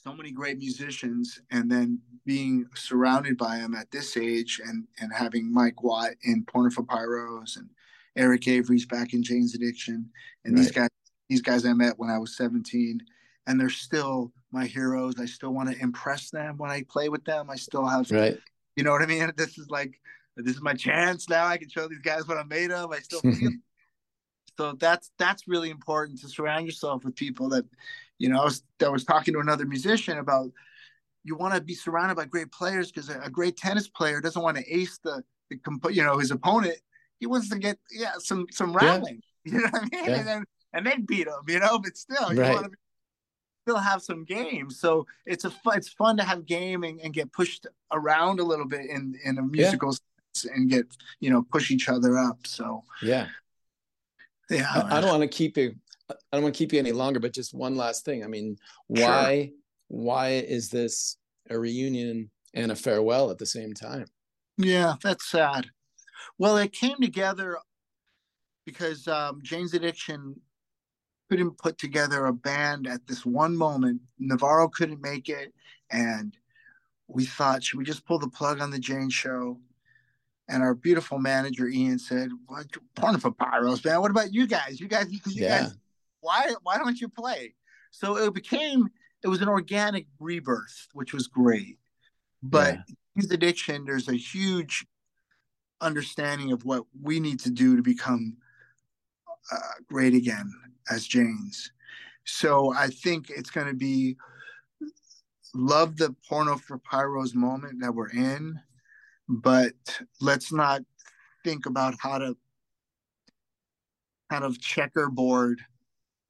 so 0.07 0.15
many 0.15 0.31
great 0.31 0.59
musicians, 0.59 1.41
and 1.51 1.71
then 1.71 1.99
being 2.25 2.67
surrounded 2.75 3.37
by 3.37 3.59
them 3.59 3.75
at 3.75 3.91
this 3.91 4.17
age, 4.17 4.61
and 4.65 4.87
and 5.01 5.13
having 5.13 5.53
Mike 5.53 5.83
Watt 5.83 6.13
in 6.23 6.45
Porno 6.45 6.71
for 6.71 6.83
Pyros 6.83 7.57
and 7.57 7.69
Eric 8.17 8.47
Avery's 8.47 8.87
back 8.87 9.15
in 9.15 9.23
Jane's 9.23 9.55
Addiction, 9.55 10.09
and 10.45 10.55
right. 10.55 10.63
these 10.63 10.71
guys, 10.71 10.89
these 11.29 11.43
guys 11.43 11.67
I 11.67 11.73
met 11.73 11.99
when 11.99 12.11
I 12.11 12.19
was 12.19 12.37
17, 12.37 13.01
and 13.47 13.61
they're 13.61 13.69
still 13.69 14.33
my 14.53 14.65
heroes. 14.67 15.15
I 15.19 15.27
still 15.27 15.53
want 15.53 15.71
to 15.71 15.83
impress 15.83 16.31
them 16.31 16.57
when 16.57 16.71
I 16.71 16.85
play 16.89 17.09
with 17.09 17.25
them. 17.25 17.51
I 17.51 17.57
still 17.57 17.87
have, 17.87 18.11
right. 18.13 18.39
You 18.77 18.85
know 18.85 18.93
what 18.93 19.03
I 19.03 19.07
mean? 19.07 19.33
This 19.37 19.59
is 19.59 19.69
like, 19.71 20.01
this 20.37 20.55
is 20.55 20.63
my 20.63 20.75
chance 20.75 21.29
now. 21.29 21.47
I 21.47 21.57
can 21.57 21.69
show 21.69 21.89
these 21.89 21.99
guys 21.99 22.29
what 22.29 22.39
I'm 22.39 22.49
made 22.49 22.71
of. 22.71 22.93
I 22.93 23.01
still 23.01 23.21
feel. 23.23 23.51
So 24.57 24.73
that's 24.73 25.11
that's 25.19 25.47
really 25.47 25.71
important 25.71 26.21
to 26.21 26.29
surround 26.29 26.67
yourself 26.67 27.05
with 27.05 27.15
people 27.15 27.49
that, 27.51 27.65
you 28.19 28.29
know. 28.29 28.41
I 28.41 28.45
was 28.45 28.63
I 28.85 28.89
was 28.89 29.05
talking 29.05 29.35
to 29.35 29.41
another 29.41 29.67
musician 29.67 30.19
about 30.19 30.51
you 31.25 31.37
want 31.37 31.55
to 31.55 31.61
be 31.61 31.75
surrounded 31.75 32.17
by 32.17 32.25
great 32.25 32.53
players 32.53 32.91
because 32.91 33.09
a, 33.11 33.21
a, 33.21 33.31
great 33.31 33.57
tennis 33.57 33.89
player 33.89 34.21
doesn't 34.21 34.41
want 34.41 34.57
to 34.57 34.65
ace 34.73 34.99
the, 35.03 35.23
the 35.51 35.59
you 35.93 36.05
know 36.05 36.19
his 36.19 36.31
opponent 36.31 36.79
he 37.19 37.27
wants 37.27 37.49
to 37.51 37.59
get 37.59 37.79
yeah 37.91 38.13
some 38.19 38.47
some 38.51 38.73
rallying. 38.73 39.17
Yeah. 39.17 39.23
You 39.47 39.59
know 39.59 39.69
what 39.71 39.83
I 39.83 39.97
mean? 39.97 40.05
Yeah. 40.11 40.17
And 40.19 40.27
then 40.27 40.45
and 40.73 40.87
then 40.87 41.03
beat 41.03 41.29
him. 41.29 41.35
You 41.47 41.61
know, 41.61 41.79
but 41.79 41.97
still, 41.97 42.35
you 42.35 42.41
right. 42.41 42.55
want 42.55 42.73
to 42.73 42.79
still 43.63 43.77
have 43.77 44.03
some 44.03 44.25
game. 44.25 44.71
So 44.71 45.07
it's 45.25 45.45
a 45.45 45.51
fun, 45.51 45.77
it's 45.77 45.89
fun 45.89 46.17
to 46.17 46.25
have 46.25 46.47
game 46.47 46.83
and, 46.83 47.01
and 47.01 47.15
get 47.15 47.33
pushed 47.33 47.65
around 47.93 48.41
a 48.41 48.43
little 48.43 48.67
bit 48.67 48.87
in 48.87 49.17
in 49.25 49.39
a 49.39 49.43
musical 49.43 49.91
yeah. 49.91 49.99
sense 50.35 50.53
and 50.53 50.69
get 50.69 50.87
you 51.21 51.31
know 51.31 51.43
push 51.43 51.71
each 51.71 51.89
other 51.89 52.19
up. 52.19 52.45
So 52.45 52.83
yeah, 53.03 53.29
yeah. 54.51 54.71
I, 54.73 54.99
I 54.99 55.01
don't 55.01 55.11
want 55.11 55.23
to 55.23 55.29
keep 55.29 55.57
you. 55.57 55.75
I 56.09 56.15
don't 56.33 56.45
want 56.45 56.55
to 56.55 56.59
keep 56.59 56.73
you 56.73 56.79
any 56.79 56.93
longer, 56.93 57.19
but 57.19 57.33
just 57.33 57.55
one 57.55 57.77
last 57.77 58.05
thing. 58.05 58.23
I 58.25 58.29
mean, 58.29 58.57
why 58.87 59.47
sure. 59.47 59.55
why 59.89 60.29
is 60.31 60.69
this 60.71 61.17
a 61.51 61.59
reunion 61.59 62.31
and 62.55 62.73
a 62.73 62.77
farewell 62.77 63.31
at 63.31 63.39
the 63.39 63.47
same 63.47 63.73
time? 63.75 64.07
Yeah, 64.59 64.95
that's 65.03 65.29
sad. 65.29 65.67
Well, 66.39 66.57
it 66.57 66.73
came 66.73 66.97
together 67.01 67.59
because 68.65 69.07
um, 69.09 69.41
Jane's 69.43 69.75
Addiction 69.75 70.41
couldn't 71.29 71.59
put 71.59 71.79
together 71.79 72.27
a 72.27 72.33
band 72.33 72.87
at 72.87 73.07
this 73.07 73.27
one 73.27 73.57
moment. 73.57 74.01
Navarro 74.19 74.69
couldn't 74.69 75.03
make 75.03 75.29
it, 75.29 75.53
and 75.91 76.37
we 77.09 77.25
thought, 77.25 77.63
should 77.63 77.79
we 77.79 77.85
just 77.85 78.07
pull 78.07 78.19
the 78.19 78.29
plug 78.29 78.61
on 78.61 78.71
the 78.71 78.79
Jane 78.79 79.11
show? 79.11 79.59
And 80.49 80.63
our 80.63 80.75
beautiful 80.75 81.19
manager 81.19 81.67
Ian 81.67 81.99
said, 81.99 82.31
"What 82.47 82.67
porn 82.95 83.19
for 83.19 83.33
pyros, 83.33 83.85
man? 83.85 84.01
What 84.01 84.11
about 84.11 84.33
you 84.33 84.47
guys? 84.47 84.81
You 84.81 84.89
guys, 84.89 85.11
you 85.11 85.21
yeah. 85.27 85.63
guys, 85.63 85.77
why 86.21 86.55
why 86.63 86.79
don't 86.79 87.01
you 87.01 87.09
play?" 87.09 87.55
So 87.91 88.17
it 88.17 88.33
became 88.33 88.89
it 89.23 89.29
was 89.29 89.43
an 89.43 89.49
organic 89.49 90.07
rebirth, 90.21 90.89
which 90.93 91.13
was 91.13 91.27
great. 91.27 91.79
But 92.43 92.75
yeah. 92.75 92.95
his 93.17 93.31
addiction, 93.31 93.85
there's 93.85 94.09
a 94.09 94.17
huge 94.17 94.87
understanding 95.81 96.53
of 96.53 96.65
what 96.65 96.85
we 97.03 97.21
need 97.21 97.41
to 97.41 97.51
do 97.51 97.77
to 97.77 97.83
become 97.83 98.37
uh, 99.51 99.59
great 99.89 100.15
again 100.15 100.53
as 100.91 101.07
Janes. 101.07 101.73
So 102.25 102.73
I 102.75 102.89
think 102.89 103.31
it's 103.31 103.51
going 103.51 103.69
to 103.69 103.75
be 103.75 104.17
love 105.55 105.97
the 105.97 106.15
porno 106.29 106.57
for 106.57 106.79
pyros 106.79 107.35
moment 107.35 107.81
that 107.81 107.95
we're 107.95 108.11
in, 108.11 108.61
but 109.29 109.75
let's 110.21 110.53
not 110.53 110.83
think 111.45 111.67
about 111.67 111.95
how 111.99 112.19
to 112.19 112.37
kind 114.31 114.45
of 114.45 114.61
checkerboard 114.61 115.61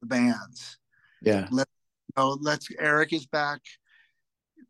the 0.01 0.07
bands. 0.07 0.79
Yeah. 1.23 1.49
Let, 1.51 1.69
you 2.09 2.23
know, 2.23 2.39
let's 2.41 2.69
Eric 2.79 3.13
is 3.13 3.27
back 3.27 3.61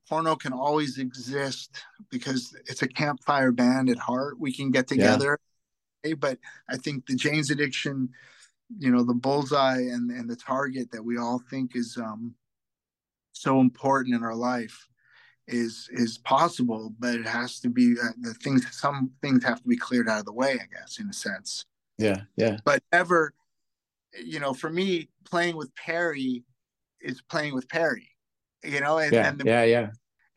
porno 0.09 0.37
can 0.37 0.53
always 0.53 0.99
exist 0.99 1.83
because 2.11 2.57
it's 2.67 2.83
a 2.83 2.89
campfire 2.89 3.53
band 3.53 3.91
at 3.91 3.99
heart. 3.99 4.39
We 4.39 4.53
can 4.53 4.71
get 4.71 4.87
together, 4.87 5.39
yeah. 6.05 6.15
but 6.15 6.39
I 6.69 6.77
think 6.77 7.07
the 7.07 7.17
Jane's 7.17 7.51
Addiction, 7.51 8.11
you 8.79 8.91
know, 8.91 9.03
the 9.03 9.15
bullseye 9.15 9.81
and 9.81 10.11
and 10.11 10.29
the 10.29 10.37
target 10.37 10.91
that 10.93 11.05
we 11.05 11.19
all 11.19 11.41
think 11.51 11.75
is 11.75 11.97
um, 11.97 12.35
so 13.33 13.61
important 13.61 14.15
in 14.15 14.23
our 14.23 14.35
life 14.35 14.89
is 15.49 15.89
is 15.93 16.19
possible, 16.19 16.93
but 16.99 17.15
it 17.15 17.27
has 17.27 17.61
to 17.61 17.69
be 17.69 17.95
uh, 18.03 18.09
the 18.21 18.35
things. 18.35 18.67
Some 18.75 19.11
things 19.23 19.45
have 19.45 19.63
to 19.63 19.69
be 19.69 19.77
cleared 19.77 20.09
out 20.09 20.21
of 20.21 20.27
the 20.27 20.33
way, 20.33 20.53
I 20.53 20.67
guess, 20.79 20.99
in 20.99 21.09
a 21.09 21.13
sense. 21.13 21.65
Yeah, 21.99 22.23
yeah. 22.37 22.59
But 22.65 22.83
ever, 22.93 23.33
you 24.23 24.41
know, 24.41 24.53
for 24.53 24.71
me, 24.71 25.09
playing 25.25 25.57
with 25.57 25.75
Perry 25.75 26.45
is 27.01 27.23
playing 27.23 27.55
with 27.55 27.69
Perry 27.69 28.17
you 28.67 28.81
know, 28.81 28.99
and, 28.99 29.13
yeah, 29.13 29.29
and 29.29 29.39
the, 29.39 29.45
yeah, 29.45 29.65
yeah, 29.65 29.91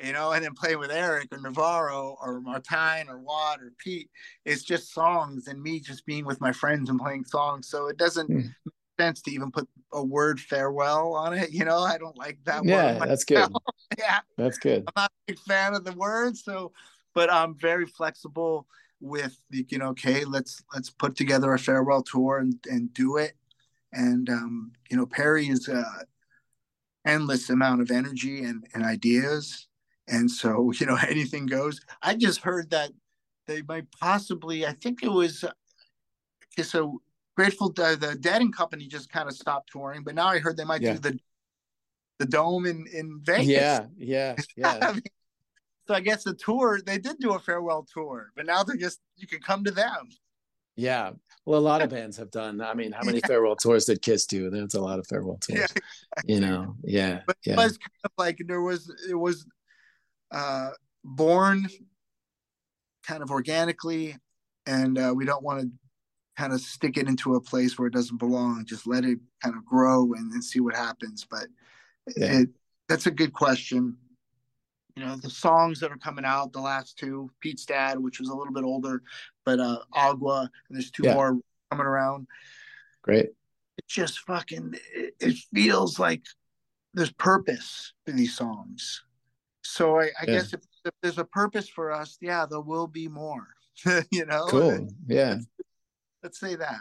you 0.03 0.13
know, 0.13 0.31
and 0.31 0.43
then 0.43 0.53
playing 0.53 0.79
with 0.79 0.91
Eric 0.91 1.27
or 1.31 1.39
Navarro 1.39 2.17
or 2.21 2.39
Martine 2.39 3.09
or 3.09 3.19
Watt 3.19 3.61
or 3.61 3.73
Pete. 3.79 4.09
It's 4.45 4.63
just 4.63 4.93
songs 4.93 5.47
and 5.47 5.61
me 5.61 5.79
just 5.79 6.05
being 6.05 6.25
with 6.25 6.39
my 6.39 6.51
friends 6.51 6.89
and 6.89 6.99
playing 6.99 7.25
songs. 7.25 7.67
So 7.67 7.87
it 7.87 7.97
doesn't 7.97 8.29
mm. 8.29 8.49
Sense 8.99 9.21
to 9.21 9.31
even 9.31 9.51
put 9.51 9.67
a 9.93 10.03
word 10.03 10.39
farewell 10.39 11.13
on 11.13 11.33
it. 11.33 11.51
You 11.51 11.65
know, 11.65 11.79
I 11.79 11.97
don't 11.97 12.17
like 12.17 12.39
that 12.45 12.59
one. 12.59 12.67
yeah, 12.67 12.99
that's 13.05 13.23
good. 13.23 13.49
yeah. 13.97 14.19
That's 14.37 14.57
good. 14.57 14.83
I'm 14.87 14.93
not 14.95 15.11
a 15.11 15.31
big 15.31 15.39
fan 15.39 15.73
of 15.73 15.85
the 15.85 15.93
word. 15.93 16.37
So, 16.37 16.73
but 17.13 17.31
I'm 17.31 17.55
very 17.55 17.85
flexible 17.85 18.67
with 18.99 19.39
the, 19.49 19.65
you 19.69 19.77
know, 19.77 19.89
okay, 19.89 20.25
let's, 20.25 20.61
let's 20.73 20.89
put 20.89 21.15
together 21.15 21.53
a 21.53 21.59
farewell 21.59 22.03
tour 22.03 22.39
and, 22.39 22.55
and 22.69 22.93
do 22.93 23.17
it. 23.17 23.33
And, 23.93 24.29
um, 24.29 24.73
you 24.89 24.97
know, 24.97 25.05
Perry 25.05 25.47
is, 25.47 25.69
uh, 25.69 26.03
endless 27.05 27.49
amount 27.49 27.81
of 27.81 27.89
energy 27.89 28.43
and, 28.43 28.65
and 28.73 28.83
ideas. 28.83 29.67
And 30.07 30.29
so, 30.29 30.71
you 30.79 30.85
know, 30.85 30.97
anything 31.07 31.45
goes. 31.45 31.79
I 32.01 32.15
just 32.15 32.41
heard 32.41 32.69
that 32.71 32.91
they 33.47 33.61
might 33.61 33.89
possibly, 33.91 34.65
I 34.65 34.73
think 34.73 35.01
it 35.01 35.09
was, 35.09 35.43
okay, 35.43 36.63
so 36.63 37.01
Grateful, 37.39 37.73
uh, 37.79 37.95
the 37.95 38.17
Dead 38.19 38.41
and 38.41 38.53
Company 38.53 38.85
just 38.85 39.09
kind 39.09 39.29
of 39.29 39.33
stopped 39.33 39.69
touring, 39.71 40.03
but 40.03 40.13
now 40.13 40.27
I 40.27 40.39
heard 40.39 40.57
they 40.57 40.65
might 40.65 40.81
yeah. 40.81 40.95
do 40.95 40.99
the 40.99 41.19
the 42.17 42.25
dome 42.25 42.65
in 42.65 42.85
in 42.91 43.21
Vegas. 43.23 43.47
Yeah, 43.47 43.85
yeah, 43.97 44.35
yeah. 44.57 44.77
I 44.81 44.91
mean, 44.91 45.03
so 45.87 45.93
I 45.93 46.01
guess 46.01 46.25
the 46.25 46.33
tour 46.33 46.81
they 46.85 46.97
did 46.97 47.17
do 47.19 47.35
a 47.35 47.39
farewell 47.39 47.87
tour, 47.93 48.33
but 48.35 48.45
now 48.45 48.63
they're 48.63 48.75
just 48.75 48.99
you 49.15 49.25
can 49.25 49.39
come 49.39 49.63
to 49.63 49.71
them. 49.71 50.09
Yeah, 50.75 51.11
well, 51.45 51.61
a 51.61 51.61
lot 51.61 51.81
of 51.81 51.91
bands 51.91 52.17
have 52.17 52.29
done. 52.29 52.59
I 52.59 52.73
mean, 52.73 52.91
how 52.91 53.05
many 53.05 53.19
yeah. 53.23 53.27
farewell 53.27 53.55
tours 53.55 53.85
did 53.85 54.01
Kiss 54.01 54.25
do? 54.25 54.49
That's 54.49 54.75
a 54.75 54.81
lot 54.81 54.99
of 54.99 55.07
farewell 55.07 55.37
tours. 55.41 55.59
Yeah, 55.59 55.63
exactly. 56.17 56.35
You 56.35 56.41
know, 56.41 56.75
yeah, 56.83 57.21
but 57.25 57.37
yeah. 57.45 57.53
it 57.53 57.55
was 57.55 57.77
kind 57.77 58.03
of 58.03 58.11
like 58.17 58.41
there 58.47 58.61
was 58.61 58.93
it 59.09 59.15
was 59.15 59.45
uh, 60.31 60.71
born 61.05 61.69
kind 63.07 63.23
of 63.23 63.31
organically, 63.31 64.17
and 64.65 64.97
uh, 64.97 65.13
we 65.15 65.23
don't 65.23 65.41
want 65.41 65.61
to 65.61 65.69
kind 66.39 66.53
of 66.53 66.61
stick 66.61 66.95
it 66.95 67.09
into 67.09 67.35
a 67.35 67.41
place 67.41 67.77
where 67.77 67.87
it 67.89 67.93
doesn't 67.93 68.17
belong. 68.17 68.63
Just 68.65 68.87
let 68.87 69.03
it 69.03 69.19
kind 69.43 69.57
of 69.57 69.65
grow 69.65 70.13
and, 70.13 70.31
and 70.31 70.41
see 70.41 70.61
what 70.61 70.73
happens. 70.73 71.27
But 71.29 71.47
yeah. 72.15 72.39
it, 72.39 72.49
that's 72.87 73.07
a 73.07 73.11
good 73.11 73.33
question. 73.33 73.97
You 74.95 75.05
know, 75.05 75.17
the 75.17 75.29
songs 75.29 75.81
that 75.81 75.91
are 75.91 75.97
coming 75.97 76.23
out, 76.23 76.53
the 76.53 76.61
last 76.61 76.97
two, 76.97 77.29
Pete's 77.41 77.65
Dad, 77.65 77.99
which 77.99 78.21
was 78.21 78.29
a 78.29 78.33
little 78.33 78.53
bit 78.53 78.63
older, 78.63 79.01
but 79.45 79.59
uh 79.59 79.79
Agua, 79.93 80.49
and 80.69 80.77
there's 80.77 80.91
two 80.91 81.03
yeah. 81.05 81.13
more 81.13 81.37
coming 81.71 81.85
around. 81.85 82.27
Great. 83.01 83.27
It's 83.77 83.93
just 83.93 84.19
fucking 84.19 84.75
it 84.93 85.37
feels 85.53 85.99
like 85.99 86.23
there's 86.93 87.11
purpose 87.11 87.93
to 88.05 88.13
these 88.13 88.35
songs. 88.35 89.03
So 89.61 89.99
I, 89.99 90.05
I 90.05 90.09
yeah. 90.21 90.25
guess 90.25 90.53
if, 90.53 90.61
if, 90.85 90.93
there's 91.01 91.17
a 91.17 91.25
purpose 91.25 91.67
for 91.69 91.91
us, 91.91 92.17
yeah, 92.21 92.45
there 92.49 92.61
will 92.61 92.87
be 92.87 93.07
more. 93.07 93.47
you 94.11 94.25
know, 94.25 94.47
cool. 94.47 94.87
Yeah, 95.07 95.37
let's, 96.23 96.39
say 96.39 96.55
that. 96.55 96.79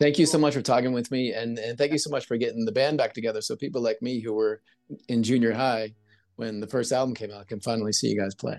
Thank 0.00 0.18
you 0.18 0.26
so 0.26 0.38
much 0.38 0.54
for 0.54 0.62
talking 0.62 0.92
with 0.92 1.10
me, 1.10 1.32
and 1.32 1.58
and 1.58 1.78
thank 1.78 1.92
you 1.92 1.98
so 1.98 2.10
much 2.10 2.26
for 2.26 2.36
getting 2.36 2.64
the 2.64 2.72
band 2.72 2.98
back 2.98 3.14
together, 3.14 3.40
so 3.40 3.56
people 3.56 3.80
like 3.80 4.02
me 4.02 4.20
who 4.20 4.32
were 4.32 4.62
in 5.08 5.22
junior 5.22 5.52
high 5.52 5.94
when 6.36 6.60
the 6.60 6.66
first 6.66 6.92
album 6.92 7.14
came 7.14 7.30
out 7.30 7.46
can 7.46 7.60
finally 7.60 7.92
see 7.92 8.08
you 8.08 8.18
guys 8.18 8.34
play. 8.34 8.58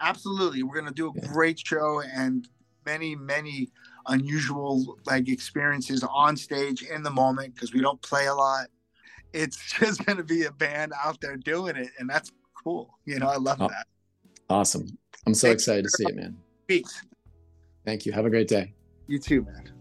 Absolutely, 0.00 0.62
we're 0.62 0.78
gonna 0.78 0.92
do 0.92 1.08
a 1.08 1.12
yeah. 1.14 1.26
great 1.26 1.58
show 1.58 2.00
and 2.00 2.48
many 2.86 3.14
many 3.14 3.68
unusual 4.06 4.96
like 5.04 5.28
experiences 5.28 6.02
on 6.10 6.36
stage 6.36 6.82
in 6.82 7.02
the 7.02 7.10
moment 7.10 7.54
because 7.54 7.74
we 7.74 7.80
don't 7.80 8.00
play 8.02 8.26
a 8.26 8.34
lot. 8.34 8.68
It's 9.32 9.58
just 9.78 10.04
gonna 10.06 10.24
be 10.24 10.44
a 10.44 10.52
band 10.52 10.92
out 11.04 11.20
there 11.20 11.36
doing 11.36 11.76
it, 11.76 11.90
and 11.98 12.08
that's 12.08 12.32
cool. 12.64 12.98
You 13.04 13.18
know, 13.18 13.28
I 13.28 13.36
love 13.36 13.58
oh, 13.60 13.68
that. 13.68 13.86
Awesome! 14.48 14.86
I'm 15.26 15.34
so 15.34 15.50
excited 15.50 15.84
to 15.84 15.90
see 15.90 16.04
it, 16.08 16.16
man. 16.16 16.36
Peace. 16.66 17.02
Thank 17.84 18.06
you. 18.06 18.12
Have 18.12 18.26
a 18.26 18.30
great 18.30 18.48
day. 18.48 18.74
You 19.08 19.18
too, 19.18 19.46
man. 19.46 19.72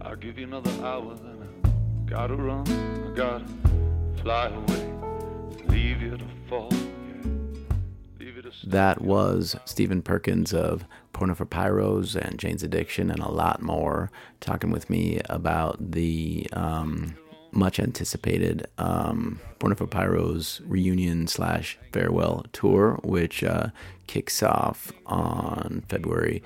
I'll 0.00 0.14
give 0.14 0.38
you 0.38 0.46
another 0.46 0.70
hour, 0.84 1.16
then 1.16 1.48
I 1.64 2.08
gotta 2.08 2.36
run. 2.36 2.64
I 2.68 3.16
gotta 3.16 3.44
fly 4.22 4.46
away, 4.46 4.92
leave 5.66 6.00
you 6.00 6.16
to 6.16 6.24
fall. 6.48 6.70
That 8.64 9.00
was 9.00 9.56
Stephen 9.64 10.02
Perkins 10.02 10.54
of 10.54 10.84
Porno 11.12 11.34
for 11.34 11.44
Pyros 11.44 12.14
and 12.14 12.38
Jane's 12.38 12.62
Addiction 12.62 13.10
and 13.10 13.18
a 13.20 13.28
lot 13.28 13.60
more, 13.60 14.12
talking 14.38 14.70
with 14.70 14.88
me 14.88 15.20
about 15.28 15.90
the 15.92 16.46
um, 16.52 17.16
much 17.50 17.80
anticipated 17.80 18.68
um, 18.78 19.40
Porno 19.58 19.74
for 19.74 19.88
Pyros 19.88 20.60
reunion 20.64 21.26
slash 21.26 21.76
farewell 21.92 22.44
tour, 22.52 23.00
which 23.02 23.42
uh, 23.42 23.68
kicks 24.06 24.44
off 24.44 24.92
on 25.06 25.82
February 25.88 26.40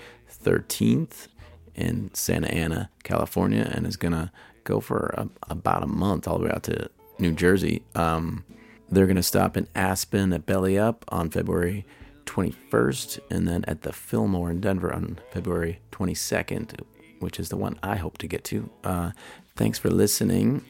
13th 0.46 1.26
in 1.74 2.10
Santa 2.14 2.48
Ana, 2.48 2.90
California, 3.02 3.70
and 3.74 3.86
is 3.86 3.96
going 3.96 4.12
to 4.12 4.30
go 4.64 4.80
for 4.80 5.14
a, 5.16 5.28
about 5.50 5.82
a 5.82 5.86
month 5.86 6.26
all 6.26 6.38
the 6.38 6.44
way 6.44 6.50
out 6.50 6.62
to 6.64 6.88
New 7.18 7.32
Jersey. 7.32 7.82
Um, 7.94 8.44
they're 8.88 9.06
going 9.06 9.16
to 9.16 9.22
stop 9.22 9.56
in 9.56 9.66
Aspen 9.74 10.32
at 10.32 10.46
Belly 10.46 10.78
Up 10.78 11.04
on 11.08 11.30
February 11.30 11.84
21st, 12.26 13.18
and 13.30 13.48
then 13.48 13.64
at 13.66 13.82
the 13.82 13.92
Fillmore 13.92 14.50
in 14.50 14.60
Denver 14.60 14.92
on 14.92 15.18
February 15.32 15.80
22nd, 15.92 16.80
which 17.20 17.40
is 17.40 17.48
the 17.48 17.56
one 17.56 17.78
I 17.82 17.96
hope 17.96 18.18
to 18.18 18.26
get 18.26 18.44
to. 18.44 18.70
Uh, 18.84 19.10
thanks 19.56 19.78
for 19.78 19.90
listening, 19.90 20.64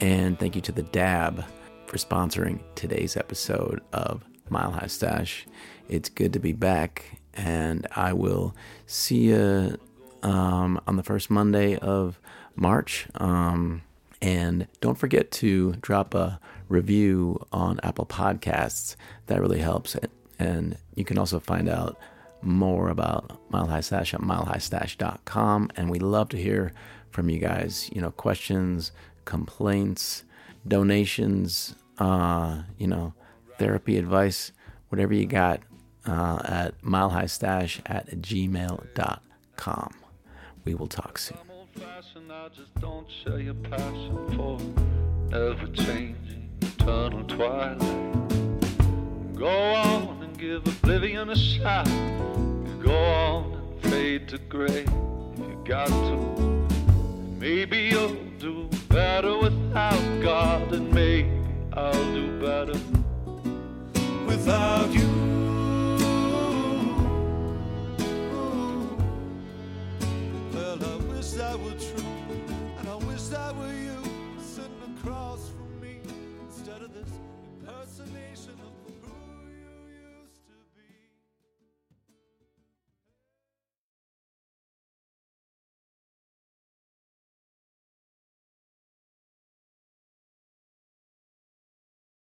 and 0.00 0.38
thank 0.38 0.56
you 0.56 0.62
to 0.62 0.72
the 0.72 0.82
DAB 0.82 1.44
for 1.86 1.96
sponsoring 1.96 2.60
today's 2.74 3.16
episode 3.16 3.80
of 3.92 4.24
Mile 4.48 4.72
High 4.72 4.86
Stash. 4.86 5.46
It's 5.88 6.08
good 6.08 6.32
to 6.32 6.38
be 6.38 6.52
back, 6.52 7.20
and 7.34 7.86
I 7.96 8.12
will 8.12 8.54
see 8.90 9.28
you 9.28 9.78
um, 10.22 10.80
on 10.86 10.96
the 10.96 11.02
first 11.02 11.30
Monday 11.30 11.76
of 11.76 12.20
March. 12.56 13.06
Um, 13.14 13.82
and 14.20 14.66
don't 14.80 14.98
forget 14.98 15.30
to 15.32 15.72
drop 15.80 16.14
a 16.14 16.40
review 16.68 17.44
on 17.52 17.80
Apple 17.82 18.04
Podcasts. 18.04 18.96
That 19.26 19.40
really 19.40 19.60
helps. 19.60 19.96
And 20.38 20.76
you 20.94 21.04
can 21.04 21.18
also 21.18 21.38
find 21.38 21.68
out 21.68 21.98
more 22.42 22.88
about 22.88 23.40
Mile 23.50 23.66
High 23.66 23.80
Stash 23.80 24.12
at 24.12 24.20
milehighstash.com. 24.20 25.70
And 25.76 25.90
we 25.90 26.00
love 26.00 26.28
to 26.30 26.36
hear 26.36 26.72
from 27.10 27.30
you 27.30 27.38
guys. 27.38 27.88
You 27.92 28.02
know, 28.02 28.10
questions, 28.10 28.92
complaints, 29.24 30.24
donations, 30.66 31.74
uh, 31.98 32.62
you 32.76 32.88
know, 32.88 33.14
therapy 33.58 33.98
advice, 33.98 34.52
whatever 34.88 35.14
you 35.14 35.26
got 35.26 35.60
uh, 36.06 36.40
at 36.44 36.80
milehighstash 36.82 37.80
at 37.86 38.08
gmail.com. 38.10 39.94
We 40.64 40.74
will 40.74 40.88
talk 40.88 41.18
soon. 41.18 41.38
ever 45.32 45.66
changing 45.68 46.50
eternal 46.60 47.24
twilight. 47.24 47.78
Go 49.36 49.46
on 49.48 50.22
and 50.22 50.38
give 50.38 50.66
oblivion 50.66 51.30
a 51.30 51.36
shot. 51.36 51.86
Go 52.82 52.94
on 52.94 53.52
and 53.52 53.82
fade 53.90 54.28
to 54.28 54.38
gray 54.38 54.84
if 54.84 55.38
you 55.38 55.62
got 55.64 55.88
to. 55.88 56.16
Maybe 57.38 57.78
you'll 57.92 58.16
do 58.38 58.68
better 58.88 59.38
without 59.38 60.20
God, 60.22 60.72
and 60.74 60.92
maybe 60.92 61.30
I'll 61.72 62.12
do 62.12 62.38
better 62.38 62.78
without 64.26 64.92
you. 64.92 65.29
I 71.40 71.54
will 71.54 71.72
true, 71.72 71.99